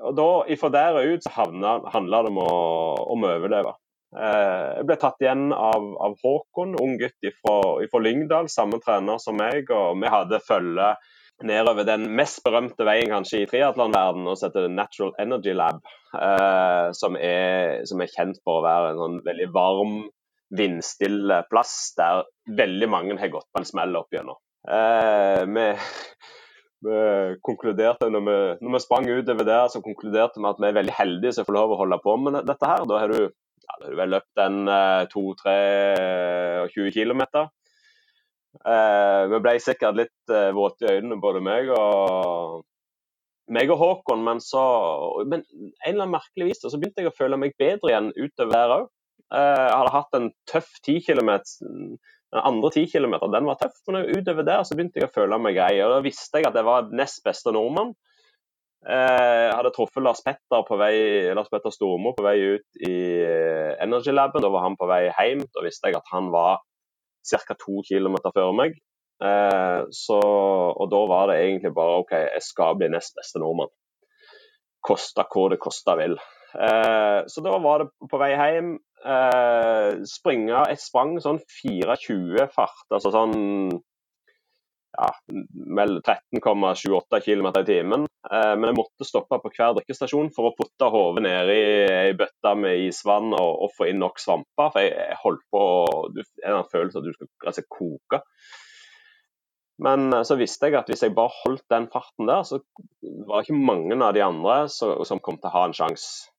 Og 0.01 0.17
da, 0.17 0.27
Fra 0.59 0.73
der 0.73 0.99
og 0.99 1.15
ut 1.15 1.25
så 1.25 1.33
handla 1.37 2.23
det 2.25 2.33
om 2.33 2.43
å, 2.43 2.51
om 3.15 3.25
å 3.27 3.33
overleve. 3.37 3.73
Eh, 4.11 4.67
jeg 4.81 4.87
ble 4.89 4.99
tatt 4.99 5.23
igjen 5.23 5.49
av, 5.55 5.87
av 6.03 6.19
Håkon, 6.19 6.75
ung 6.81 6.97
gutt 6.99 7.31
fra 7.39 8.03
Lyngdal, 8.03 8.51
samme 8.51 8.81
trener 8.83 9.21
som 9.23 9.39
meg. 9.39 9.71
og 9.71 9.99
Vi 10.01 10.11
hadde 10.11 10.43
følge 10.43 10.93
nedover 11.47 11.85
den 11.87 12.07
mest 12.17 12.41
berømte 12.45 12.85
veien 12.87 13.11
kanskje 13.11 13.43
i 13.43 13.47
triatlonverdenen, 13.49 14.35
som 14.37 14.49
heter 14.49 14.71
Natural 14.71 15.13
Energy 15.21 15.53
Lab. 15.57 15.81
Eh, 16.11 16.87
som, 16.97 17.15
er, 17.15 17.85
som, 17.87 18.01
er, 18.03 18.11
kjent 18.11 18.41
for 18.43 18.59
å 18.59 18.65
være 18.65 18.91
en 18.91 19.01
sånn 19.01 19.19
veldig 19.25 19.47
varm, 19.55 19.95
vindstille 20.51 21.37
plass 21.47 21.93
der 21.95 22.25
veldig 22.57 22.89
mange 22.91 23.15
har 23.21 23.31
gått 23.31 23.47
på 23.53 23.61
en 23.61 23.69
smell 23.69 23.95
opp 23.95 24.11
gjennom. 24.11 24.39
Eh, 24.67 25.43
vi, 25.47 25.67
konkluderte 27.45 28.09
når 28.11 28.25
vi, 28.25 28.35
når 28.65 28.75
vi 28.75 28.83
sprang 28.83 29.07
utover 29.07 29.47
der, 29.47 29.69
så 29.71 29.83
konkluderte 29.85 30.41
vi 30.41 30.49
at 30.49 30.59
vi 30.59 30.67
er 30.67 30.77
veldig 30.81 30.97
heldige 30.97 31.37
som 31.37 31.47
får 31.47 31.57
lov 31.59 31.75
å 31.75 31.79
holde 31.85 32.01
på 32.03 32.17
med 32.25 32.41
dette 32.49 32.67
her. 32.67 32.83
Da 32.89 32.99
har 33.03 33.13
du, 33.13 33.21
ja, 33.29 33.79
du 33.85 33.95
vel 33.95 34.13
løpt 34.17 34.43
en 34.43 34.65
2-23 35.13 36.91
km. 36.97 37.23
Eh, 38.59 39.23
vi 39.31 39.39
ble 39.43 39.55
sikkert 39.63 39.97
litt 39.97 40.33
eh, 40.33 40.51
våte 40.55 40.85
i 40.85 40.97
øynene, 40.97 41.19
både 41.23 41.41
meg 41.43 41.71
og 41.71 42.65
meg 43.51 43.71
og 43.73 43.79
Håkon, 43.81 44.23
men 44.23 44.39
så 44.43 44.63
men 45.25 45.41
en 45.41 45.71
eller 45.87 46.05
annen 46.05 46.13
merkelig 46.13 46.51
vis 46.51 46.61
så 46.63 46.77
begynte 46.77 47.03
jeg 47.03 47.11
å 47.11 47.15
føle 47.15 47.39
meg 47.39 47.55
bedre 47.59 47.91
igjen 47.91 48.11
utover 48.15 48.53
der 48.53 48.75
òg. 48.77 48.85
Eh, 49.31 49.63
jeg 49.65 49.77
hadde 49.79 49.95
hatt 49.95 50.19
en 50.19 50.29
tøff 50.51 50.71
10 50.83 51.01
km. 51.07 51.31
Den 52.31 52.45
andre 52.47 52.71
10 52.75 52.91
km 52.91 53.17
den 53.31 53.47
var 53.47 53.59
tøff, 53.59 53.79
men 53.87 54.07
utover 54.11 54.47
der 54.47 54.63
så 54.67 54.77
begynte 54.77 55.01
jeg 55.01 55.09
å 55.09 55.15
føle 55.15 55.39
meg 55.41 55.57
grei. 55.57 55.73
og 55.83 55.95
Da 55.95 55.99
visste 56.05 56.39
jeg 56.39 56.51
at 56.51 56.59
jeg 56.59 56.67
var 56.67 56.91
nest 56.95 57.23
beste 57.27 57.53
nordmann. 57.55 57.95
Eh, 58.81 59.47
jeg 59.47 59.55
hadde 59.55 59.73
truffet 59.75 60.03
Lars 60.03 60.23
Petter, 60.25 60.63
på 60.67 60.77
vei, 60.79 60.95
Lars 61.37 61.51
Petter 61.51 61.73
Stormo 61.73 62.15
på 62.17 62.25
vei 62.25 62.37
ut 62.55 62.83
i 62.87 62.95
eh, 63.23 63.75
Energy 63.83 64.13
Laben. 64.15 64.43
Da 64.43 64.51
var 64.51 64.65
han 64.67 64.77
på 64.79 64.89
vei 64.89 65.05
hjem. 65.09 65.45
Da 65.53 65.63
visste 65.65 65.91
jeg 65.91 65.99
at 65.99 66.11
han 66.13 66.31
var 66.33 66.63
ca. 67.29 67.55
to 67.59 67.81
km 67.87 68.17
før 68.33 68.55
meg. 68.57 68.77
Eh, 69.21 69.81
så, 69.93 70.17
og 70.17 70.89
da 70.91 71.01
var 71.09 71.29
det 71.29 71.41
egentlig 71.43 71.73
bare 71.77 71.99
OK, 72.01 72.13
jeg 72.17 72.45
skal 72.45 72.77
bli 72.79 72.89
nest 72.93 73.17
beste 73.17 73.41
nordmann. 73.41 73.71
Kosta 74.81 75.27
hva 75.29 75.49
det 75.53 75.59
kosta 75.61 75.95
vil. 75.99 76.17
Eh, 76.57 77.19
så 77.29 77.43
da 77.45 77.53
var 77.61 77.83
det 77.83 78.09
på 78.09 78.19
vei 78.21 78.31
hjem. 78.33 78.73
Eh, 79.01 80.01
springe 80.09 80.65
et 80.69 80.81
sprang 80.81 81.15
sånn 81.21 81.39
24 81.61 82.49
fart, 82.53 82.85
altså 82.93 83.13
sånn 83.13 83.37
ja, 84.97 85.09
13,78 86.37 87.19
km 87.25 87.47
i 87.61 87.65
timen. 87.65 88.07
Eh, 88.31 88.53
men 88.55 88.69
jeg 88.69 88.77
måtte 88.77 89.07
stoppe 89.07 89.39
på 89.41 89.51
hver 89.55 89.75
drikkestasjon 89.77 90.31
for 90.35 90.49
å 90.49 90.55
putte 90.57 90.89
hodet 90.93 91.23
nedi 91.25 91.59
ei 91.91 92.15
bøtte 92.17 92.55
med 92.59 92.87
isvann 92.87 93.31
og, 93.33 93.51
og, 93.65 93.71
få 93.77 93.91
inn 93.91 94.01
nok 94.03 94.19
svamper. 94.21 94.73
For 94.73 94.83
jeg, 94.83 94.95
jeg 94.97 95.21
holdt 95.23 95.45
på 95.53 95.63
du, 96.15 96.25
En 96.43 96.67
følelse 96.71 97.01
at 97.01 97.07
du 97.07 97.13
skal 97.15 97.53
altså, 97.53 97.65
koke. 97.71 98.21
Men 99.81 100.11
eh, 100.13 100.25
så 100.27 100.37
visste 100.39 100.69
jeg 100.69 100.81
at 100.81 100.91
hvis 100.91 101.05
jeg 101.07 101.15
bare 101.17 101.33
holdt 101.43 101.65
den 101.73 101.87
farten 101.93 102.29
der, 102.29 102.43
så 102.47 102.61
var 103.25 103.39
det 103.39 103.47
ikke 103.47 103.63
mange 103.71 103.97
av 104.01 104.13
de 104.17 104.25
andre 104.25 104.59
som, 104.73 104.99
som 105.07 105.23
kom 105.23 105.39
til 105.39 105.51
å 105.51 105.55
ha 105.55 105.65
en 105.69 105.77
sjanse. 105.77 106.29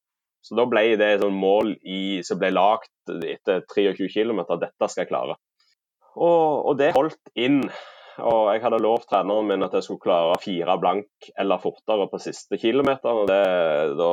Så 0.43 0.57
da 0.59 0.67
ble 0.67 0.97
det 0.99 1.09
et 1.15 1.25
mål 1.31 1.77
i, 1.87 2.19
som 2.27 2.39
ble 2.41 2.51
lagt 2.51 2.91
etter 3.07 3.63
23 3.71 4.09
km. 4.11 4.43
Dette 4.59 4.89
skal 4.91 5.05
jeg 5.05 5.11
klare. 5.13 5.37
Og, 6.19 6.67
og 6.67 6.79
det 6.81 6.91
holdt 6.97 7.31
inn 7.39 7.63
og 8.21 8.51
jeg 8.53 8.63
hadde 8.65 8.83
lovt 8.83 9.09
treneren 9.11 9.49
min 9.49 9.65
at 9.65 9.75
jeg 9.77 9.87
skulle 9.87 10.03
klare 10.03 10.41
fire 10.43 10.77
blank 10.81 11.31
eller 11.39 11.63
fortere 11.63 12.09
på 12.11 12.21
siste 12.21 12.59
kilometer. 12.61 13.23
og 13.23 13.29
Det, 13.31 13.43
da, 13.99 14.11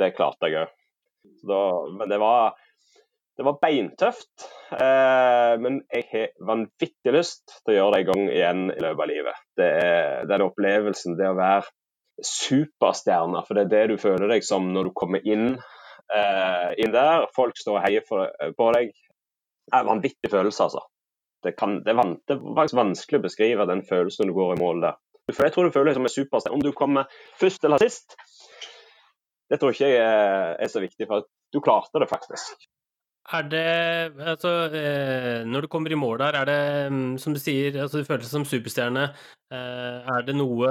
det 0.00 0.14
klarte 0.16 0.50
jeg 0.50 0.64
òg. 0.64 0.74
Men 1.96 2.10
det 2.10 2.18
var, 2.20 2.56
det 3.38 3.46
var 3.48 3.60
beintøft. 3.62 4.48
Eh, 4.76 5.54
men 5.60 5.80
jeg 5.92 6.08
har 6.12 6.34
vanvittig 6.52 7.14
lyst 7.14 7.60
til 7.62 7.74
å 7.74 7.78
gjøre 7.78 7.94
det 7.94 8.02
en 8.02 8.10
gang 8.12 8.26
igjen 8.28 8.64
i 8.74 8.80
løpet 8.84 9.06
av 9.06 9.12
livet. 9.12 9.44
Det 9.56 9.70
er 9.86 10.28
den 10.30 10.46
opplevelsen, 10.48 11.16
det 11.20 11.30
å 11.30 11.38
være 11.38 11.70
superstjerne. 12.24 13.44
For 13.46 13.56
det 13.56 13.66
er 13.66 13.72
det 13.72 13.94
du 13.94 14.02
føler 14.02 14.36
deg 14.36 14.44
som 14.46 14.68
når 14.74 14.90
du 14.90 14.96
kommer 14.96 15.24
inn, 15.24 15.54
eh, 16.12 16.68
inn 16.84 16.92
der. 16.94 17.30
Folk 17.36 17.56
står 17.58 17.80
og 17.80 17.86
heier 17.86 18.04
på 18.04 18.72
deg. 18.76 18.92
Det 19.64 19.72
er 19.72 19.80
en 19.80 19.94
vanvittig 19.94 20.28
følelse, 20.28 20.68
altså 20.68 20.84
det, 21.44 21.54
kan, 21.60 21.78
det, 21.84 21.94
er 21.94 22.14
det, 22.16 22.36
er 22.36 22.56
faktisk 22.58 22.80
vanskelig 22.80 23.20
å 23.20 23.26
beskrive 23.26 23.68
den 23.70 23.84
følelsen 23.86 24.24
når 24.24 24.32
du 24.32 24.38
går 24.38 24.54
i 24.54 24.60
mål 24.62 24.84
der. 24.86 25.00
Jeg 25.30 25.54
tror 25.54 25.68
du 25.68 25.72
føler 25.72 25.92
deg 25.92 25.98
som 25.98 26.08
en 26.08 26.12
superstjerne. 26.12 26.56
Om 26.58 26.64
du 26.64 26.72
kommer 26.76 27.08
først 27.40 27.64
eller 27.64 27.80
sist, 27.80 28.16
det 29.48 29.60
tror 29.60 29.72
ikke 29.72 29.88
jeg 29.88 30.00
er, 30.04 30.54
er 30.60 30.72
så 30.72 30.82
viktig, 30.82 31.08
for 31.08 31.28
du 31.52 31.60
klarte 31.64 32.02
det 32.02 32.10
faktisk. 32.10 32.66
Er 33.32 33.46
det 33.48 33.64
Altså, 34.20 34.50
eh, 34.76 35.44
når 35.48 35.64
du 35.64 35.68
kommer 35.72 35.92
i 35.92 35.96
mål 35.96 36.18
der, 36.20 36.36
er 36.42 36.44
det 36.44 36.92
mm, 36.92 37.16
som 37.18 37.32
du 37.32 37.40
sier, 37.40 37.72
altså 37.80 38.02
du 38.02 38.04
føler 38.04 38.20
deg 38.20 38.28
som 38.28 38.44
superstjerne. 38.44 39.06
Eh, 39.52 40.12
er 40.16 40.26
det 40.26 40.36
noe 40.36 40.68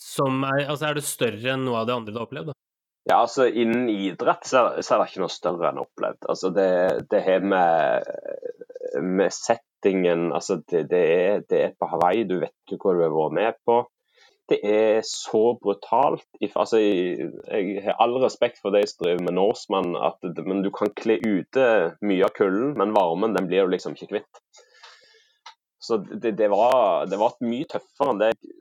som 0.00 0.44
er 0.48 0.64
Altså, 0.70 0.88
er 0.88 0.96
det 0.96 1.04
større 1.04 1.52
enn 1.52 1.66
noe 1.66 1.82
av 1.82 1.88
det 1.88 1.96
andre 1.96 2.14
du 2.14 2.20
har 2.20 2.28
opplevd? 2.28 2.52
Da? 2.52 2.58
Ja, 3.10 3.18
altså 3.18 3.48
Innen 3.48 3.88
idrett 3.90 4.46
så 4.46 4.68
er 4.78 4.78
det 4.78 5.08
ikke 5.10 5.24
noe 5.24 5.32
større 5.32 5.72
enn 5.72 5.82
opplevd. 5.82 6.22
Altså 6.32 6.52
Det, 6.54 6.70
det 7.10 7.22
har 7.26 7.44
med 7.44 8.08
med 9.00 9.32
settingen 9.34 10.30
altså 10.32 10.60
det, 10.68 10.86
det, 10.90 11.00
er, 11.00 11.42
det, 11.48 11.58
er, 11.62 11.74
på 11.78 11.88
Hawaii, 11.90 12.24
du 12.28 12.38
vet 12.42 12.54
ikke 12.70 12.90
hva 12.90 12.96
du 12.96 13.02
har 13.06 13.14
vært 13.14 13.36
med 13.38 13.58
på. 13.66 13.78
Det 14.50 14.58
er 14.66 15.04
så 15.06 15.54
brutalt. 15.62 16.26
Altså, 16.42 16.80
jeg 16.82 17.84
har 17.84 18.00
all 18.02 18.18
respekt 18.20 18.58
for 18.60 18.74
de 18.74 18.82
som 18.88 19.06
driver 19.06 19.22
med 19.24 19.36
Norseman, 19.38 19.94
men 20.44 20.64
du 20.64 20.68
kan 20.74 20.92
kle 20.98 21.16
ute 21.22 21.68
mye 22.04 22.26
av 22.26 22.34
kulden, 22.36 22.74
men 22.80 22.94
varmen 22.96 23.36
den 23.38 23.48
blir 23.48 23.64
du 23.64 23.76
liksom 23.76 23.96
ikke 23.96 24.10
kvitt. 24.16 24.42
Så 25.82 26.02
det, 26.02 26.34
det, 26.38 26.50
var, 26.52 27.06
det 27.10 27.18
var 27.18 27.38
mye 27.42 27.70
tøffere 27.70 28.12
enn 28.12 28.20
det 28.20 28.32
jeg 28.34 28.52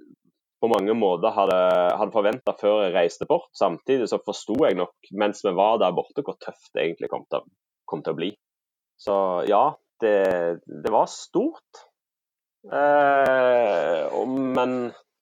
på 0.62 0.70
mange 0.70 0.94
måter 0.94 1.34
hadde, 1.34 1.58
hadde 1.98 2.14
forventa 2.14 2.54
før 2.58 2.84
jeg 2.86 2.94
reiste 2.96 3.26
bort. 3.30 3.50
Samtidig 3.58 4.08
så 4.12 4.22
forsto 4.22 4.60
jeg 4.62 4.78
nok 4.78 5.12
mens 5.18 5.42
vi 5.46 5.54
var 5.58 5.80
der 5.82 5.94
borte 5.98 6.24
hvor 6.26 6.38
tøft 6.42 6.70
det 6.76 6.86
egentlig 6.86 7.10
kom 7.10 7.26
til, 7.34 7.46
kom 7.90 8.04
til 8.06 8.14
å 8.14 8.20
bli. 8.20 8.30
Så 9.02 9.16
ja, 9.50 9.64
det, 10.04 10.62
det 10.66 10.91
var 10.93 11.08
stort. 11.12 11.86
Eh, 12.68 14.18
men 14.28 14.76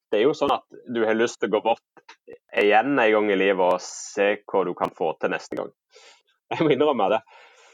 det 0.10 0.20
er 0.20 0.26
jo 0.26 0.36
sånn 0.38 0.54
at 0.54 0.66
du 0.92 1.04
har 1.06 1.18
lyst 1.18 1.40
til 1.40 1.52
å 1.52 1.58
gå 1.58 1.64
bort 1.70 2.16
igjen 2.58 2.96
en 2.98 3.12
gang 3.16 3.30
i 3.32 3.38
livet 3.40 3.76
og 3.78 3.84
se 3.84 4.32
hva 4.50 4.64
du 4.68 4.74
kan 4.78 4.94
få 4.96 5.14
til 5.22 5.34
neste 5.34 5.60
gang. 5.60 5.70
Jeg 6.54 6.66
må 6.66 6.74
innrømme 6.74 7.12
det. 7.14 7.22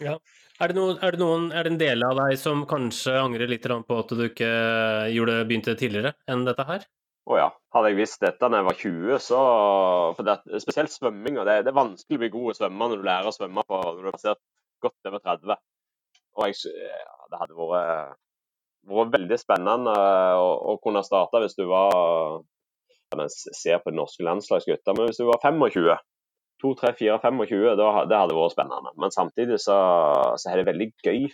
Ja. 0.04 0.18
Er 0.56 0.72
det, 0.72 0.78
noen, 0.78 1.00
er, 1.04 1.16
det 1.16 1.20
noen, 1.20 1.48
er 1.52 1.68
det 1.68 1.74
en 1.74 1.80
del 1.82 2.04
av 2.08 2.16
deg 2.16 2.38
som 2.40 2.62
kanskje 2.70 3.18
angrer 3.20 3.50
litt 3.52 3.66
på 3.66 3.98
at 4.00 4.12
du 4.16 4.22
ikke 4.30 4.52
gjorde, 5.12 5.42
begynte 5.50 5.76
tidligere 5.76 6.14
enn 6.32 6.46
dette 6.48 6.64
her? 6.68 6.86
Å 7.26 7.40
ja. 7.40 7.50
Hadde 7.76 7.90
jeg 7.92 7.98
visst 7.98 8.22
dette 8.24 8.48
da 8.48 8.62
jeg 8.62 8.68
var 8.70 8.78
20, 8.80 9.16
så 9.20 9.40
for 10.16 10.28
det, 10.28 10.38
Spesielt 10.64 10.94
svømming. 10.94 11.42
Det, 11.42 11.58
det, 11.66 11.74
er 11.74 11.76
vanskelig 11.76 12.20
å 12.20 12.22
bli 12.22 12.32
god 12.38 12.54
å 12.54 12.58
svømme 12.60 12.88
når 12.92 13.02
du 13.02 13.08
lærer 13.10 13.32
å 13.32 13.36
svømme 13.36 13.66
på, 13.68 13.80
når 13.84 14.00
du 14.00 14.08
har 14.08 14.16
passert 14.16 14.42
godt 14.86 15.10
over 15.10 15.24
30. 15.26 15.60
Og 16.36 16.50
jeg, 16.50 16.74
ja, 16.76 17.16
det 17.32 17.42
hadde 17.42 17.58
vært, 17.60 18.18
vært 18.92 19.14
veldig 19.16 19.40
spennende 19.40 19.94
å, 20.40 20.50
å 20.74 20.76
kunne 20.84 21.06
starte 21.06 21.42
hvis 21.44 21.58
du 21.58 21.66
var 21.70 22.44
ser 23.38 23.80
på 23.80 23.94
de 23.94 24.00
norske 24.00 24.26
landslagsgutter, 24.26 24.96
men 24.98 25.08
hvis 25.08 25.22
du 25.22 25.28
var 25.30 25.40
25 25.44 25.96
2, 26.64 26.74
3, 26.80 26.94
4, 27.00 27.18
25, 27.22 27.76
da, 27.80 27.90
det 28.08 28.18
hadde 28.18 28.38
vært 28.38 28.56
spennende. 28.56 28.94
Men 29.00 29.14
samtidig 29.14 29.60
så, 29.64 29.78
så 30.40 30.52
er 30.52 30.62
det 30.62 30.70
veldig 30.70 30.88
gøy 31.04 31.26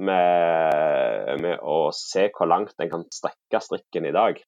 med, 0.00 1.40
med, 1.42 1.60
å 1.60 1.92
se 1.94 2.26
hvor 2.34 2.48
langt 2.50 2.76
en 2.80 2.92
kan 2.92 3.04
strekke 3.12 3.60
strikken 3.62 4.08
i 4.08 4.14
dag. 4.16 4.40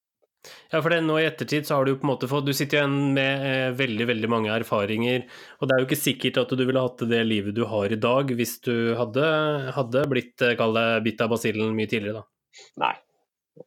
Ja, 0.71 0.79
for 0.79 0.93
det, 0.93 1.01
nå 1.03 1.17
i 1.19 1.25
ettertid 1.27 1.67
så 1.67 1.75
har 1.75 1.85
du 1.85 1.91
jo 1.91 1.97
på 1.99 2.07
en 2.07 2.11
måte 2.13 2.29
fått 2.31 2.45
Du 2.47 2.53
sitter 2.55 2.79
igjen 2.79 3.11
med 3.17 3.43
eh, 3.43 3.73
veldig 3.75 4.07
veldig 4.07 4.29
mange 4.31 4.53
erfaringer, 4.55 5.25
og 5.59 5.67
det 5.67 5.75
er 5.75 5.83
jo 5.83 5.89
ikke 5.89 5.99
sikkert 5.99 6.39
at 6.43 6.53
du 6.55 6.63
ville 6.63 6.83
hatt 6.85 7.03
det 7.11 7.19
livet 7.27 7.57
du 7.57 7.65
har 7.67 7.91
i 7.91 7.99
dag 7.99 8.31
hvis 8.39 8.55
du 8.63 8.95
hadde, 8.99 9.27
hadde 9.75 10.05
blitt 10.11 10.45
eh, 10.45 10.55
kall 10.59 10.77
det 10.77 10.87
bitt 11.09 11.23
av 11.25 11.33
basillen 11.35 11.75
mye 11.75 11.91
tidligere, 11.91 12.23
da. 12.23 12.63
Nei, 12.85 12.93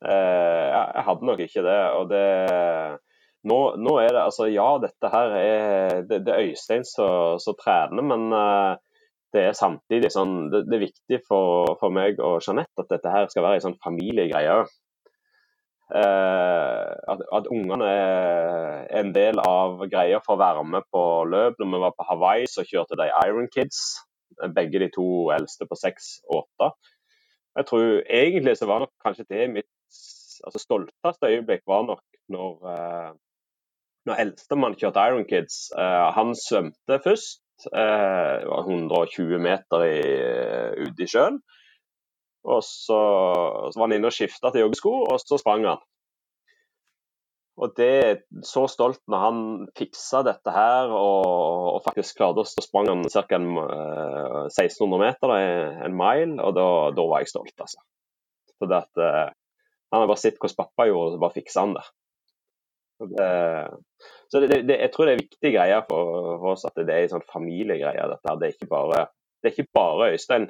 eh, 0.01 0.67
jeg 0.73 1.07
hadde 1.11 1.29
nok 1.29 1.43
ikke 1.45 1.67
det. 1.67 1.81
Og 2.01 2.09
det 2.13 2.27
nå, 3.49 3.59
nå, 3.83 3.97
er 3.99 4.15
det 4.15 4.23
altså 4.23 4.47
Ja, 4.51 4.69
dette 4.83 5.11
her 5.13 5.37
er 5.37 6.03
det, 6.07 6.23
det 6.27 6.35
er 6.35 6.47
Øystein 6.47 6.87
som 6.87 7.59
trener, 7.59 8.05
men 8.07 8.29
uh, 8.31 8.79
det 9.35 9.49
er 9.49 9.59
samtidig 9.59 10.13
sånn 10.15 10.47
Det, 10.53 10.65
det 10.69 10.79
er 10.79 10.85
viktig 10.85 11.21
for, 11.27 11.75
for, 11.81 11.95
meg 11.95 12.23
og 12.23 12.41
Jeanette 12.45 12.85
at 12.85 12.93
dette 12.93 13.13
her 13.13 13.27
skal 13.33 13.47
være 13.47 13.61
en 13.61 13.67
sånn 13.71 13.81
familiegreie 13.83 14.61
òg. 14.63 14.71
Eh, 15.93 16.93
at, 17.13 17.21
at 17.37 17.49
ungene 17.53 17.85
er 17.85 18.87
en 19.01 19.11
del 19.13 19.41
av 19.43 19.83
greia 19.93 20.23
for 20.25 20.39
å 20.39 20.41
være 20.41 20.65
med 20.65 20.87
på 20.95 21.03
løp. 21.29 21.59
Når 21.61 21.73
vi 21.75 21.83
var 21.85 21.95
på 21.97 22.07
Hawaii, 22.09 22.49
så 22.49 22.65
kjørte 22.65 22.97
de 23.01 23.11
Iron 23.27 23.51
Kids. 23.53 23.83
Begge 24.57 24.81
de 24.81 24.89
to 24.95 25.07
eldste 25.35 25.69
på 25.69 25.77
seks 25.77 26.15
og 26.31 26.47
åtte. 26.47 26.71
Jeg 27.59 27.69
tror 27.69 27.91
egentlig 28.09 28.57
så 28.57 28.69
var 28.71 28.81
nok 28.81 28.95
kanskje 29.05 29.29
det 29.29 29.51
mitt 29.53 29.69
altså 30.43 30.59
stolteste 30.59 31.29
øyeblikk 31.29 31.67
var 31.69 31.85
nok 31.87 32.01
når, 32.33 32.55
uh, 32.65 33.11
når 34.09 34.23
eldstemann 34.25 34.79
kjørte 34.81 35.05
Iron 35.11 35.29
Kids. 35.29 35.69
Uh, 35.77 36.09
han 36.17 36.33
svømte 36.39 36.99
først. 37.05 37.43
Det 37.63 38.49
var 38.49 38.65
120 38.65 39.39
meter 39.39 39.85
i, 39.87 39.99
ute 40.89 41.05
i 41.05 41.11
sjøen. 41.13 41.37
Og 42.43 42.63
så, 42.67 42.99
så, 43.71 43.79
var 43.79 43.87
han 43.87 43.97
inne 43.99 44.11
og 44.11 44.15
skifta 44.15 44.51
til 44.51 44.65
joggesko, 44.65 44.93
og 45.13 45.21
så 45.23 45.39
sprang 45.39 45.67
han. 45.69 45.83
Og 47.63 47.75
det 47.77 47.89
er 48.03 48.15
så 48.49 48.65
stolt 48.71 49.03
når 49.13 49.23
han 49.23 49.41
fiksa 49.77 50.23
dette 50.27 50.55
her 50.55 50.91
og, 50.97 51.27
og 51.77 51.83
faktisk 51.85 52.17
klarte 52.17 52.41
oss 52.41 52.55
Så 52.57 52.65
sprang 52.65 52.89
han 52.89 53.03
ca. 53.13 53.37
1600 53.37 55.03
meter, 55.03 55.35
en 55.85 55.97
mile, 55.99 56.39
og 56.41 56.57
da, 56.57 56.67
da 56.97 57.07
var 57.11 57.23
jeg 57.23 57.35
stolt, 57.35 57.55
altså. 57.61 57.83
Så 58.57 58.71
det 58.71 58.79
at, 58.81 59.03
uh, 59.03 59.29
han 59.93 60.01
har 60.01 60.09
bare 60.09 60.23
sett 60.23 60.41
hvordan 60.41 60.59
pappa 60.63 60.89
gjorde, 60.89 61.11
og 61.11 61.15
så 61.15 61.23
bare 61.23 61.37
fiksa 61.37 61.67
han 61.67 61.77
det. 61.77 61.87
Så, 64.31 64.41
det, 64.41 64.63
det, 64.69 64.79
jeg 64.79 64.91
tror 64.93 65.09
det 65.09 65.15
er 65.15 65.23
viktig 65.25 65.51
greie 65.53 65.79
for, 65.89 66.11
for, 66.39 66.49
oss 66.55 66.65
at 66.69 66.79
det 66.79 66.95
er 66.95 67.07
en 67.07 67.15
sånn 67.17 67.29
familiegreie. 67.29 68.09
dette. 68.15 68.37
Det 68.41 68.49
er 68.49 68.55
ikke 68.57 68.71
bare, 68.71 69.07
det 69.43 69.51
er 69.51 69.57
ikke 69.57 69.75
bare 69.77 70.13
Øystein 70.15 70.49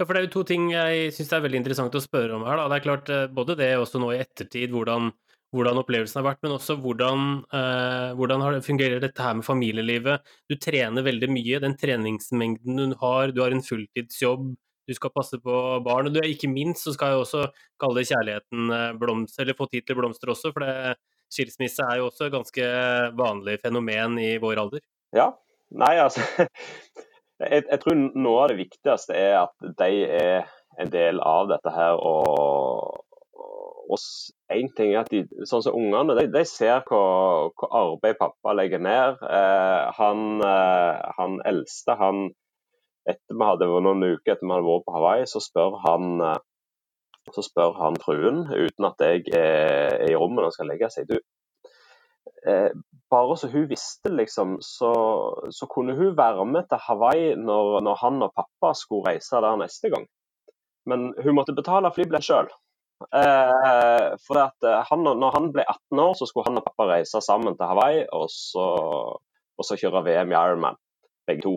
ja, 0.00 0.06
for 0.06 0.16
Det 0.16 0.20
er 0.22 0.26
jo 0.26 0.36
to 0.38 0.46
ting 0.48 0.70
jeg 0.72 1.10
syns 1.12 1.34
er 1.36 1.42
veldig 1.44 1.58
interessant 1.60 1.96
å 1.98 2.00
spørre 2.00 2.38
om 2.38 2.46
her. 2.48 2.56
Da. 2.56 2.68
Det 2.72 2.78
er 2.78 2.86
klart, 2.86 3.10
eh, 3.12 3.26
Både 3.28 3.56
det 3.58 3.74
også 3.76 4.00
nå 4.00 4.14
i 4.14 4.22
ettertid, 4.22 4.72
hvordan, 4.72 5.10
hvordan 5.52 5.80
opplevelsen 5.82 6.22
har 6.22 6.30
vært, 6.30 6.40
men 6.42 6.56
også 6.56 6.78
hvordan, 6.80 7.44
eh, 7.52 8.16
hvordan 8.16 8.46
det, 8.54 8.64
fungerer 8.64 9.04
dette 9.04 9.20
her 9.20 9.34
med 9.36 9.44
familielivet. 9.44 10.24
Du 10.48 10.56
trener 10.56 11.04
veldig 11.04 11.28
mye. 11.28 11.60
Den 11.60 11.76
treningsmengden 11.76 12.80
du 12.80 12.96
har, 12.96 13.28
du 13.28 13.42
har 13.42 13.52
en 13.52 13.60
fulltidsjobb, 13.60 14.56
du 14.88 14.94
skal 14.96 15.12
passe 15.12 15.36
på 15.36 15.84
barn. 15.84 16.08
Og 16.08 16.14
du, 16.16 16.20
ikke 16.24 16.48
minst 16.48 16.88
så 16.88 16.94
skal 16.96 17.12
jeg 17.12 17.20
også 17.20 17.44
kalle 17.78 18.06
kjærligheten 18.08 18.72
eh, 18.72 18.96
blomster, 18.96 19.44
eller 19.44 19.58
få 19.58 19.68
tid 19.68 19.84
til 19.84 20.00
blomster 20.00 20.32
også. 20.32 20.54
For 20.56 20.64
det, 20.64 20.96
skilsmisse 21.30 21.84
er 21.84 22.00
jo 22.00 22.08
også 22.08 22.26
et 22.26 22.34
ganske 22.34 22.72
vanlig 23.20 23.60
fenomen 23.60 24.16
i 24.18 24.32
vår 24.42 24.64
alder. 24.64 24.80
Ja. 25.14 25.28
Nei, 25.70 25.92
altså 26.02 26.24
Jeg, 27.40 27.64
jeg, 27.70 27.78
tror 27.80 27.96
noe 27.96 28.42
av 28.42 28.50
det 28.52 28.58
viktigste 28.60 29.16
er 29.16 29.38
at 29.44 29.70
de 29.80 30.02
er 30.06 30.50
en 30.80 30.90
del 30.92 31.20
av 31.24 31.48
dette 31.50 31.72
her. 31.72 31.96
og, 31.96 33.06
og 33.90 34.02
en 34.50 34.68
ting 34.76 34.92
er 34.92 35.00
at 35.02 35.10
de, 35.12 35.22
sånn 35.48 35.64
som 35.64 35.78
Ungene 35.78 36.16
de, 36.18 36.26
de 36.32 36.42
ser 36.48 36.82
hva, 36.88 37.00
hva, 37.54 37.70
arbeid 37.84 38.18
pappa 38.20 38.54
legger 38.56 38.82
ned. 38.82 39.24
Eh, 39.24 39.88
han, 39.96 40.22
eh, 40.46 41.00
han, 41.16 41.40
eldste, 41.48 41.96
han, 42.00 42.28
etter 43.08 43.36
vi 43.36 43.48
hadde 43.48 43.70
noen 43.70 44.06
uker 44.06 44.34
etter 44.34 44.46
vi 44.46 44.54
hadde 44.54 44.68
vært 44.68 44.86
på 44.86 44.96
Hawaii, 44.98 45.26
så 45.30 45.42
spør 45.42 45.80
han 45.86 46.24
eh, 46.26 46.38
så 47.30 47.44
spør 47.44 47.76
han 47.76 47.98
fruen, 48.00 48.46
uten 48.48 48.86
at 48.88 49.02
jeg 49.04 49.26
er 49.36 50.00
i 50.08 50.14
rommet 50.18 50.46
og 50.48 50.54
skal 50.54 50.70
legge 50.70 50.88
seg, 50.90 51.10
du, 51.10 51.20
eh, 52.46 52.70
bare 53.10 53.36
så 53.36 53.50
hun 53.50 53.66
visste, 53.70 54.12
liksom, 54.14 54.56
så, 54.60 54.92
så, 55.50 55.66
kunne 55.66 55.96
hun 55.98 56.16
være 56.16 56.46
med 56.46 56.68
til 56.70 56.82
Hawaii 56.86 57.34
når, 57.36 57.80
når, 57.86 57.98
han 58.04 58.22
og 58.22 58.34
pappa 58.36 58.72
skulle 58.78 59.12
reise 59.12 59.42
der 59.42 59.58
neste 59.60 59.90
gang. 59.90 60.06
Men 60.86 61.10
hun 61.22 61.34
måtte 61.36 61.56
betale 61.56 61.90
flybillett 61.94 62.26
sjøl. 62.26 62.50
Eh, 63.00 64.06
for 64.26 64.42
at 64.42 64.68
eh, 64.68 64.84
han, 64.90 65.08
når 65.22 65.34
han 65.36 65.50
ble 65.54 65.64
18 65.64 66.04
år, 66.04 66.14
så 66.18 66.28
skulle 66.28 66.46
han 66.50 66.60
og 66.60 66.66
pappa 66.68 66.86
reise 66.92 67.22
sammen 67.24 67.56
til 67.56 67.66
Hawaii 67.66 68.04
og 68.12 68.28
så, 68.32 68.66
og 69.58 69.66
så 69.66 69.78
kjøre 69.80 70.04
VM 70.06 70.32
i 70.34 70.38
Ironman, 70.38 70.78
begge 71.28 71.46
to. 71.48 71.56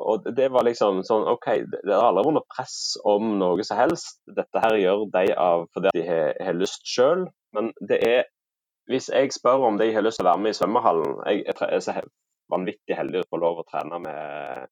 Og 0.00 0.24
det 0.36 0.48
var 0.52 0.64
liksom 0.64 1.02
sånn 1.04 1.26
OK, 1.28 1.46
det 1.84 1.92
aldri 1.92 2.24
vært 2.24 2.36
noe 2.38 2.48
press 2.48 2.76
om 3.04 3.34
noe 3.38 3.66
som 3.66 3.78
helst. 3.78 4.22
Dette 4.32 4.62
her 4.64 4.78
gjør 4.80 5.04
de 5.12 5.26
av 5.36 5.66
fordi 5.74 5.92
de 5.98 6.06
har, 6.08 6.32
har 6.40 6.56
lyst 6.56 6.88
sjøl, 6.88 7.26
men 7.56 7.70
det 7.84 8.00
er 8.06 8.22
hvis 8.90 9.10
jeg 9.12 9.32
spør 9.34 9.68
om 9.68 9.78
de 9.78 9.92
har 9.94 10.04
lyst 10.04 10.18
til 10.20 10.26
å 10.26 10.32
være 10.32 10.42
med 10.44 10.54
i 10.54 10.58
svømmehallen 10.58 11.18
Jeg, 11.30 11.44
er 11.46 11.82
så 11.84 11.94
vanvittig 12.50 12.96
heldig 12.98 13.22
å 13.22 13.28
få 13.30 13.38
lov 13.42 13.60
å 13.60 13.66
trene 13.68 14.00
med, 14.02 14.70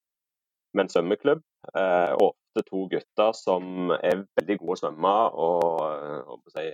med 0.75 0.83
en 0.83 0.91
svømmeklubb. 0.91 1.43
Eh, 1.71 2.15
ofte 2.19 2.65
to 2.67 2.87
gutter 2.91 3.31
som 3.37 3.93
er 3.95 4.25
veldig 4.39 4.59
gode 4.59 4.75
å 4.75 4.81
svømme. 4.81 5.13
og, 5.45 6.35
og 6.35 6.51
si, 6.51 6.65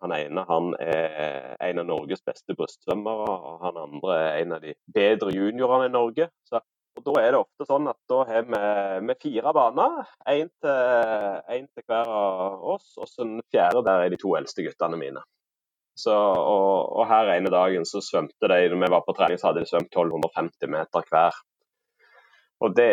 Han 0.00 0.14
ene 0.14 0.44
han 0.48 0.72
er 0.78 1.56
en 1.68 1.82
av 1.82 1.86
Norges 1.88 2.22
beste 2.24 2.54
brystsvømmere, 2.56 3.36
og 3.36 3.62
han 3.66 3.80
andre 3.82 4.18
er 4.22 4.42
en 4.44 4.56
av 4.56 4.64
de 4.64 4.74
bedre 4.94 5.32
juniorene 5.34 5.88
i 5.90 5.94
Norge. 5.94 6.30
Så, 6.48 6.62
og 6.98 7.04
Da 7.04 7.20
er 7.20 7.32
det 7.34 7.40
ofte 7.42 7.66
sånn 7.66 7.90
at 7.90 7.98
da 8.10 8.22
har 8.30 8.46
vi 8.48 9.16
fire 9.26 9.52
baner, 9.54 10.06
én 10.30 10.48
til, 10.62 11.66
til, 11.74 11.84
hver 11.84 12.14
av 12.20 12.64
oss. 12.76 12.94
Og 12.96 13.10
så 13.10 13.26
den 13.26 13.42
fjerde 13.52 13.84
der 13.84 14.06
er 14.06 14.14
de 14.14 14.22
to 14.22 14.38
eldste 14.38 14.64
guttene 14.64 14.98
mine. 15.00 15.22
Så, 15.98 16.14
og, 16.14 16.92
og, 16.94 17.04
her 17.10 17.32
ene 17.32 17.50
dagen 17.50 17.86
så 17.88 18.00
svømte 18.04 18.50
de 18.50 18.58
Når 18.70 18.82
vi 18.84 18.90
var 18.94 19.02
på 19.06 19.14
trening, 19.18 19.38
så 19.40 19.50
hadde 19.50 19.64
de 19.64 19.70
svømt 19.70 19.90
1250 19.90 20.70
meter 20.70 21.06
hver. 21.10 21.38
Og 22.62 22.74
det, 22.76 22.90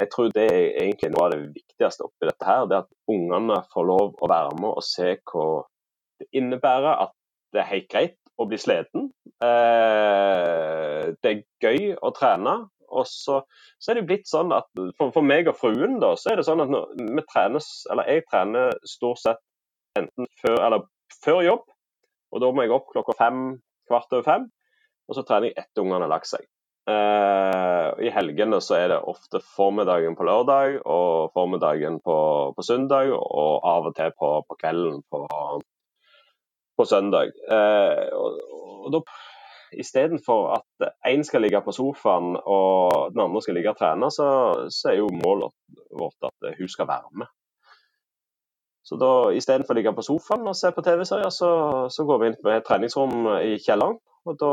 Jeg 0.00 0.08
tror 0.12 0.32
det 0.34 0.46
er 0.48 0.84
egentlig 0.84 1.12
noe 1.12 1.26
av 1.26 1.34
det 1.34 1.54
viktigste 1.54 2.06
oppi 2.08 2.28
dette 2.28 2.48
her. 2.48 2.66
Det 2.68 2.82
at 2.84 2.90
ungene 3.12 3.62
får 3.72 3.88
lov 3.88 4.12
å 4.20 4.28
være 4.28 4.56
med 4.60 4.70
og 4.72 4.84
se 4.84 5.14
hva 5.32 5.46
det 6.20 6.28
innebærer. 6.36 7.06
At 7.06 7.16
det 7.52 7.62
er 7.62 7.72
helt 7.72 7.88
greit 7.92 8.18
å 8.40 8.48
bli 8.48 8.60
sliten. 8.60 9.10
Eh, 9.44 11.10
det 11.24 11.32
er 11.32 11.42
gøy 11.64 11.92
å 12.00 12.12
trene. 12.16 12.56
Og 12.92 13.08
så, 13.08 13.40
så, 13.80 13.92
er 13.92 14.00
det 14.00 14.08
blitt 14.08 14.28
sånn 14.28 14.52
at 14.52 14.68
for, 14.98 15.12
for, 15.14 15.24
meg 15.24 15.48
og 15.48 15.56
fruen 15.56 15.96
da, 16.02 16.12
så 16.20 16.32
er 16.32 16.40
det 16.40 16.44
sånn 16.44 16.60
at 16.60 16.72
når 16.72 16.90
vi 17.00 17.24
trenes, 17.30 17.68
eller 17.88 18.10
jeg 18.12 18.26
trener 18.28 18.74
stort 18.84 19.22
sett 19.22 19.40
enten 19.96 20.28
før, 20.42 20.58
eller 20.66 20.84
før 21.24 21.40
jobb 21.46 21.71
og 22.32 22.42
Da 22.42 22.50
må 22.50 22.64
jeg 22.64 22.74
opp 22.74 22.88
klokka 22.92 23.14
fem, 23.18 23.44
kvart 23.90 24.12
over 24.16 24.26
fem, 24.26 24.48
og 25.08 25.16
så 25.16 25.24
trener 25.28 25.50
jeg 25.50 25.58
etter 25.60 25.84
ungene 25.84 26.06
har 26.06 26.12
lagt 26.14 26.30
seg. 26.30 26.46
Uh, 26.82 27.94
I 28.02 28.10
helgene 28.10 28.58
så 28.64 28.74
er 28.80 28.88
det 28.90 29.02
ofte 29.06 29.38
formiddagen 29.54 30.16
på 30.18 30.24
lørdag 30.26 30.80
og 30.82 31.30
formiddagen 31.36 32.00
på, 32.02 32.16
på 32.56 32.64
søndag, 32.66 33.12
og 33.12 33.62
av 33.68 33.90
og 33.92 33.94
til 33.98 34.10
på, 34.18 34.32
på 34.48 34.58
kvelden 34.58 34.98
på, 35.12 35.20
på 36.78 36.88
søndag. 36.88 37.36
Uh, 37.46 38.08
og, 38.16 38.40
og 38.82 38.96
da 38.96 39.04
Istedenfor 39.72 40.50
at 40.52 40.90
én 41.08 41.22
skal 41.24 41.40
ligge 41.40 41.62
på 41.64 41.72
sofaen 41.72 42.34
og 42.36 43.14
den 43.14 43.22
andre 43.24 43.40
skal 43.40 43.56
ligge 43.56 43.72
og 43.72 43.78
trene, 43.78 44.10
så, 44.12 44.26
så 44.68 44.90
er 44.90 44.98
jo 44.98 45.06
målet 45.16 45.54
vårt 45.96 46.28
at 46.28 46.58
hun 46.58 46.68
skal 46.68 46.90
være 46.90 47.08
med. 47.22 47.30
Så 48.82 48.98
da 48.98 49.10
istedenfor 49.34 49.74
å 49.74 49.78
ligge 49.78 49.92
på 49.94 50.04
sofaen 50.06 50.48
og 50.50 50.56
se 50.58 50.72
på 50.74 50.82
TV-serier, 50.82 51.30
så, 51.30 51.50
så, 51.92 52.06
går 52.06 52.18
vi 52.18 52.30
inn 52.30 52.40
på 52.42 52.50
et 52.50 52.64
treningsrom 52.66 53.28
i 53.38 53.54
kjelleren. 53.62 54.00
Og 54.26 54.38
da, 54.38 54.50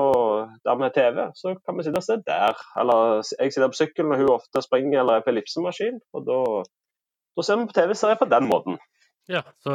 der 0.66 0.78
med 0.82 0.94
TV, 0.94 1.24
så 1.38 1.54
kan 1.62 1.78
vi 1.78 1.86
sitte 1.86 2.02
og 2.02 2.06
se 2.06 2.18
der. 2.26 2.62
Eller 2.82 3.22
jeg 3.22 3.54
sitter 3.54 3.70
på 3.70 3.80
sykkelen 3.80 4.14
og 4.14 4.22
hun 4.22 4.36
ofte 4.36 4.64
springer 4.66 5.02
eller 5.02 5.20
er 5.20 5.26
på 5.26 5.34
ellipsemaskin. 5.34 6.00
Og 6.18 6.26
da, 6.30 6.40
da 7.38 7.46
ser 7.46 7.62
vi 7.62 7.70
på 7.70 7.78
TV-serier 7.78 8.22
på 8.22 8.30
den 8.30 8.50
måten. 8.50 8.80
Ja, 9.30 9.44
så 9.62 9.74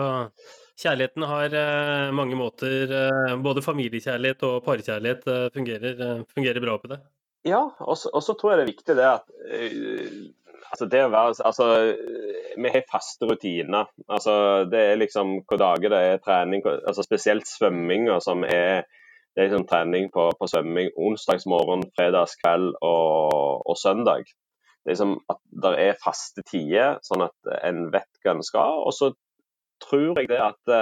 kjærligheten 0.82 1.26
har 1.30 1.54
eh, 1.54 2.14
mange 2.14 2.38
måter. 2.38 2.90
Eh, 2.90 3.34
både 3.42 3.62
familiekjærlighet 3.62 4.42
og 4.48 4.64
parkjærlighet 4.66 5.28
eh, 5.30 5.44
fungerer, 5.54 6.00
eh, 6.06 6.24
fungerer, 6.34 6.62
bra 6.64 6.78
på 6.82 6.90
det. 6.90 6.98
Ja, 7.46 7.60
og 7.78 7.98
så 7.98 8.34
tror 8.34 8.54
jeg 8.54 8.58
det 8.58 8.64
er 8.64 8.72
viktig 8.72 8.96
det 8.98 9.06
at 9.06 9.30
eh, 9.46 10.18
altså 10.72 10.88
det 10.90 11.04
å 11.04 11.12
være, 11.12 11.36
altså, 11.46 11.68
Vi 12.56 12.70
har 12.70 12.86
faste 12.90 13.26
rutiner. 13.28 13.88
Altså, 14.08 14.64
det 14.70 14.80
er 14.80 15.00
liksom 15.00 15.40
hvor 15.48 15.60
dager 15.60 15.92
det 15.94 16.02
er 16.02 16.22
trening, 16.24 16.62
altså 16.64 17.04
spesielt 17.06 17.48
svømminga 17.50 18.20
som 18.24 18.44
er 18.44 18.84
det 19.34 19.42
er 19.42 19.48
liksom 19.48 19.66
trening 19.66 20.10
på, 20.14 20.28
på 20.38 20.46
svømming 20.46 20.92
onsdagsmorgen, 20.94 21.82
fredagskveld 21.98 22.76
og, 22.86 23.64
og 23.66 23.76
søndag. 23.80 24.28
Det 24.84 24.92
er 24.92 24.94
liksom 24.94 25.16
at 25.32 25.40
det 25.64 25.72
er 25.82 25.98
faste 26.04 26.44
tider, 26.46 27.00
sånn 27.02 27.24
at 27.26 27.54
en 27.66 27.88
vet 27.90 28.22
hva 28.22 28.36
en 28.36 28.44
skal. 28.46 28.84
Og 28.86 28.94
så 28.94 29.10
tror 29.82 30.20
jeg 30.20 30.30
det 30.30 30.38
at, 30.38 30.74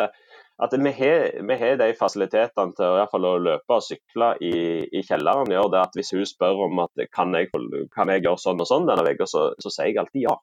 at 0.66 0.77
vi, 0.77 0.93
har, 0.99 1.29
vi, 1.49 1.59
har, 1.62 1.79
de 1.81 1.89
fasilitetene 1.99 2.77
til 2.77 2.89
i 2.91 2.99
hvert 2.99 3.12
fall 3.14 3.29
å 3.31 3.35
løpe 3.47 3.79
og 3.79 3.87
sykle 3.87 4.33
i, 4.45 4.55
i 4.85 5.05
kjelleren. 5.07 5.53
gjør 5.55 5.73
det 5.73 5.83
at 5.87 5.97
Hvis 5.97 6.12
hun 6.16 6.29
spør 6.29 6.66
om 6.66 6.85
at 6.85 7.07
kan 7.14 7.33
jeg, 7.39 7.49
kan 7.95 8.12
jeg 8.12 8.27
gjøre 8.27 8.43
sånn 8.43 8.61
og 8.61 8.68
sånn 8.68 8.89
denne 8.91 9.14
uka, 9.14 9.29
så, 9.31 9.49
så, 9.62 9.73
sier 9.73 9.93
jeg 9.93 10.03
alltid 10.03 10.27
ja. 10.27 10.37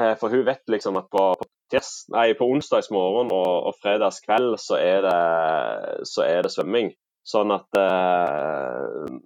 Eh, 0.00 0.14
for 0.20 0.32
hun 0.32 0.46
vet 0.46 0.62
liksom 0.72 0.96
at 1.00 1.10
på, 1.12 1.24
på, 1.38 1.48
tirs, 1.72 2.06
nei, 2.12 2.30
på 2.38 2.48
onsdagsmorgen 2.48 3.32
og, 3.34 3.50
og 3.68 3.76
fredagskveld 3.82 4.56
så 4.60 4.78
er, 4.80 5.04
det, 5.04 6.06
så 6.08 6.24
er 6.28 6.46
det 6.46 6.52
svømming. 6.54 6.92
Sånn 7.28 7.52
at 7.54 7.78
eh, 7.78 9.18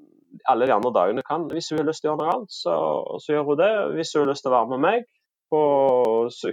alle 0.50 0.68
de 0.68 0.74
andre 0.74 0.92
dagene 0.94 1.24
kan. 1.26 1.46
Hvis 1.52 1.70
hun 1.72 1.80
har 1.80 1.88
lyst 1.88 2.04
til 2.04 2.10
å 2.10 2.14
gjøre 2.14 2.22
noe 2.22 2.34
annet, 2.34 2.56
så, 2.56 2.74
så, 3.22 3.32
gjør 3.32 3.46
hun 3.50 3.60
det. 3.62 3.70
Hvis 3.96 4.14
hun 4.14 4.24
har 4.24 4.32
lyst 4.32 4.46
til 4.46 4.52
å 4.52 4.56
være 4.56 4.72
med 4.74 4.84
meg 4.84 5.06
på, 5.52 5.60
si, 6.34 6.52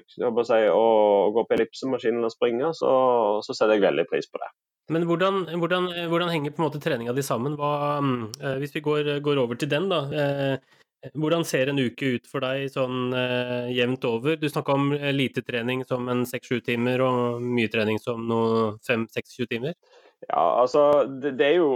og 0.70 1.34
gå 1.34 1.45
på 1.47 1.58
ellipsemaskinen 1.58 2.28
og 2.28 2.34
springe, 2.34 2.70
så, 2.78 2.93
så, 3.45 3.56
setter 3.56 3.76
jeg 3.76 3.88
veldig 3.88 4.06
pris 4.12 4.30
på 4.30 4.41
det. 4.41 4.51
Men 4.93 5.08
hvordan, 5.08 5.45
hvordan, 5.62 5.89
hvordan 6.12 6.30
henger 6.30 6.54
på 6.54 6.62
en 6.62 6.68
måte 6.68 6.82
treninga 6.84 7.16
di 7.16 7.24
sammen? 7.26 7.56
Hva, 7.60 7.74
eh, 8.43 8.58
hvis 8.62 8.76
vi 8.76 8.84
går, 8.86 9.16
går, 9.26 9.41
over 9.45 9.60
til 9.60 9.72
den, 9.72 9.89
da. 9.91 10.04
Eh, 10.12 10.82
hvordan 11.12 11.43
ser 11.47 11.70
en 11.70 11.82
uke 11.82 12.14
ut 12.16 12.30
for 12.30 12.45
deg 12.45 12.70
sånn 12.72 13.12
eh, 13.18 13.72
jevnt 13.76 14.06
over? 14.08 14.38
Du 14.39 14.47
snakka 14.49 14.78
om 14.78 14.93
lite 15.16 15.43
trening 15.43 15.84
som 15.88 16.08
en 16.12 16.24
seks-sju 16.30 16.62
timer, 16.64 17.04
og 17.04 17.43
mye 17.43 17.72
trening 17.72 17.99
som 17.99 18.24
noe 18.30 18.74
fem-seks-sju 18.88 19.47
timer? 19.51 19.76
Ja, 20.30 20.62
altså 20.62 21.04
det, 21.08 21.34
det, 21.39 21.47
er 21.49 21.58
jo 21.60 21.72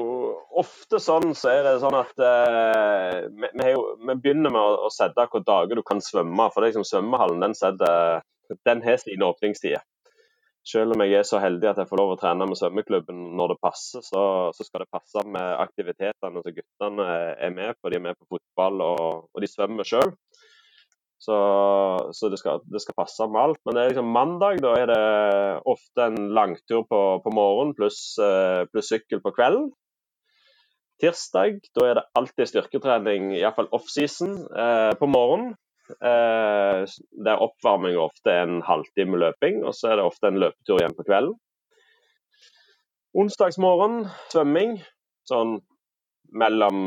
ofte 0.56 1.02
sånn 1.04 1.34
så 1.36 1.52
er 1.52 1.66
det 1.66 1.74
sånn 1.82 1.98
at 1.98 2.24
eh, 2.24 3.26
vi, 3.28 3.50
vi, 3.60 3.74
vi, 3.76 4.16
begynner 4.16 4.54
med 4.54 4.62
å, 4.62 4.88
å 4.88 4.94
sette 4.94 5.26
hvilke 5.26 5.44
dager 5.48 5.80
du 5.80 5.84
kan 5.88 6.00
svømme. 6.04 6.48
For 6.54 6.64
det 6.64 6.72
liksom, 6.72 6.88
svømmehallen 6.88 7.44
den, 7.44 7.58
setter, 7.58 8.24
den 8.68 8.84
har 8.86 9.02
sine 9.04 9.28
åpningstider. 9.28 9.84
Selv 10.68 10.96
om 10.96 11.02
jeg 11.06 11.16
er 11.16 11.28
så 11.28 11.40
heldig 11.40 11.70
at 11.70 11.78
jeg 11.80 11.88
får 11.88 12.00
lov 12.02 12.10
å 12.14 12.18
trene 12.20 12.48
med 12.50 12.60
svømmeklubben 12.60 13.20
når 13.40 13.54
det 13.54 13.62
passer, 13.64 14.04
så, 14.04 14.24
så 14.56 14.66
skal 14.68 14.84
det 14.84 14.92
passe 14.92 15.24
med 15.24 15.62
aktivitetene 15.64 16.44
som 16.44 16.56
guttene 16.58 17.06
er 17.40 17.54
med 17.56 17.78
på. 17.80 17.92
De 17.92 18.00
er 18.00 18.04
med 18.04 18.18
på 18.20 18.36
fotball, 18.36 18.84
og, 18.84 19.30
og 19.32 19.44
de 19.44 19.50
svømmer 19.52 19.88
sjøl. 19.88 20.12
Så, 21.24 21.38
så 22.14 22.30
det, 22.30 22.38
skal, 22.42 22.60
det, 22.70 22.82
skal, 22.84 22.98
passe 22.98 23.26
med 23.32 23.42
alt. 23.42 23.62
Men 23.66 23.78
det 23.78 23.84
er 23.84 23.94
liksom 23.94 24.12
mandag, 24.14 24.60
da 24.62 24.74
er 24.78 24.92
det 24.92 25.04
ofte 25.72 26.10
en 26.12 26.32
langtur 26.36 26.84
på, 26.90 27.02
på 27.24 27.34
morgenen 27.34 27.74
pluss 27.78 28.02
eh, 28.22 28.68
plus 28.72 28.92
sykkel 28.92 29.24
på 29.24 29.34
kvelden. 29.40 29.72
Tirsdag 31.02 31.62
da 31.78 31.86
er 31.86 32.00
det 32.00 32.06
alltid 32.18 32.52
styrketrening, 32.52 33.32
iallfall 33.38 33.70
offseason, 33.76 34.36
eh, 34.52 34.94
på 35.00 35.10
morgenen. 35.10 35.56
Eh, 35.90 36.84
der 37.26 37.44
oppvarming 37.44 37.98
ofte 38.02 38.34
er 38.34 38.46
en 38.46 38.62
halvtime 38.66 39.20
løping, 39.22 39.64
og 39.66 39.76
så 39.76 39.92
er 39.92 40.00
det 40.00 40.08
ofte 40.08 40.32
en 40.32 40.40
løpetur 40.42 40.82
igjen 40.82 40.96
på 40.98 41.06
kvelden. 41.08 41.38
Onsdagsmorgen 43.18 44.04
svømming, 44.30 44.78
sånn 45.28 45.58
mellom 46.38 46.80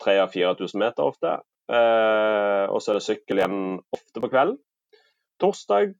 3000 0.00 0.22
og 0.22 0.32
4000 0.32 0.82
meter 0.84 1.10
ofte. 1.10 1.34
Eh, 1.72 2.64
og 2.68 2.80
så 2.82 2.92
er 2.92 3.00
det 3.00 3.06
sykkel 3.08 3.40
igjen 3.40 3.58
ofte 3.94 4.22
på 4.22 4.30
kvelden. 4.30 4.60
Torsdag 5.42 5.96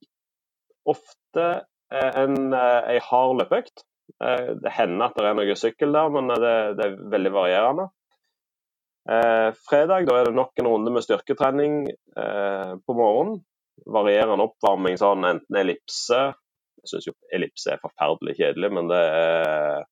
ofte 0.89 1.45
eh, 1.91 2.11
en, 2.23 2.53
eh, 2.53 2.95
en 2.95 3.05
hard 3.09 3.41
løpeøkt. 3.41 3.85
Eh, 4.23 4.55
det 4.61 4.73
hender 4.77 5.09
at 5.09 5.19
det 5.19 5.27
er 5.27 5.37
noe 5.37 5.59
sykkel 5.59 5.95
der, 5.95 6.11
men 6.13 6.31
det, 6.31 6.55
det 6.79 6.87
er 6.87 6.97
veldig 7.13 7.33
varierende. 7.35 7.89
Eh, 9.09 9.49
fredag 9.69 10.07
da 10.07 10.15
er 10.19 10.29
det 10.29 10.37
nok 10.37 10.57
en 10.59 10.69
runde 10.71 10.93
med 10.93 11.05
styrketrening 11.05 11.83
eh, 11.89 12.71
på 12.81 12.97
morgenen. 12.97 13.43
Varierende 13.91 14.47
oppvarming, 14.47 14.95
sånn 14.97 15.27
enten 15.27 15.57
ellipse 15.59 16.19
Jeg 16.79 16.87
syns 16.89 17.07
jo 17.09 17.13
ellipse 17.35 17.73
er 17.73 17.81
forferdelig 17.81 18.37
kjedelig, 18.39 18.69
men 18.77 18.87
det 18.89 19.01
er 19.01 19.83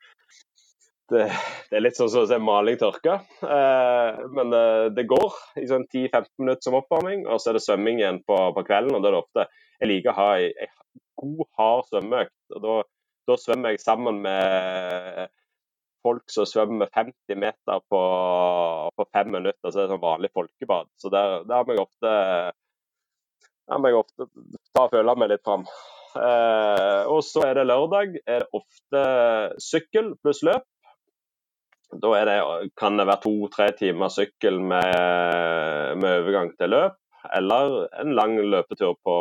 det, 1.12 1.26
det, 1.70 1.76
er 1.78 1.84
litt 1.84 1.98
sånn 1.98 2.10
som 2.10 2.24
å 2.24 2.30
se 2.30 2.40
maling 2.42 2.78
tørke. 2.80 3.20
Eh, 3.44 4.22
men 4.34 4.54
det, 4.54 4.66
det, 4.98 5.06
går 5.10 5.36
i 5.62 5.68
sånn 5.70 5.86
10-15 5.86 6.30
minutter 6.42 6.66
som 6.66 6.78
oppvarming, 6.80 7.26
og 7.28 7.42
så 7.42 7.52
er 7.52 7.60
det 7.60 7.66
svømming 7.66 8.02
igjen 8.02 8.22
på, 8.28 8.38
på 8.56 8.66
kvelden. 8.66 8.96
og 8.96 9.04
da 9.04 9.12
er 9.12 9.18
det 9.18 9.22
ofte, 9.22 9.48
Jeg 9.82 9.92
liker 9.92 10.14
å 10.14 10.18
ha 10.22 10.30
ei 10.40 10.70
god, 11.20 11.48
hard 11.60 11.90
svømmeøkt. 11.92 12.36
og 12.56 12.66
da, 12.66 12.78
da, 13.30 13.38
svømmer 13.40 13.74
jeg 13.74 13.84
sammen 13.84 14.22
med 14.24 15.34
folk 16.04 16.32
som 16.32 16.48
svømmer 16.50 16.92
50 16.94 17.40
meter 17.40 17.82
på, 17.90 18.02
på 18.96 19.08
fem 19.16 19.32
minutter. 19.34 19.70
Så 19.70 19.78
det 19.78 19.86
er 19.86 19.94
sånn 19.96 20.04
vanlig 20.04 20.34
folkebad. 20.36 20.92
Så 21.00 21.12
der, 21.14 21.42
der 21.50 21.66
må 21.66 21.78
jeg 21.78 21.86
ofte 21.86 22.14
der 23.64 23.80
må 23.80 23.90
jeg 23.90 24.00
ofte 24.02 24.28
ta 24.76 24.86
og 24.86 24.92
føle 24.92 25.16
meg 25.16 25.32
litt 25.32 25.44
fram. 25.48 25.64
Eh, 26.14 27.02
og 27.10 27.24
så 27.26 27.46
er 27.48 27.58
det 27.58 27.70
lørdag. 27.70 28.20
er 28.28 28.44
det 28.44 28.60
ofte 28.60 29.04
sykkel 29.64 30.14
pluss 30.22 30.44
løp. 30.46 30.68
Da 31.94 32.12
det, 32.26 32.38
kan 32.80 32.98
det 32.98 33.06
være 33.06 33.22
to-tre 33.24 33.70
timer 33.78 34.10
sykkel 34.10 34.60
med, 34.60 35.98
med, 36.02 36.24
overgang 36.24 36.50
til 36.58 36.74
løp, 36.74 36.96
eller 37.38 37.84
en 38.02 38.16
lang 38.18 38.34
løpetur 38.42 38.96
på, 39.06 39.18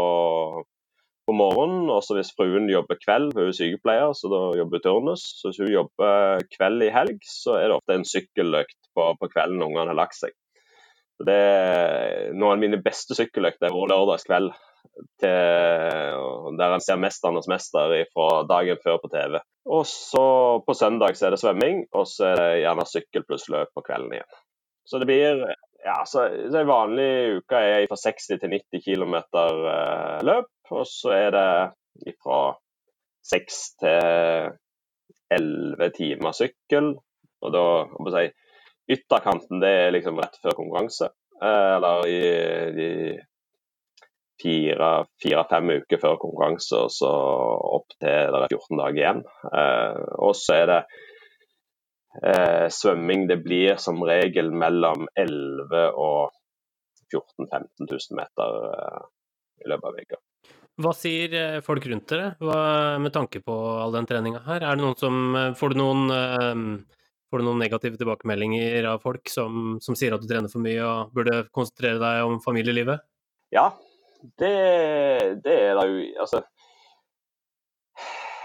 på 1.27 1.35
morgenen. 1.37 1.91
Også 1.93 2.17
hvis 2.17 2.33
fruen 2.37 2.69
jobber 2.71 2.99
kveld, 3.01 3.33
hun 3.37 3.49
er 3.49 3.57
sykepleier, 3.57 4.15
så 4.17 4.31
da 4.33 4.43
jobber 4.59 4.83
turnus. 4.85 5.25
Så 5.39 5.51
hvis 5.51 5.63
hun 5.63 5.73
jobber 5.73 6.45
kveld 6.57 6.87
i 6.87 6.93
helg, 6.95 7.23
så 7.27 7.59
er 7.59 7.69
det 7.69 7.79
ofte 7.79 7.99
en 7.99 8.09
sykkeløkt 8.09 8.79
på, 8.97 9.09
på 9.21 9.31
kvelden 9.33 9.61
når 9.61 9.71
ungene 9.71 9.95
har 9.95 10.01
lagt 10.03 10.19
seg. 10.19 10.35
Så 11.19 11.29
det 11.29 11.39
er 11.39 12.37
Noen 12.37 12.57
av 12.57 12.63
mine 12.63 12.83
beste 12.83 13.17
sykkeløkter 13.19 13.69
er 13.69 13.91
lørdagskveld 13.93 14.53
til, 15.23 16.23
der 16.59 16.75
en 16.75 16.85
ser 16.85 16.99
'Mesternes 17.01 17.49
mester' 17.49 17.95
fra 18.13 18.29
dagen 18.49 18.81
før 18.85 18.99
på 19.01 19.11
TV. 19.13 19.39
Og 19.67 19.87
så 19.87 20.25
på 20.67 20.75
søndag 20.75 21.17
så 21.17 21.27
er 21.27 21.35
det 21.35 21.41
svømming, 21.41 21.87
og 21.93 22.07
så 22.11 22.33
er 22.33 22.37
det 22.41 22.63
gjerne 22.65 22.89
sykkel 22.89 23.25
pluss 23.29 23.49
løp 23.49 23.71
på 23.75 23.85
kvelden 23.87 24.13
igjen. 24.17 24.33
Så 24.85 24.99
det 24.99 25.07
blir 25.07 25.45
ja, 25.85 26.03
så 26.07 26.27
En 26.27 26.69
vanlig 26.69 27.39
uke 27.39 27.59
er 27.59 27.87
fra 27.91 27.99
60 27.99 28.29
til 28.43 28.53
90 28.57 28.85
km 28.85 29.17
eh, 29.19 30.19
løp, 30.27 30.53
og 30.71 30.87
så 30.89 31.15
er 31.17 31.31
det 31.35 32.15
fra 32.23 32.43
6 33.33 33.59
til 33.83 34.53
11 35.33 35.91
timer 35.97 36.37
sykkel. 36.37 36.95
Og 37.43 37.55
da 37.55 37.67
må 37.99 38.15
si, 38.15 38.29
Ytterkanten 38.93 39.61
det 39.63 39.71
er 39.87 39.93
liksom 39.95 40.19
rett 40.19 40.39
før 40.43 40.57
konkurranse. 40.59 41.11
Eh, 41.43 41.75
eller 41.77 42.07
i, 42.11 42.23
i 42.87 42.89
fire-fem 44.43 45.07
fire, 45.23 45.79
uker 45.83 46.03
før 46.03 46.19
konkurranse, 46.23 46.79
og 46.87 46.91
så 46.91 47.11
opp 47.79 47.95
til 47.99 48.35
det 48.35 48.43
er 48.43 48.55
14 48.57 48.81
dager 48.81 49.01
igjen. 49.01 49.25
Eh, 49.51 50.03
og 50.19 50.35
så 50.39 50.59
er 50.63 50.71
det 50.71 50.81
eh, 52.21 52.69
svømming. 52.69 53.27
Det 53.31 53.39
blir 53.45 53.81
som 53.81 54.03
regel 54.07 54.53
mellom 54.53 55.09
11 55.17 55.89
og 55.93 56.33
14 57.13 57.49
000-15 57.49 57.89
000 57.89 58.21
meter 58.21 58.69
eh, 58.73 59.01
i 59.65 59.73
løpet 59.73 59.89
av 59.89 59.99
uka. 60.01 60.21
Hva 60.83 60.95
sier 60.97 61.35
eh, 61.37 61.61
folk 61.65 61.85
rundt 61.87 62.09
dere 62.09 62.33
Hva, 62.41 62.59
med 63.03 63.13
tanke 63.15 63.43
på 63.45 63.55
all 63.83 63.93
den 63.95 64.09
treninga 64.09 64.41
her? 64.47 64.65
Er 64.65 64.79
det 64.79 64.85
noen 64.85 64.99
som, 64.99 65.21
eh, 65.37 65.53
får, 65.59 65.75
du 65.75 65.83
noen, 65.83 66.07
eh, 66.17 67.09
får 67.31 67.43
du 67.43 67.49
noen 67.49 67.61
negative 67.63 68.01
tilbakemeldinger 68.01 68.89
av 68.95 69.03
folk 69.05 69.29
som, 69.33 69.77
som 69.85 69.99
sier 69.99 70.17
at 70.17 70.25
du 70.25 70.29
trener 70.31 70.53
for 70.53 70.65
mye 70.65 70.81
og 70.81 71.13
burde 71.17 71.45
konsentrere 71.53 72.01
deg 72.03 72.25
om 72.29 72.41
familielivet? 72.45 73.05
Ja, 73.53 73.69
det, 74.41 74.55
det 75.45 75.55
er 75.67 75.77
det 75.77 75.87
jo 75.91 76.03
Altså 76.23 76.45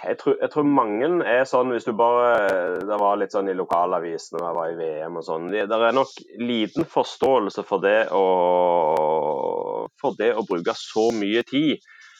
jeg 0.03 0.17
tror, 0.21 0.35
jeg 0.41 0.51
tror, 0.53 0.67
mange 0.69 1.07
er 1.25 1.43
sånn, 1.49 1.71
hvis 1.73 1.87
du 1.87 1.93
bare 1.97 2.79
Det 2.85 2.97
var 3.01 3.17
litt 3.19 3.33
sånn 3.33 3.49
i 3.49 3.55
lokalavisene 3.57 4.41
da 4.41 4.51
jeg 4.51 4.57
var 4.57 4.71
i 4.71 4.77
VM 4.77 5.19
og 5.19 5.25
sånn. 5.25 5.49
Det, 5.53 5.65
det 5.71 5.79
er 5.89 5.97
nok 5.97 6.13
liten 6.41 6.87
forståelse 6.89 7.65
for 7.67 7.83
det 7.83 7.99
å, 8.15 8.25
for 10.01 10.17
det 10.19 10.33
å 10.37 10.45
bruke 10.47 10.75
så 10.77 11.09
mye 11.17 11.45
tid 11.47 11.77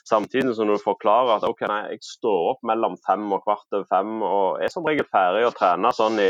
Samtidig 0.08 0.54
som 0.56 0.70
du 0.70 0.78
forklarer 0.80 1.34
at 1.36 1.44
ok, 1.44 1.66
nei, 1.68 1.82
jeg 1.92 2.06
står 2.06 2.54
opp 2.54 2.62
mellom 2.68 2.94
fem 3.04 3.26
og 3.36 3.42
kvart 3.44 3.68
over 3.76 3.88
fem 3.92 4.22
og 4.24 4.62
er 4.64 4.72
som 4.72 4.86
regel 4.88 5.08
ferdig 5.12 5.44
å 5.44 5.56
trene 5.56 5.92
sånn 5.96 6.22
i 6.24 6.30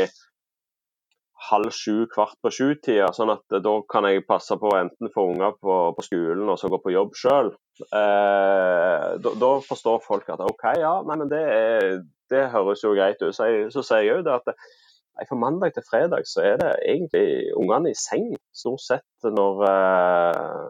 halv 1.38 1.70
sju, 1.74 2.06
kvart 2.10 2.36
på 2.42 2.50
sju-tida. 2.52 3.12
Sånn 3.14 3.32
at 3.32 3.58
da 3.62 3.74
kan 3.90 4.08
jeg 4.08 4.26
passe 4.28 4.56
på 4.58 4.72
enten 4.76 5.12
få 5.14 5.28
unger 5.32 5.54
på, 5.62 5.78
på, 5.94 6.04
skolen 6.06 6.50
og 6.50 6.58
så 6.60 6.70
gå 6.72 6.80
på 6.82 6.94
jobb 6.94 7.14
sjøl. 7.18 7.52
Eh, 7.86 9.06
da, 9.22 9.52
forstår 9.68 10.02
folk 10.06 10.28
at 10.34 10.42
OK, 10.42 10.66
ja, 10.82 10.96
nei, 11.06 11.18
men 11.20 11.30
det, 11.30 11.44
er, 11.54 11.88
det 12.32 12.48
høres 12.54 12.82
jo 12.84 12.94
greit 12.96 13.22
ut. 13.22 13.34
Så, 13.36 13.46
jeg, 13.46 13.70
så 13.74 13.86
sier 13.86 14.04
jeg 14.04 14.18
jo 14.18 14.26
det 14.26 14.34
at 14.40 14.50
nei, 14.50 15.28
fra 15.28 15.38
mandag 15.38 15.76
til 15.76 15.86
fredag 15.86 16.26
så 16.30 16.44
er 16.50 16.60
det 16.62 16.74
egentlig 16.82 17.54
ungene 17.58 17.94
i 17.94 17.98
seng 17.98 18.32
stort 18.54 18.82
sett 18.84 19.30
når, 19.38 19.66
eh, 19.70 20.62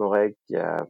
når 0.00 0.20
jeg 0.22 0.36
eh, 0.60 0.84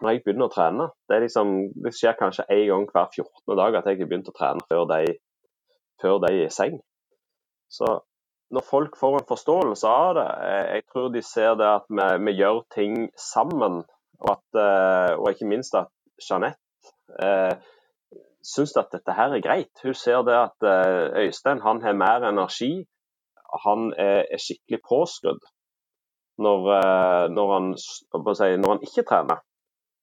når 0.00 0.14
jeg 0.14 0.22
begynner 0.24 0.48
å 0.48 0.52
trene. 0.52 0.86
Det, 1.10 1.18
liksom, 1.26 1.50
det 1.84 1.90
skjer 1.92 2.14
kanskje 2.16 2.46
én 2.48 2.68
gang 2.70 2.86
hver 2.88 3.10
14. 3.12 3.56
dag 3.58 3.74
at 3.76 3.88
jeg 3.90 3.98
har 3.98 4.08
begynt 4.08 4.30
å 4.30 4.36
trene 4.36 4.64
før 4.70 4.86
de, 4.88 5.16
før 6.00 6.22
de 6.24 6.30
er 6.32 6.46
i 6.46 6.54
seng. 6.54 6.78
Så 7.68 7.98
når 8.50 8.66
folk 8.66 8.96
får 8.98 9.18
en 9.18 9.28
forståelse 9.28 9.88
av 9.88 10.14
det, 10.18 10.28
eh, 10.46 10.64
jeg 10.76 10.86
tror 10.92 11.08
de 11.14 11.22
ser 11.22 11.56
det 11.60 11.68
at 11.70 11.86
vi, 11.88 12.06
vi 12.26 12.36
gjør 12.40 12.62
ting 12.74 12.96
sammen. 13.18 13.82
Og, 14.20 14.30
at, 14.34 14.60
eh, 14.60 15.12
og, 15.16 15.30
ikke 15.30 15.48
minst 15.48 15.76
at 15.78 15.88
Jeanette 16.20 16.60
eh, 17.22 17.54
syns 18.44 18.74
at 18.76 18.90
dette 18.92 19.14
her 19.16 19.36
er 19.36 19.44
greit. 19.44 19.72
Hun 19.82 19.96
ser 19.96 20.24
det 20.26 20.36
at 20.36 20.66
eh, 20.66 21.24
Øystein 21.24 21.62
han 21.64 21.82
har 21.82 21.96
mer 21.96 22.26
energi. 22.28 22.72
Han 23.64 23.92
er, 23.96 24.26
er 24.30 24.42
skikkelig 24.42 24.82
påskrudd 24.86 25.40
når, 26.40 26.68
når, 27.34 27.48
han, 27.52 27.64
når 28.14 28.68
han 28.70 28.84
ikke 28.86 29.02
trener 29.08 29.40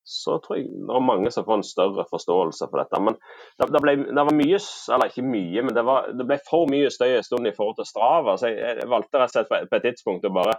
så 0.08 0.38
tror 0.40 0.56
jeg 0.56 0.70
det 0.72 0.94
er 0.96 1.04
mange 1.04 1.30
som 1.34 1.44
får 1.44 1.58
en 1.58 1.66
større 1.66 2.04
forståelse 2.08 2.68
for 2.70 2.80
dette. 2.80 3.00
Men 3.04 3.18
det, 3.60 3.68
det, 3.74 3.82
ble, 3.84 3.94
det 4.08 4.24
var 4.30 4.36
mye, 4.36 4.60
eller 4.94 5.12
ikke 5.12 5.26
mye, 5.26 5.64
men 5.66 5.76
det, 5.76 5.84
var, 5.84 6.08
det, 6.16 6.26
ble 6.30 6.38
for 6.48 6.70
mye 6.70 6.88
støy 6.92 7.18
en 7.18 7.26
stund 7.26 7.50
i 7.50 7.52
forhold 7.56 7.76
til 7.80 7.88
Strava. 7.90 8.38
Så 8.40 8.48
jeg, 8.48 8.78
jeg 8.80 8.88
valgte 8.88 9.20
rett 9.20 9.28
og 9.28 9.36
slett 9.36 9.52
på, 9.52 9.60
på 9.68 9.78
et 9.78 9.86
tidspunkt 9.90 10.24
å 10.24 10.32
bare 10.38 10.56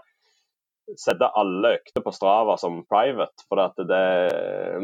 sette 0.97 1.32
alle 1.41 1.74
økter 1.80 2.06
på 2.06 2.14
Strava 2.14 2.60
som 2.62 2.84
private. 2.89 3.47
For 3.50 3.64
at 3.66 3.82
det, 3.89 4.06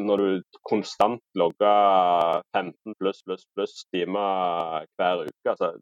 når 0.02 0.26
du 0.26 0.60
konstant 0.66 1.24
logger 1.38 2.42
15 2.58 2.98
pluss 2.98 3.22
pluss 3.26 3.46
pluss 3.54 3.84
timer 3.94 4.86
hver 4.98 5.26
uke, 5.28 5.54
altså, 5.54 5.76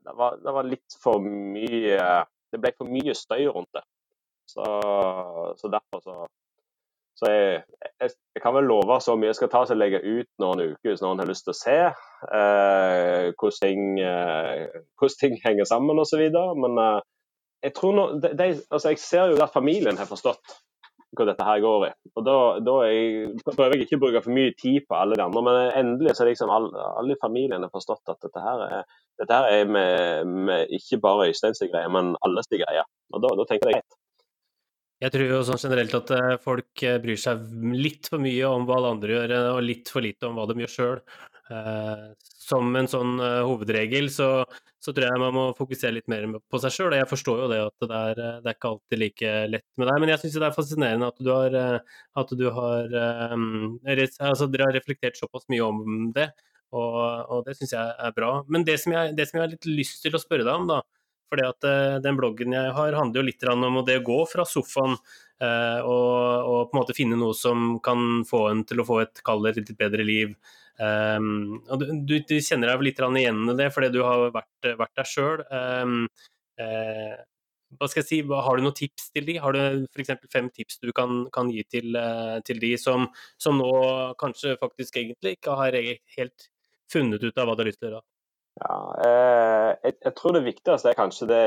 det, 0.00 0.16
var, 0.16 0.40
det 0.40 0.56
var 0.60 0.68
litt 0.68 1.00
for 1.02 1.20
mye 1.22 2.22
Det 2.52 2.60
ble 2.60 2.72
for 2.76 2.88
mye 2.88 3.12
støy 3.16 3.46
rundt 3.48 3.70
det. 3.76 3.84
Så, 4.48 4.64
så 5.56 5.68
derfor 5.72 6.00
så 6.04 6.16
så 7.18 7.28
jeg, 7.28 7.60
jeg, 8.00 8.10
jeg, 8.34 8.42
kan 8.42 8.54
vel 8.56 8.66
love 8.70 8.96
så 9.04 9.14
mye. 9.18 9.30
Jeg 9.30 9.38
skal 9.38 9.50
ta 9.52 9.62
og 9.66 9.78
legge 9.78 10.00
ut 10.00 10.28
noen 10.42 10.64
uker 10.72 10.92
hvis 10.92 11.04
noen 11.04 11.20
har 11.22 11.28
lyst 11.28 11.44
til 11.46 11.54
å 11.54 11.58
se 11.60 11.78
eh, 11.84 13.28
hvordan, 13.36 13.58
ting, 13.60 13.86
eh, 14.00 14.80
hvordan, 14.98 15.18
ting, 15.20 15.38
henger 15.44 15.68
sammen 15.68 16.00
osv. 16.02 16.24
Men 16.32 16.82
eh, 16.82 16.98
jeg, 17.68 17.76
tror 17.78 17.96
no, 17.98 18.08
de, 18.22 18.32
de, 18.38 18.50
altså 18.72 18.94
jeg 18.94 19.02
ser 19.04 19.34
jo 19.34 19.40
at 19.44 19.54
familien 19.54 20.00
har 20.00 20.10
forstått 20.10 20.56
hva 21.12 21.26
dette 21.28 21.44
her 21.44 21.60
går 21.60 21.86
i. 21.90 21.92
Og 22.16 22.24
Da, 22.24 22.36
da 22.64 22.76
jeg, 22.88 23.32
prøver 23.44 23.76
jeg 23.76 23.86
ikke 23.86 24.00
å 24.00 24.04
bruke 24.06 24.24
for 24.24 24.32
mye 24.34 24.54
tid 24.56 24.88
på 24.88 24.96
alle 24.96 25.18
de 25.18 25.24
andre, 25.26 25.42
men 25.44 25.58
endelig 25.82 26.16
så 26.16 26.24
er 26.24 26.32
liksom 26.32 26.52
alle, 26.52 26.86
alle 26.96 27.16
i 27.16 27.20
familien 27.20 27.66
har 27.66 27.72
forstått 27.74 28.14
at 28.14 28.24
dette 28.24 28.44
her 28.44 28.64
er, 28.68 28.86
dette 29.20 29.40
her 29.40 29.58
er 29.60 29.68
med, 29.76 30.32
med 30.48 30.72
ikke 30.80 31.02
bare 31.04 31.28
Øysteins 31.28 31.60
greie, 31.66 31.90
men 31.92 32.14
alles 32.24 32.48
greie. 32.48 32.86
Og 33.12 33.24
da, 33.24 33.34
da 33.36 33.46
tenker 33.50 33.68
jeg 33.68 33.82
greit. 33.82 33.98
Jeg 35.02 35.10
tror 35.10 35.30
jo 35.32 35.38
sånn 35.42 35.58
generelt 35.58 35.94
at 35.98 36.10
eh, 36.14 36.32
folk 36.42 36.82
eh, 36.86 37.00
bryr 37.02 37.18
seg 37.18 37.40
litt 37.74 38.06
for 38.10 38.22
mye 38.22 38.46
om 38.46 38.66
hva 38.68 38.76
alle 38.78 38.92
andre 38.94 39.16
gjør, 39.16 39.32
eh, 39.34 39.46
og 39.56 39.64
litt 39.66 39.90
for 39.90 40.04
lite 40.04 40.28
om 40.28 40.36
hva 40.38 40.44
de 40.46 40.62
gjør 40.62 40.74
sjøl. 40.76 41.00
Som 42.40 42.70
en 42.78 42.86
sånn 42.88 43.18
hovedregel 43.20 44.06
så, 44.14 44.28
så, 44.80 44.94
tror 44.94 45.04
jeg 45.04 45.20
man 45.20 45.34
må 45.36 45.42
fokusere 45.58 45.98
litt 45.98 46.06
mer 46.08 46.24
på 46.48 46.60
seg 46.62 46.72
sjøl. 46.72 46.94
Jeg 46.96 47.08
forstår 47.10 47.42
jo 47.42 47.48
det 47.50 47.58
at 47.66 47.84
det 47.90 47.98
er, 47.98 48.20
det 48.40 48.48
er 48.48 48.56
ikke 48.56 48.70
alltid 48.70 49.00
like 49.02 49.32
lett 49.50 49.66
med 49.76 49.90
deg, 49.90 49.98
men 50.00 50.12
jeg 50.14 50.22
syns 50.22 50.38
det 50.38 50.46
er 50.48 50.56
fascinerende 50.56 51.10
at 51.12 51.20
du 51.20 51.28
har, 51.28 51.58
at 52.22 52.32
du 52.38 52.46
har 52.56 52.96
altså 53.02 54.48
dere 54.54 54.70
har 54.70 54.78
reflektert 54.78 55.20
såpass 55.20 55.44
mye 55.52 55.66
om 55.66 56.08
det, 56.16 56.30
og, 56.72 56.96
og 57.26 57.44
det 57.50 57.58
syns 57.58 57.74
jeg 57.74 57.92
er 58.06 58.16
bra. 58.16 58.32
Men 58.48 58.64
det 58.70 58.78
som, 58.80 58.96
jeg, 58.96 59.12
det 59.18 59.28
som 59.28 59.40
jeg 59.40 59.44
har 59.44 59.52
litt 59.52 59.68
lyst 59.68 60.00
til 60.06 60.16
å 60.16 60.22
spørre 60.22 60.46
deg 60.48 60.54
om, 60.56 60.70
da, 60.72 60.80
fordi 61.32 61.48
at 61.48 61.66
uh, 61.66 61.98
Den 62.04 62.18
bloggen 62.18 62.56
jeg 62.56 62.72
har, 62.76 62.96
handler 62.98 63.22
jo 63.22 63.28
litt 63.30 63.46
om 63.48 63.80
det 63.86 64.00
å 64.02 64.06
gå 64.06 64.18
fra 64.28 64.44
sofaen 64.48 64.98
uh, 64.98 65.80
og, 65.80 66.16
og, 66.52 66.58
på 66.68 66.76
en 66.76 66.80
måte 66.82 66.96
finne 66.96 67.18
noe 67.18 67.36
som 67.36 67.78
kan 67.84 68.22
få 68.28 68.44
en 68.50 68.66
til 68.68 68.82
å 68.82 68.88
få 68.88 69.00
et 69.06 69.24
kaldere, 69.24 69.62
litt 69.62 69.72
bedre 69.78 70.04
liv. 70.06 70.36
Um, 70.82 71.60
og 71.70 71.82
du, 72.08 72.16
du, 72.24 72.38
kjenner 72.40 72.72
deg 72.72 72.86
litt 72.86 73.00
igjen 73.00 73.42
i 73.52 73.56
det 73.58 73.68
fordi 73.74 73.90
du 73.92 74.00
har 74.04 74.30
vært, 74.34 74.72
vært 74.78 74.96
der 74.98 75.08
sjøl. 75.08 75.44
Um, 75.48 76.06
uh, 76.60 77.20
hva 77.80 77.88
skal 77.88 78.02
jeg 78.02 78.08
si, 78.10 78.20
Har 78.28 78.58
du 78.58 78.66
noen 78.66 78.76
tips 78.76 79.08
til 79.16 79.24
de? 79.24 79.38
Har 79.40 79.56
du 79.56 79.86
f.eks. 79.88 80.12
fem 80.32 80.50
tips 80.52 80.82
du 80.82 80.90
kan, 80.92 81.24
kan 81.32 81.48
gi 81.48 81.64
til, 81.72 81.96
til 82.44 82.60
de 82.60 82.74
som, 82.76 83.08
som, 83.40 83.56
nå 83.56 83.72
kanskje 84.20 84.58
faktisk 84.60 85.00
egentlig 85.00 85.38
ikke 85.38 85.56
har 85.56 85.78
helt 86.18 86.50
funnet 86.92 87.24
ut 87.24 87.38
av 87.40 87.48
hva 87.48 87.56
de 87.56 87.64
har 87.64 87.72
lyst 87.72 87.80
til 87.80 87.88
å 87.88 87.94
gjøre? 87.94 88.11
Ja, 88.60 88.78
eh, 89.00 89.70
jeg, 89.80 89.94
jeg, 90.04 90.12
tror 90.16 90.34
det 90.36 90.44
viktigste 90.44 90.90
er 90.90 90.96
kanskje 90.98 91.28
det, 91.30 91.44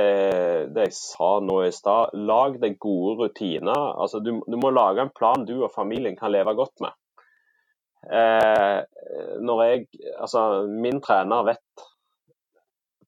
det 0.74 0.88
jeg 0.88 0.96
sa 0.98 1.36
nå 1.46 1.60
i 1.68 1.74
stad. 1.74 2.16
Lag 2.18 2.58
deg 2.62 2.80
gode 2.82 3.20
rutiner. 3.20 3.92
Altså, 3.94 4.22
du, 4.26 4.40
du, 4.42 4.58
må 4.58 4.74
lage 4.74 5.06
en 5.06 5.14
plan 5.14 5.46
du 5.46 5.60
og 5.60 5.74
familien 5.76 6.18
kan 6.18 6.34
leve 6.34 6.56
godt 6.58 6.82
med. 6.82 6.98
Eh, 8.06 8.80
når 9.46 9.62
jeg, 9.66 9.86
altså, 10.18 10.66
min 10.70 11.02
trener 11.02 11.46
vet 11.46 11.86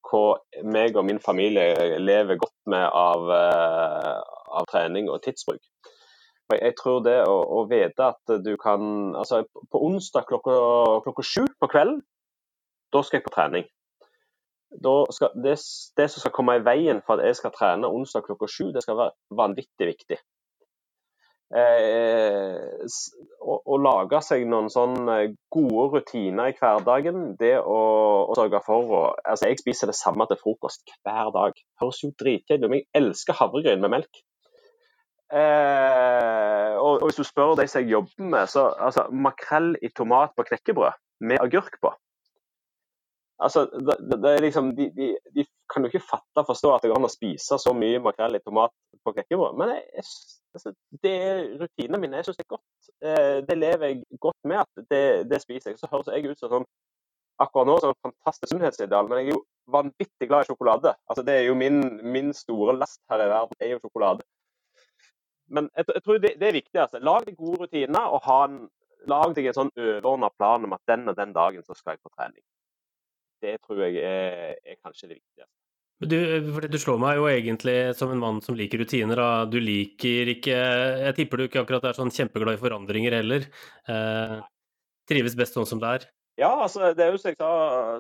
hva 0.08 0.38
meg 0.64 0.96
og 0.96 1.04
min 1.10 1.20
familie 1.20 1.98
lever 2.00 2.38
godt 2.40 2.70
med 2.72 2.86
av, 2.96 3.26
uh, 3.28 4.22
av 4.56 4.68
trening 4.72 5.10
og 5.12 5.20
tidsbruk. 5.26 5.60
Jeg 6.54 6.78
tror 6.80 7.02
det 7.04 7.18
å, 7.28 7.34
å, 7.58 7.66
vite 7.68 8.06
at 8.14 8.38
du 8.40 8.54
kan 8.56 9.12
altså 9.20 9.42
På 9.52 9.82
onsdag 9.84 10.30
klokka, 10.30 10.54
klokka 11.04 11.26
sju 11.28 11.42
på 11.60 11.68
kvelden, 11.68 12.00
da 12.96 13.02
skal 13.04 13.20
jeg 13.20 13.26
på 13.26 13.34
trening 13.36 13.68
skal, 15.16 15.36
det, 15.44 15.58
det, 15.98 16.08
som 16.12 16.24
skal 16.24 16.34
komme 16.36 16.58
i 16.58 16.64
veien 16.66 17.00
for 17.06 17.18
at 17.18 17.30
jeg 17.30 17.40
skal 17.40 17.54
trene 17.56 17.90
onsdag 17.90 18.26
klokka 18.28 18.50
sju, 18.52 18.72
det 18.76 18.84
skal 18.84 19.00
være 19.00 19.16
vanvittig 19.40 19.92
viktig. 19.94 20.20
Eh, 21.48 22.88
å, 23.40 23.54
å, 23.56 23.76
lage 23.80 24.20
seg 24.26 24.44
noen 24.52 24.68
sånne 24.68 25.16
gode 25.54 25.86
rutiner 25.94 26.52
i 26.52 26.56
hverdagen. 26.58 27.38
Det 27.40 27.54
å, 27.62 27.78
å 28.28 28.36
sørge 28.36 28.60
for 28.66 28.92
å 28.92 29.04
altså 29.24 29.48
Jeg 29.48 29.62
spiser 29.62 29.92
det 29.92 29.96
samme 29.96 30.28
til 30.28 30.40
frokost 30.42 30.84
hver 31.08 31.32
dag. 31.36 31.62
Høres 31.80 32.02
jo 32.04 32.12
dritkjedelig 32.20 32.68
ut, 32.68 32.74
men 32.74 32.82
jeg 32.82 32.90
elsker 33.00 33.40
havregryn 33.40 33.84
med 33.84 33.96
melk. 33.96 34.24
Eh, 35.28 36.74
og, 36.80 37.00
og, 37.00 37.08
hvis 37.08 37.20
du 37.20 37.28
spør 37.28 37.56
de 37.60 37.68
som 37.68 37.82
jeg 37.82 37.96
jobber 37.96 38.28
med, 38.36 38.52
så 38.52 38.70
altså 38.76 39.08
makrell 39.12 39.74
i 39.84 39.92
tomat 39.96 40.36
på 40.36 40.48
knekkebrød 40.52 41.00
med 41.28 41.40
agurk 41.44 41.80
på. 41.84 41.96
Altså, 43.38 43.66
det, 43.66 44.22
det 44.24 44.40
liksom, 44.42 44.76
de, 44.76 44.90
de, 44.98 45.08
de, 45.36 45.46
kan 45.70 45.84
jo 45.86 45.92
ikke 45.92 46.08
fatte 46.10 46.42
og 46.42 46.48
forstå 46.48 46.72
at 46.74 46.84
det 46.84 46.90
går 46.90 46.98
an 46.98 47.06
å 47.06 47.12
spise 47.12 47.60
så 47.62 47.74
mye 47.78 48.00
makrell 48.02 48.38
i 48.38 48.42
tomat 48.42 48.74
på 49.06 49.14
knekkebrød. 49.14 49.60
Men 49.60 49.76
jeg, 49.76 50.06
altså, 50.58 50.74
det 51.06 51.12
er 51.28 51.44
rutinene 51.62 52.00
mine. 52.02 52.18
Jeg 52.18 52.28
syns 52.28 52.40
det 52.40 52.48
er 52.48 52.56
godt. 52.56 52.90
Eh, 53.06 53.38
det 53.46 53.60
lever 53.60 53.92
jeg 53.92 54.24
godt 54.26 54.50
med 54.50 54.64
at 54.64 54.90
det, 54.90 55.04
det 55.30 55.42
spiser 55.44 55.72
jeg. 55.72 55.78
Så 55.82 55.92
høres 55.92 56.10
jeg 56.10 56.32
ut 56.32 56.42
som 56.42 56.56
sånn, 56.56 56.68
akkurat 57.46 57.70
nå 57.70 57.78
som 57.84 57.94
et 57.94 58.10
fantastisk 58.10 58.56
sunnhetsideal, 58.56 59.06
men 59.06 59.22
jeg 59.22 59.30
er 59.30 59.36
jo 59.36 59.44
vanvittig 59.70 60.32
glad 60.32 60.48
i 60.48 60.50
sjokolade. 60.50 60.98
Altså, 61.06 61.28
det 61.30 61.38
er 61.38 61.46
jo 61.52 61.60
min, 61.62 61.84
min 62.18 62.34
store 62.34 62.74
last 62.80 63.04
her 63.14 63.22
i 63.22 63.30
verden, 63.36 63.62
er 63.62 63.76
jo 63.76 63.82
sjokolade. 63.86 64.26
Men 65.54 65.70
jeg, 65.78 65.92
jeg 65.94 66.08
tror 66.08 66.26
det, 66.26 66.36
det, 66.42 66.50
er 66.50 66.58
viktig. 66.58 66.82
altså. 66.88 67.06
Lag 67.06 67.30
deg 67.30 67.38
gode 67.38 67.68
rutiner, 67.68 68.10
og 68.10 68.26
ha 68.26 68.44
en, 68.50 68.64
lag 69.06 69.38
deg 69.38 69.52
en 69.52 69.62
sånn 69.62 69.76
overordna 69.78 70.34
plan 70.34 70.66
om 70.66 70.74
at 70.74 70.90
den 70.90 71.06
og 71.06 71.22
den 71.22 71.38
dagen 71.38 71.62
så 71.62 71.78
skal 71.78 71.94
jeg 71.94 72.02
på 72.02 72.18
trening 72.18 72.42
det 73.44 73.58
tror 73.64 73.86
jeg 73.86 74.02
er, 74.04 74.58
er 74.64 74.80
kanskje 74.82 75.10
det 75.10 75.20
viktigste. 75.20 75.48
Du, 75.98 76.14
du, 76.70 76.78
slår 76.78 77.00
meg 77.02 77.18
jo 77.18 77.24
egentlig 77.26 77.76
som 77.98 78.12
en 78.14 78.20
mann 78.22 78.42
som 78.46 78.54
liker 78.58 78.84
rutiner. 78.84 79.18
Da. 79.18 79.46
Du 79.50 79.58
liker 79.58 80.30
ikke 80.30 80.54
Jeg 80.54 81.16
tipper 81.18 81.42
du 81.42 81.48
ikke 81.48 81.64
akkurat 81.64 81.88
er 81.90 81.98
sånn 81.98 82.14
kjempeglad 82.14 82.60
i 82.60 82.62
forandringer 82.62 83.16
heller. 83.18 83.48
Eh, 83.90 84.36
trives 85.10 85.38
best 85.40 85.58
sånn 85.58 85.66
som 85.66 85.82
det 85.82 85.96
er? 85.96 86.06
Ja, 86.38 86.52
altså, 86.54 86.92
det 86.94 87.02
er 87.02 87.16
jo 87.16 87.18
som 87.18 87.34
jeg 87.34 87.40
sa, 87.42 87.50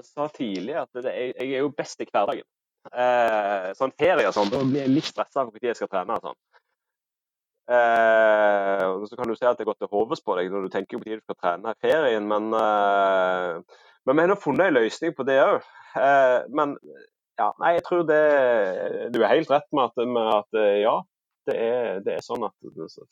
sa 0.05 0.27
tidlig, 0.29 0.75
at 0.77 0.91
det, 0.93 1.09
jeg, 1.09 1.33
jeg, 1.39 1.55
er 1.57 1.65
jo 1.65 1.73
best 1.73 2.03
i 2.03 2.05
hverdagen. 2.05 2.45
Eh, 2.93 3.71
sånn 3.79 3.95
ferie 3.97 4.29
og 4.29 4.35
sånn, 4.35 4.53
da 4.53 4.61
blir 4.61 4.83
jeg 4.83 4.93
litt 4.93 5.09
stressa 5.09 5.47
for 5.47 5.57
når 5.57 5.71
jeg 5.71 5.79
skal 5.79 5.89
trene. 5.95 6.19
og 6.19 6.29
sånn. 6.29 6.37
Eh, 7.67 8.83
så 9.09 9.17
kan 9.17 9.27
du 9.27 9.35
si 9.35 9.49
at 9.49 9.57
det 9.59 9.65
går 9.67 9.75
til 9.81 9.89
hodes 9.91 10.21
på 10.23 10.37
deg 10.37 10.53
når 10.53 10.67
du 10.67 10.71
tenker 10.71 11.01
på 11.01 11.09
når 11.09 11.19
du 11.19 11.25
skal 11.25 11.39
trene 11.41 11.73
i 11.73 11.81
ferien, 11.83 12.29
men 12.29 12.53
eh, 12.55 13.81
men 14.07 14.15
vi 14.15 14.23
har 14.23 14.31
nå 14.31 14.39
funnet 14.39 14.69
en 14.69 14.77
løsning 14.77 15.13
på 15.15 15.25
det 15.27 15.37
òg. 15.43 15.65
Eh, 15.99 16.39
men 16.55 16.77
ja, 17.37 17.51
nei, 17.61 17.73
jeg 17.77 17.83
tror 17.85 18.05
det 18.07 18.21
Du 19.13 19.19
er 19.21 19.33
helt 19.33 19.51
rett 19.51 19.67
med 19.75 19.89
at, 19.89 20.07
med 20.07 20.29
at, 20.31 20.57
eh, 20.57 20.79
ja, 20.85 20.95
det 21.47 21.57
er, 21.63 21.99
det 22.05 22.15
er 22.15 22.23
sånn 22.25 22.45
at 22.47 22.55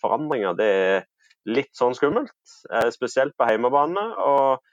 forandringer 0.03 0.55
det 0.57 0.69
er 0.85 1.05
litt 1.45 1.71
sånn 1.77 1.95
skummelt. 1.97 2.33
Eh, 2.71 2.87
spesielt 2.95 3.35
på 3.37 3.47
hjemmebane. 3.49 4.05
Og, 4.23 4.63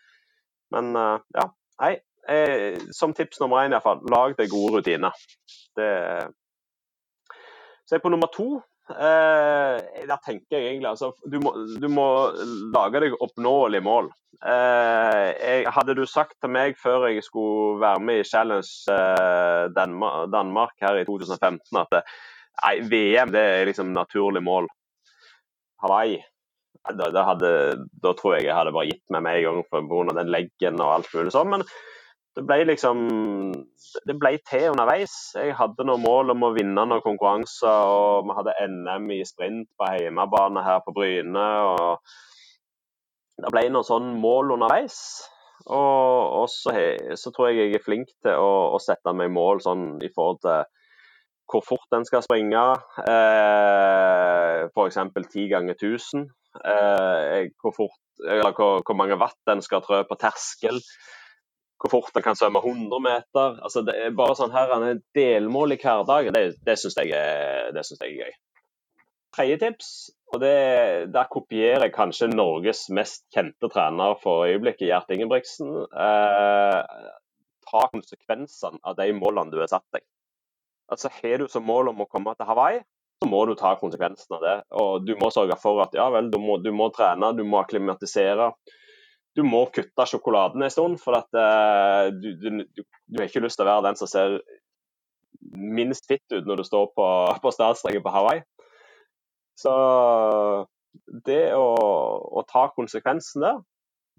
men 0.73 0.95
ja, 0.97 1.51
nei. 1.83 1.99
Som 2.95 3.13
tips 3.19 3.41
nummer 3.43 3.65
én 3.65 3.75
iallfall, 3.75 3.99
lag 4.07 4.37
deg 4.39 4.53
gode 4.53 4.79
rutiner. 4.79 5.17
Det, 5.75 5.89
så 7.83 7.97
er 7.97 8.03
på 8.05 8.13
nummer 8.15 8.31
to 8.31 8.61
eh, 8.91 9.77
Der 10.09 10.19
tenker 10.25 10.59
jeg 10.59 10.73
egentlig 10.73 10.91
altså, 10.91 11.13
du 11.25 11.39
må, 11.43 11.55
du 11.81 11.89
må 11.93 12.09
lage 12.75 13.05
deg 13.05 13.17
oppnåelige 13.21 13.85
mål. 13.87 14.11
Eh, 14.43 15.29
jeg, 15.39 15.71
hadde 15.71 15.95
du 15.95 16.03
sagt 16.09 16.35
til 16.43 16.51
meg 16.51 16.75
før 16.81 17.07
jeg 17.11 17.23
skulle 17.23 17.79
være 17.83 18.03
med 18.03 18.23
i 18.23 18.27
Challenge 18.27 18.73
eh, 18.91 19.71
Danmark, 19.77 20.33
Danmark, 20.35 20.75
her 20.83 20.99
i 20.99 21.07
2015 21.07 21.83
at 21.85 21.99
nei, 22.01 22.77
VM 22.91 23.33
det 23.35 23.47
er 23.47 23.71
liksom 23.71 23.95
naturlig 23.95 24.43
mål. 24.43 24.67
Hawaii 25.83 26.19
da, 26.91 27.09
da, 27.15 27.23
hadde, 27.29 27.51
da, 28.03 28.13
tror 28.19 28.37
jeg 28.37 28.49
jeg 28.49 28.57
hadde 28.57 28.75
bare 28.75 28.91
gitt 28.91 29.15
meg 29.15 29.23
med 29.23 29.39
en 29.39 29.45
gang 29.47 29.65
pga. 29.71 30.17
den 30.19 30.33
leggen 30.35 30.81
og 30.83 30.97
alt 30.97 31.13
mulig 31.15 31.35
sånn. 31.35 31.53
Men 31.53 31.63
det 32.37 32.45
ble 32.49 32.63
liksom 32.65 33.01
Det 34.09 34.17
ble 34.17 34.37
til 34.49 34.71
underveis. 34.73 35.15
Jeg 35.37 35.57
hadde 35.59 35.85
noen 35.85 36.05
mål 36.05 36.33
om 36.33 36.47
å 36.47 36.55
vinne 36.57 36.87
noen 36.89 37.05
konkurranser, 37.05 37.69
og 37.93 38.29
vi 38.29 38.37
hadde 38.39 38.55
NM 38.73 39.11
i 39.13 39.21
sprint 39.29 39.69
på 39.79 39.91
hjemmebane 40.01 40.65
her 40.65 40.81
på 40.87 40.95
Bryne. 40.97 41.45
og 41.69 42.01
Det 43.37 43.53
ble 43.53 43.67
noen 43.69 43.89
sånne 43.89 44.17
mål 44.23 44.57
underveis. 44.57 44.99
Og, 45.67 46.43
og 46.43 46.49
så, 46.51 46.73
så, 47.21 47.31
tror 47.31 47.51
jeg 47.51 47.61
jeg 47.61 47.77
er 47.79 47.85
flink 47.85 48.09
til 48.25 48.35
å, 48.35 48.73
å 48.75 48.81
sette 48.83 49.13
meg 49.15 49.31
mål 49.31 49.61
sånn 49.63 49.85
i 50.03 50.11
forhold 50.11 50.41
til 50.43 50.65
hvor 51.53 51.65
fort 51.67 51.89
den 51.93 52.07
skal 52.09 52.25
springe. 52.25 52.63
Eh, 53.05 54.71
F.eks. 54.73 54.99
10 55.13 55.51
ganger 55.53 55.77
1000. 55.77 56.31
Eh, 56.65 57.51
hvor, 57.61 57.75
fort, 57.77 57.99
eller 58.25 58.57
hvor, 58.57 58.81
hvor, 58.81 58.97
mange 58.97 59.19
watt 59.21 59.39
den 59.49 59.61
skal 59.65 59.85
trø 59.85 60.01
på 60.09 60.19
terskel. 60.21 60.81
Hvor 61.83 61.91
fort 61.91 62.15
han 62.15 62.23
kan 62.23 62.39
svømme 62.39 62.63
100 62.63 63.03
meter. 63.03 63.59
Altså, 63.59 63.83
det 63.83 63.97
er 63.99 64.15
bare 64.15 64.37
sånn 64.39 64.55
her, 64.55 64.71
er 64.77 65.01
delmål 65.19 65.75
i 65.75 65.81
hverdagen. 65.83 66.37
Det, 66.37 66.61
det 66.63 66.77
syns 66.79 66.95
jeg, 67.01 67.11
jeg, 67.11 67.73
er 67.75 68.13
gøy. 68.21 68.37
Tredje 69.33 69.57
tips, 69.63 69.89
og 70.31 70.43
det, 70.45 70.57
der 71.15 71.29
kopierer 71.33 71.87
jeg 71.87 71.95
kanskje 71.97 72.29
Norges 72.31 72.85
mest 72.93 73.25
kjente 73.33 73.71
trener 73.73 74.15
for 74.21 74.45
øyeblikket, 74.45 74.87
Gjert 74.91 75.11
Ingebrigtsen. 75.15 75.73
Eh, 75.89 77.09
ta 77.73 77.85
konsekvensene 77.95 78.79
av 78.85 78.99
de 79.01 79.09
målene 79.17 79.51
du 79.51 79.59
har 79.63 79.73
satt 79.73 79.89
deg. 79.97 80.05
Altså, 80.93 81.09
Har 81.17 81.41
du 81.41 81.49
som 81.49 81.65
mål 81.65 81.95
om 81.95 82.05
å 82.05 82.09
komme 82.13 82.37
til 82.37 82.47
Hawaii, 82.47 82.83
så 83.23 83.29
må 83.31 83.45
du 83.47 83.55
ta 83.59 83.73
konsekvensen 83.81 84.37
av 84.37 84.45
det. 84.45 84.55
Og 84.83 85.07
du 85.07 85.15
må 85.21 85.31
sørge 85.33 85.57
for 85.63 85.81
at 85.85 85.97
ja 85.97 86.09
vel, 86.13 86.31
du 86.33 86.39
må, 86.43 86.59
du 86.61 86.73
må 86.75 86.91
trene, 86.95 87.33
du 87.39 87.45
må 87.49 87.63
akklimatisere. 87.63 88.51
Du 89.37 89.45
må 89.47 89.65
kutte 89.73 90.07
sjokoladen 90.09 90.63
en 90.63 90.73
stund, 90.73 90.99
for 91.01 91.17
at 91.17 91.29
uh, 91.33 92.11
du, 92.13 92.35
du, 92.37 92.65
du, 92.69 93.19
har 93.19 93.29
ikke 93.29 93.45
lyst 93.45 93.57
til 93.61 93.65
å 93.65 93.71
være 93.71 93.87
den 93.89 93.99
som 94.01 94.11
ser 94.11 94.39
minst 95.53 96.07
fitt 96.09 96.25
ut 96.35 96.47
når 96.49 96.61
du 96.61 96.67
står 96.69 96.91
på, 96.97 97.07
på 97.43 97.53
startstreken 97.55 98.05
på 98.05 98.13
Hawaii. 98.13 98.45
Så 99.59 99.73
det 101.27 101.45
å, 101.57 101.67
å 102.41 102.45
ta 102.49 102.67
konsekvensen 102.77 103.45
der 103.45 103.61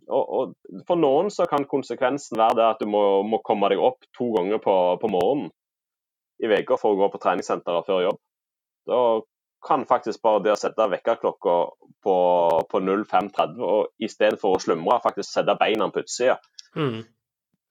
og, 0.09 0.24
og, 0.24 0.53
For 0.88 0.99
noen 0.99 1.30
så 1.32 1.45
kan 1.49 1.68
konsekvensen 1.70 2.39
være 2.39 2.57
det 2.59 2.66
at 2.66 2.82
du 2.82 2.89
må, 2.89 3.24
må 3.28 3.39
komme 3.45 3.70
deg 3.72 3.82
opp 3.82 4.03
to 4.18 4.32
ganger 4.36 4.59
på, 4.64 4.74
på 4.99 5.11
morgenen 5.11 5.51
i 6.43 6.49
uka 6.49 6.76
for 6.82 6.91
å 6.91 6.99
gå 6.99 7.07
på 7.14 7.22
treningssenteret 7.24 7.88
før 7.88 8.01
jobb. 8.07 8.20
Da 8.89 8.99
kan 9.64 9.86
faktisk 9.89 10.22
bare 10.22 10.43
det 10.43 10.53
å 10.53 10.59
sette 10.59 10.88
vekkerklokka 10.91 11.55
på, 12.03 12.16
på 12.72 12.82
05.30 12.84 13.64
og 13.64 14.03
i 14.03 14.09
stedet 14.11 14.39
for 14.41 14.57
å 14.57 14.61
slumre, 14.61 14.99
faktisk 15.03 15.30
sette 15.30 15.55
beina 15.59 15.88
på 15.91 16.03
utsida, 16.03 16.38
mm. 16.76 16.99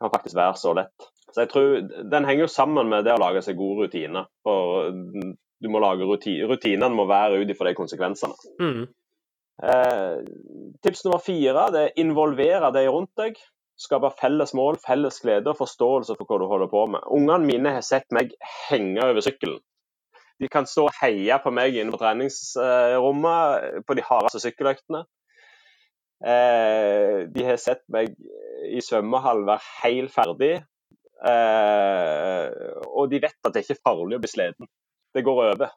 kan 0.00 0.14
faktisk 0.14 0.38
være 0.38 0.56
så 0.60 0.74
lett. 0.78 1.10
Så 1.32 1.44
jeg 1.44 1.52
tror 1.52 1.68
Den 2.12 2.26
henger 2.28 2.44
jo 2.44 2.52
sammen 2.52 2.90
med 2.92 3.06
det 3.06 3.14
å 3.14 3.20
lage 3.22 3.40
seg 3.44 3.56
gode 3.56 3.86
rutiner. 3.86 4.26
For 4.44 4.90
du 4.92 5.70
må 5.72 5.80
lage 5.80 6.04
rutiner, 6.04 6.50
Rutinene 6.50 6.92
må 6.96 7.06
være 7.08 7.40
ut 7.40 7.52
ifra 7.52 7.70
de 7.70 7.78
konsekvensene. 7.78 8.36
Mm. 8.60 8.82
Eh, 9.62 10.18
tips 10.84 11.04
nummer 11.06 11.22
fire 11.22 11.68
det 11.72 11.82
er 11.86 11.98
involvere 12.02 12.72
de 12.74 12.84
rundt 12.88 13.12
deg. 13.20 13.40
Skape 13.80 14.12
felles 14.18 14.52
mål, 14.54 14.76
felles 14.84 15.16
glede 15.24 15.50
og 15.50 15.58
forståelse 15.62 16.14
for 16.18 16.28
hva 16.28 16.38
du 16.38 16.48
holder 16.50 16.68
på 16.70 16.84
med. 16.92 17.06
Ungene 17.16 17.48
mine 17.48 17.72
har 17.78 17.84
sett 17.86 18.12
meg 18.14 18.34
henge 18.68 19.00
over 19.06 19.24
sykkelen 19.24 19.62
de 20.40 20.48
kan 20.52 20.66
stå 20.68 20.86
og 20.88 20.96
heie 21.00 21.36
på 21.42 21.52
meg 21.54 21.76
inne 21.76 21.94
på 21.94 22.00
treningsrommet 22.00 23.82
på 23.86 23.96
de 23.98 24.06
hardeste 24.06 24.42
sykkeløktene. 24.46 25.04
Eh, 26.22 27.22
de 27.34 27.46
har 27.46 27.58
sett 27.58 27.82
meg 27.90 28.14
i 28.70 28.82
svømmehall 28.84 29.42
være 29.48 29.70
helt 29.82 30.14
ferdig. 30.14 30.52
Eh, 31.22 32.46
og 32.90 33.10
de 33.10 33.22
vet 33.22 33.46
at 33.46 33.54
det 33.54 33.64
ikke 33.64 33.76
er 33.78 33.86
farlig 33.86 34.18
å 34.18 34.22
bli 34.22 34.30
sliten. 34.30 34.70
Det 35.12 35.24
går 35.26 35.40
over. 35.52 35.72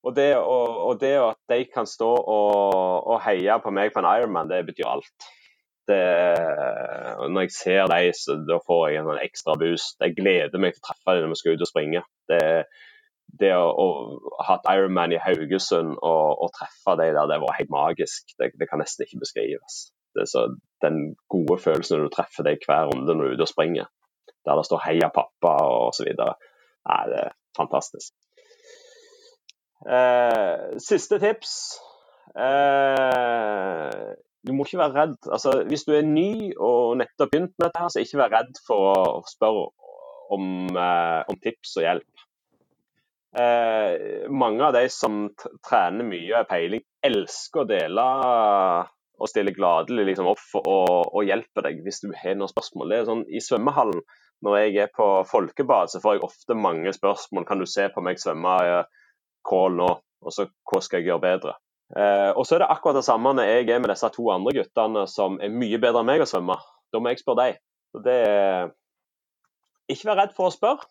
Og 0.00 0.16
det, 0.16 0.30
og, 0.38 0.78
og 0.88 1.00
det 1.00 1.12
at 1.20 1.38
de 1.52 1.64
kan 1.68 1.88
stå 1.88 2.08
og, 2.08 3.04
og, 3.04 3.18
heie 3.26 3.58
på 3.60 3.72
meg 3.74 3.92
på 3.92 4.00
en 4.00 4.08
Ironman, 4.08 4.48
det 4.48 4.62
betyr 4.70 4.88
alt. 4.88 5.28
Det, 5.90 6.00
når 7.28 7.44
jeg 7.44 7.52
ser 7.52 7.90
dem, 7.90 8.12
så 8.16 8.36
da 8.46 8.60
får 8.64 8.84
jeg 8.88 9.02
en 9.02 9.20
ekstra 9.20 9.56
boost. 9.60 9.98
Jeg 10.00 10.16
gleder 10.16 10.62
meg 10.62 10.76
til 10.76 10.80
å 10.84 10.86
treffe 10.88 11.16
dem 11.16 11.26
når 11.26 11.34
vi 11.34 11.40
skal 11.42 11.58
ut 11.58 11.66
og 11.66 11.70
springe. 11.72 12.02
Det, 12.30 12.40
det 13.38 13.52
å, 13.54 13.62
å 13.70 14.42
ha 14.46 14.56
et 14.58 14.68
Ironman 14.72 15.14
i 15.14 15.20
Haugesund 15.22 15.94
og, 15.94 16.26
og, 16.42 16.50
treffe 16.56 16.96
de 17.00 17.10
der, 17.14 17.28
det 17.30 17.40
var 17.42 17.56
helt 17.58 17.72
magisk. 17.72 18.34
Det, 18.38 18.52
det 18.58 18.68
kan 18.70 18.82
nesten 18.82 19.06
ikke 19.06 19.22
beskrives. 19.22 19.80
Det 20.14 20.24
er 20.24 20.30
så, 20.30 20.46
den 20.82 21.14
gode 21.30 21.60
følelsen 21.62 21.98
når 21.98 22.08
du 22.08 22.14
treffer 22.16 22.46
deg 22.48 22.64
hver 22.66 22.90
runde 22.90 23.14
når 23.14 23.22
du 23.22 23.28
er 23.28 23.36
ute 23.38 23.46
og 23.46 23.52
springer, 23.52 23.90
der 24.46 24.58
det 24.58 24.66
står 24.66 24.82
'heia 24.86 25.10
pappa' 25.14 25.58
og 25.68 25.92
osv. 25.92 26.10
Nei, 26.10 27.02
det 27.12 27.20
er 27.26 27.36
fantastisk. 27.56 28.14
Eh, 29.86 30.78
siste 30.82 31.20
tips. 31.22 31.52
Eh, 32.36 34.10
du 34.46 34.52
må 34.52 34.64
ikke 34.64 34.80
være 34.80 34.96
redd. 34.96 35.18
Altså, 35.32 35.62
hvis 35.68 35.84
du 35.84 35.92
er 35.96 36.06
ny 36.06 36.52
og 36.56 36.96
nettopp 37.00 37.32
begynt 37.32 37.54
med 37.58 37.68
dette, 37.68 37.92
så 37.92 38.02
ikke 38.02 38.20
vær 38.22 38.34
redd 38.38 38.60
for 38.66 38.90
å 38.90 39.22
spørre 39.28 39.68
om, 40.34 40.44
eh, 40.76 41.22
om 41.28 41.40
tips 41.44 41.76
og 41.80 41.86
hjelp. 41.86 42.09
Eh, 43.38 44.30
mange 44.30 44.64
av 44.64 44.72
de 44.74 44.88
som 44.90 45.28
trener 45.66 46.06
mye 46.06 46.32
og 46.32 46.40
har 46.40 46.48
peiling, 46.50 46.82
elsker 47.06 47.62
å 47.62 47.68
dele 47.68 48.06
og 49.20 49.28
stille 49.30 49.54
gladelig 49.54 50.08
liksom, 50.08 50.30
opp 50.32 50.40
for 50.42 50.66
å, 50.66 51.22
hjelpe 51.22 51.62
deg 51.66 51.82
hvis 51.84 52.02
du 52.02 52.10
har 52.16 52.38
noen 52.38 52.50
spørsmål. 52.50 52.90
Det 52.90 52.98
er 52.98 53.08
sånn, 53.10 53.24
I 53.28 53.42
svømmehallen 53.44 54.02
når 54.44 54.56
jeg 54.56 54.76
er 54.86 54.92
på 54.96 55.06
folkebad, 55.28 55.92
så 55.92 56.00
får 56.00 56.16
jeg 56.16 56.24
ofte 56.24 56.56
mange 56.56 56.92
spørsmål. 56.96 57.44
Kan 57.48 57.60
du 57.60 57.68
se 57.68 57.90
på 57.92 58.02
meg 58.02 58.20
svømme 58.22 58.54
crawl 59.46 59.76
nå? 59.76 59.90
Og 60.20 60.34
så 60.34 60.46
hva 60.68 60.80
skal 60.84 61.00
jeg 61.00 61.10
gjøre 61.10 61.24
bedre? 61.24 61.54
Eh, 61.96 62.30
og 62.32 62.46
så 62.46 62.56
er 62.56 62.64
det 62.64 62.70
akkurat 62.72 63.00
det 63.00 63.06
samme 63.06 63.34
når 63.36 63.48
jeg 63.48 63.68
er 63.68 63.82
med 63.82 63.92
disse 63.92 64.08
to 64.14 64.28
andre 64.32 64.54
guttene 64.56 65.04
som 65.10 65.36
er 65.42 65.52
mye 65.52 65.80
bedre 65.82 66.02
enn 66.02 66.08
meg 66.08 66.24
å 66.24 66.28
svømme. 66.28 66.56
Da 66.90 67.00
må 67.02 67.12
jeg 67.12 67.22
spørre 67.22 67.50
dem. 67.50 67.60
Så 67.92 68.02
det 68.04 68.16
er 68.26 68.72
Ikke 69.90 70.08
vær 70.10 70.20
redd 70.22 70.34
for 70.36 70.48
å 70.48 70.54
spørre. 70.54 70.88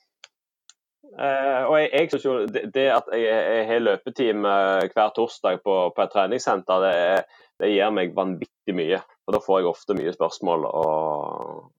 Uh, 1.18 1.66
og 1.66 1.76
jeg, 1.80 1.90
jeg 1.94 2.10
synes 2.12 2.26
jo 2.26 2.34
det, 2.46 2.64
det 2.76 2.86
at 2.94 3.10
jeg, 3.16 3.26
jeg 3.26 3.66
har 3.72 3.82
løpetime 3.82 4.56
hver 4.94 5.12
torsdag 5.16 5.62
på, 5.66 5.76
på 5.96 6.06
et 6.06 6.14
treningssenter, 6.14 6.86
det, 6.86 6.96
det, 7.60 7.74
gir 7.74 7.94
meg 7.96 8.16
vanvittig 8.18 8.76
mye. 8.78 9.02
Og 9.28 9.36
Da 9.36 9.44
får 9.44 9.62
jeg 9.62 9.72
ofte 9.72 9.98
mye 9.98 10.14
spørsmål 10.16 10.68
og, 10.70 11.70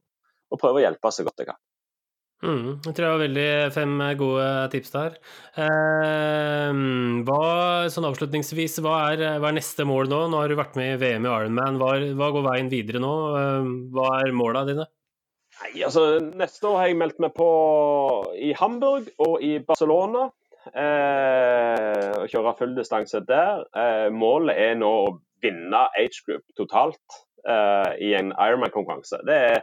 og 0.51 0.61
prøver 0.61 0.81
å 0.81 0.87
hjelpe 0.89 1.14
så 1.14 1.26
godt 1.26 1.45
jeg 1.45 1.53
kan. 1.53 1.61
Mm, 2.41 2.78
jeg 2.87 2.95
tror 2.97 3.05
det 3.05 3.09
var 3.12 3.20
veldig 3.20 3.49
fem 3.74 3.99
gode 4.16 4.45
tips 4.72 4.95
der. 4.95 5.16
Uh, 5.61 6.72
hva, 7.28 7.43
sånn 7.93 8.09
avslutningsvis, 8.09 8.78
hva 8.81 8.95
er, 9.12 9.26
hva 9.43 9.51
er, 9.51 9.59
neste 9.59 9.85
mål 9.89 10.09
nå? 10.09 10.22
Nå 10.33 10.41
har 10.41 10.49
du 10.49 10.57
vært 10.59 10.78
med 10.81 10.95
i 10.95 11.01
VM 11.03 11.28
i 11.28 11.35
Ironman. 11.35 11.76
Hva, 11.81 11.93
hva 12.16 12.31
går 12.35 12.49
veien 12.49 12.72
videre 12.72 13.03
nå? 13.05 13.12
Uh, 13.37 13.74
hva 13.93 14.14
er 14.22 14.35
måla 14.37 14.64
dine? 14.68 14.89
Nei, 15.61 15.82
altså 15.84 16.04
Neste 16.40 16.68
år 16.68 16.78
har 16.80 16.90
jeg 16.90 17.00
meldt 17.00 17.18
meg 17.20 17.34
på 17.36 17.48
i 18.40 18.52
Hamburg 18.56 19.11
og 19.20 19.42
i 19.44 19.58
Barcelona. 19.64 20.30
Eh, 20.70 22.14
og 22.20 22.30
kjøre 22.32 22.56
full 22.58 22.72
distanse 22.76 23.20
der. 23.28 23.64
Eh, 23.76 24.08
målet 24.12 24.56
er 24.61 24.78
nå 24.80 24.90
å 25.04 25.12
vinne 25.44 25.84
age 25.98 26.24
group 26.26 26.44
totalt 26.56 27.20
eh, 27.48 27.92
i 28.08 28.12
en 28.16 28.32
Ironman-konkurranse. 28.32 29.22
Det 29.28 29.38
er 29.52 29.62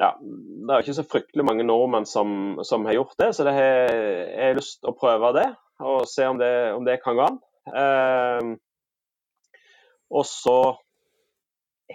ja, 0.00 0.14
det 0.18 0.72
er 0.72 0.82
ikke 0.82 0.96
så 0.96 1.04
fryktelig 1.04 1.44
mange 1.46 1.66
nordmenn 1.68 2.06
som, 2.08 2.56
som 2.64 2.86
har 2.88 2.96
gjort 2.96 3.12
det, 3.20 3.28
så 3.36 3.44
det 3.46 3.52
har, 3.54 3.92
jeg 3.92 4.46
har 4.48 4.56
lyst 4.56 4.78
til 4.80 4.90
å 4.90 4.96
prøve 4.98 5.34
det 5.36 5.50
og 5.84 6.06
se 6.08 6.26
om 6.30 6.38
det, 6.40 6.54
om 6.72 6.86
det 6.86 6.96
kan 7.02 7.18
gå 7.18 7.26
an. 7.28 7.36
Eh, 7.68 8.48
og 10.12 10.26
så 10.28 10.56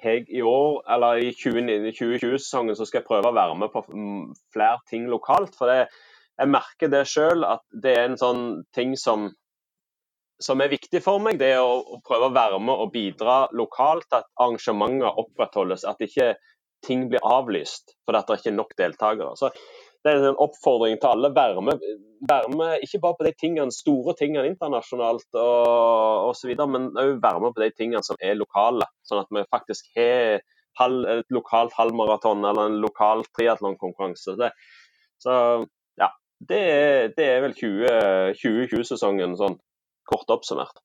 jeg 0.03 0.27
i 0.29 0.43
år, 0.45 0.83
eller 0.93 1.23
i 1.23 1.31
2020-sesongen 1.35 2.77
så 2.77 2.85
skal 2.87 3.01
jeg 3.01 3.07
prøve 3.07 3.31
å 3.31 3.35
være 3.35 3.57
med 3.59 3.73
på 3.73 3.83
flere 4.53 4.77
ting 4.89 5.07
lokalt. 5.11 5.55
For 5.57 5.71
det, 5.71 5.87
jeg 6.37 6.53
merker 6.53 6.91
det 6.93 7.03
sjøl, 7.09 7.45
at 7.47 7.63
det 7.83 7.95
er 7.97 8.09
en 8.09 8.19
sånn 8.19 8.43
ting 8.75 8.93
som, 8.99 9.29
som 10.43 10.61
er 10.61 10.73
viktig 10.73 11.01
for 11.05 11.23
meg. 11.23 11.39
Det 11.41 11.53
er 11.55 11.63
å, 11.63 11.79
å, 11.81 12.01
prøve 12.05 12.29
å 12.29 12.35
være 12.35 12.61
med 12.61 12.83
og 12.83 12.93
bidra 12.93 13.39
lokalt 13.57 14.13
at 14.13 14.29
arrangementer 14.37 15.17
opprettholdes. 15.23 15.87
At 15.89 16.03
ikke 16.05 16.35
ting 16.85 17.07
blir 17.09 17.23
avlyst 17.25 17.95
fordi 18.05 18.21
det 18.27 18.39
ikke 18.39 18.51
er 18.51 18.59
nok 18.59 18.75
deltakere. 18.77 19.33
Så 19.39 19.49
det 20.07 20.13
er 20.15 20.29
en 20.31 20.39
oppfordring 20.41 20.97
til 21.01 21.11
alle. 21.11 21.31
Være 21.35 21.63
med, 21.65 21.83
være 22.29 22.51
med 22.55 22.85
ikke 22.85 23.01
bare 23.03 23.17
på 23.19 23.27
de 23.27 23.33
tingene, 23.39 23.73
store 23.73 24.15
tingene 24.19 24.47
internasjonalt 24.49 25.39
og 25.41 26.31
osv., 26.31 26.53
men 26.71 26.89
òg 26.95 27.19
være 27.23 27.43
med 27.43 27.55
på 27.55 27.63
de 27.63 27.71
tingene 27.75 28.03
som 28.05 28.19
er 28.23 28.39
lokale. 28.39 28.87
Sånn 29.07 29.23
at 29.23 29.31
vi 29.33 29.45
faktisk 29.53 29.91
har 29.97 30.97
et 31.17 31.29
lokalt 31.33 31.75
halvmaraton 31.77 32.45
eller 32.45 32.71
en 32.71 32.81
lokal 32.83 33.25
triatlonkonkurranse. 33.37 34.51
Så 35.21 35.37
ja, 35.97 36.11
det 36.49 36.59
er, 36.73 37.07
det 37.17 37.29
er 37.29 37.45
vel 37.45 37.55
2020-sesongen 37.57 39.37
sånn 39.39 39.57
kort 40.07 40.29
oppsummert. 40.31 40.83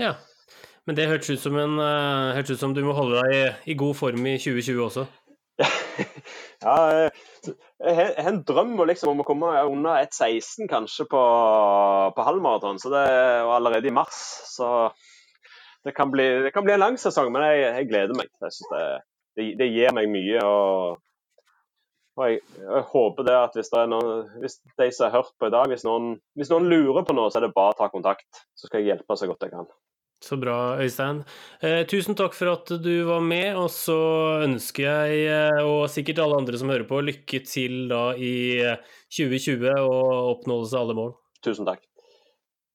Ja, 0.00 0.14
men 0.86 0.96
det 0.98 1.08
hørtes 1.10 1.34
ut 1.34 1.42
som, 1.42 1.58
en, 1.60 1.76
uh, 1.78 2.32
hørtes 2.36 2.56
ut 2.56 2.62
som 2.62 2.74
du 2.74 2.82
må 2.86 2.94
holde 2.96 3.20
deg 3.22 3.34
i, 3.36 3.42
i 3.74 3.78
god 3.78 3.98
form 3.98 4.24
i 4.26 4.38
2020 4.40 4.86
også? 4.86 5.04
ja, 6.64 7.10
jeg 7.48 7.94
har 7.96 8.28
en 8.30 8.42
drøm 8.46 8.76
liksom, 8.86 9.12
om 9.12 9.22
å 9.22 9.26
komme 9.26 9.52
under 9.66 10.02
1,16 10.04 10.68
kanskje 10.70 11.06
på, 11.10 11.22
på 12.16 12.26
halvmaraton, 12.26 12.78
er 12.94 13.48
allerede 13.50 13.90
i 13.90 13.94
mars. 13.94 14.20
Så 14.48 14.68
det 15.84 15.94
kan 15.96 16.10
bli, 16.10 16.26
det 16.44 16.52
kan 16.54 16.64
bli 16.64 16.76
en 16.76 16.84
lang 16.84 16.98
sesong, 17.00 17.32
men 17.34 17.46
jeg, 17.48 17.64
jeg 17.66 17.88
gleder 17.90 18.18
meg. 18.18 18.30
Jeg 18.40 18.68
det, 18.70 18.84
det, 19.36 19.48
det, 19.58 19.70
gir 19.74 19.96
meg 19.96 20.10
mye. 20.12 20.44
og, 20.46 21.00
og 22.18 22.28
jeg, 22.28 22.42
jeg, 22.60 22.84
håper 22.92 23.26
det 23.26 23.38
at 23.38 23.56
hvis, 23.58 23.72
det 23.72 23.86
noen, 23.90 24.28
hvis 24.42 24.60
de 24.78 24.90
som 24.92 25.08
har 25.08 25.16
hørt 25.18 25.34
på 25.40 25.50
i 25.50 25.54
dag, 25.54 25.70
hvis 25.72 25.86
noen, 25.88 26.14
hvis 26.38 26.52
noen 26.52 26.68
lurer 26.70 27.06
på 27.08 27.16
noe, 27.18 27.32
så 27.32 27.40
er 27.40 27.48
det 27.48 27.56
bare 27.56 27.74
å 27.74 27.80
ta 27.82 27.90
kontakt. 27.92 28.44
Så 28.54 28.68
skal 28.68 28.82
jeg 28.82 28.92
hjelpe 28.92 29.18
så 29.18 29.30
godt 29.30 29.48
jeg 29.48 29.54
kan. 29.56 29.70
Så 30.22 30.38
bra, 30.38 30.78
Øystein. 30.78 31.24
Eh, 31.66 31.82
tusen 31.90 32.14
takk 32.18 32.36
for 32.38 32.52
at 32.52 32.70
du 32.84 32.92
var 33.08 33.22
med, 33.26 33.56
og 33.58 33.66
så 33.74 33.98
ønsker 34.44 34.86
jeg, 34.86 35.24
eh, 35.34 35.62
og 35.66 35.88
sikkert 35.90 36.22
alle 36.22 36.38
andre 36.38 36.60
som 36.60 36.70
hører 36.70 36.86
på, 36.86 37.02
lykke 37.02 37.42
til 37.42 37.88
da 37.90 38.12
i 38.14 38.62
2020 39.10 39.66
eh, 39.72 39.82
og 39.82 40.36
oppnåelse 40.36 40.78
av 40.78 40.86
alle 40.86 40.98
mål. 41.00 41.16
Tusen 41.42 41.66
takk. 41.66 41.82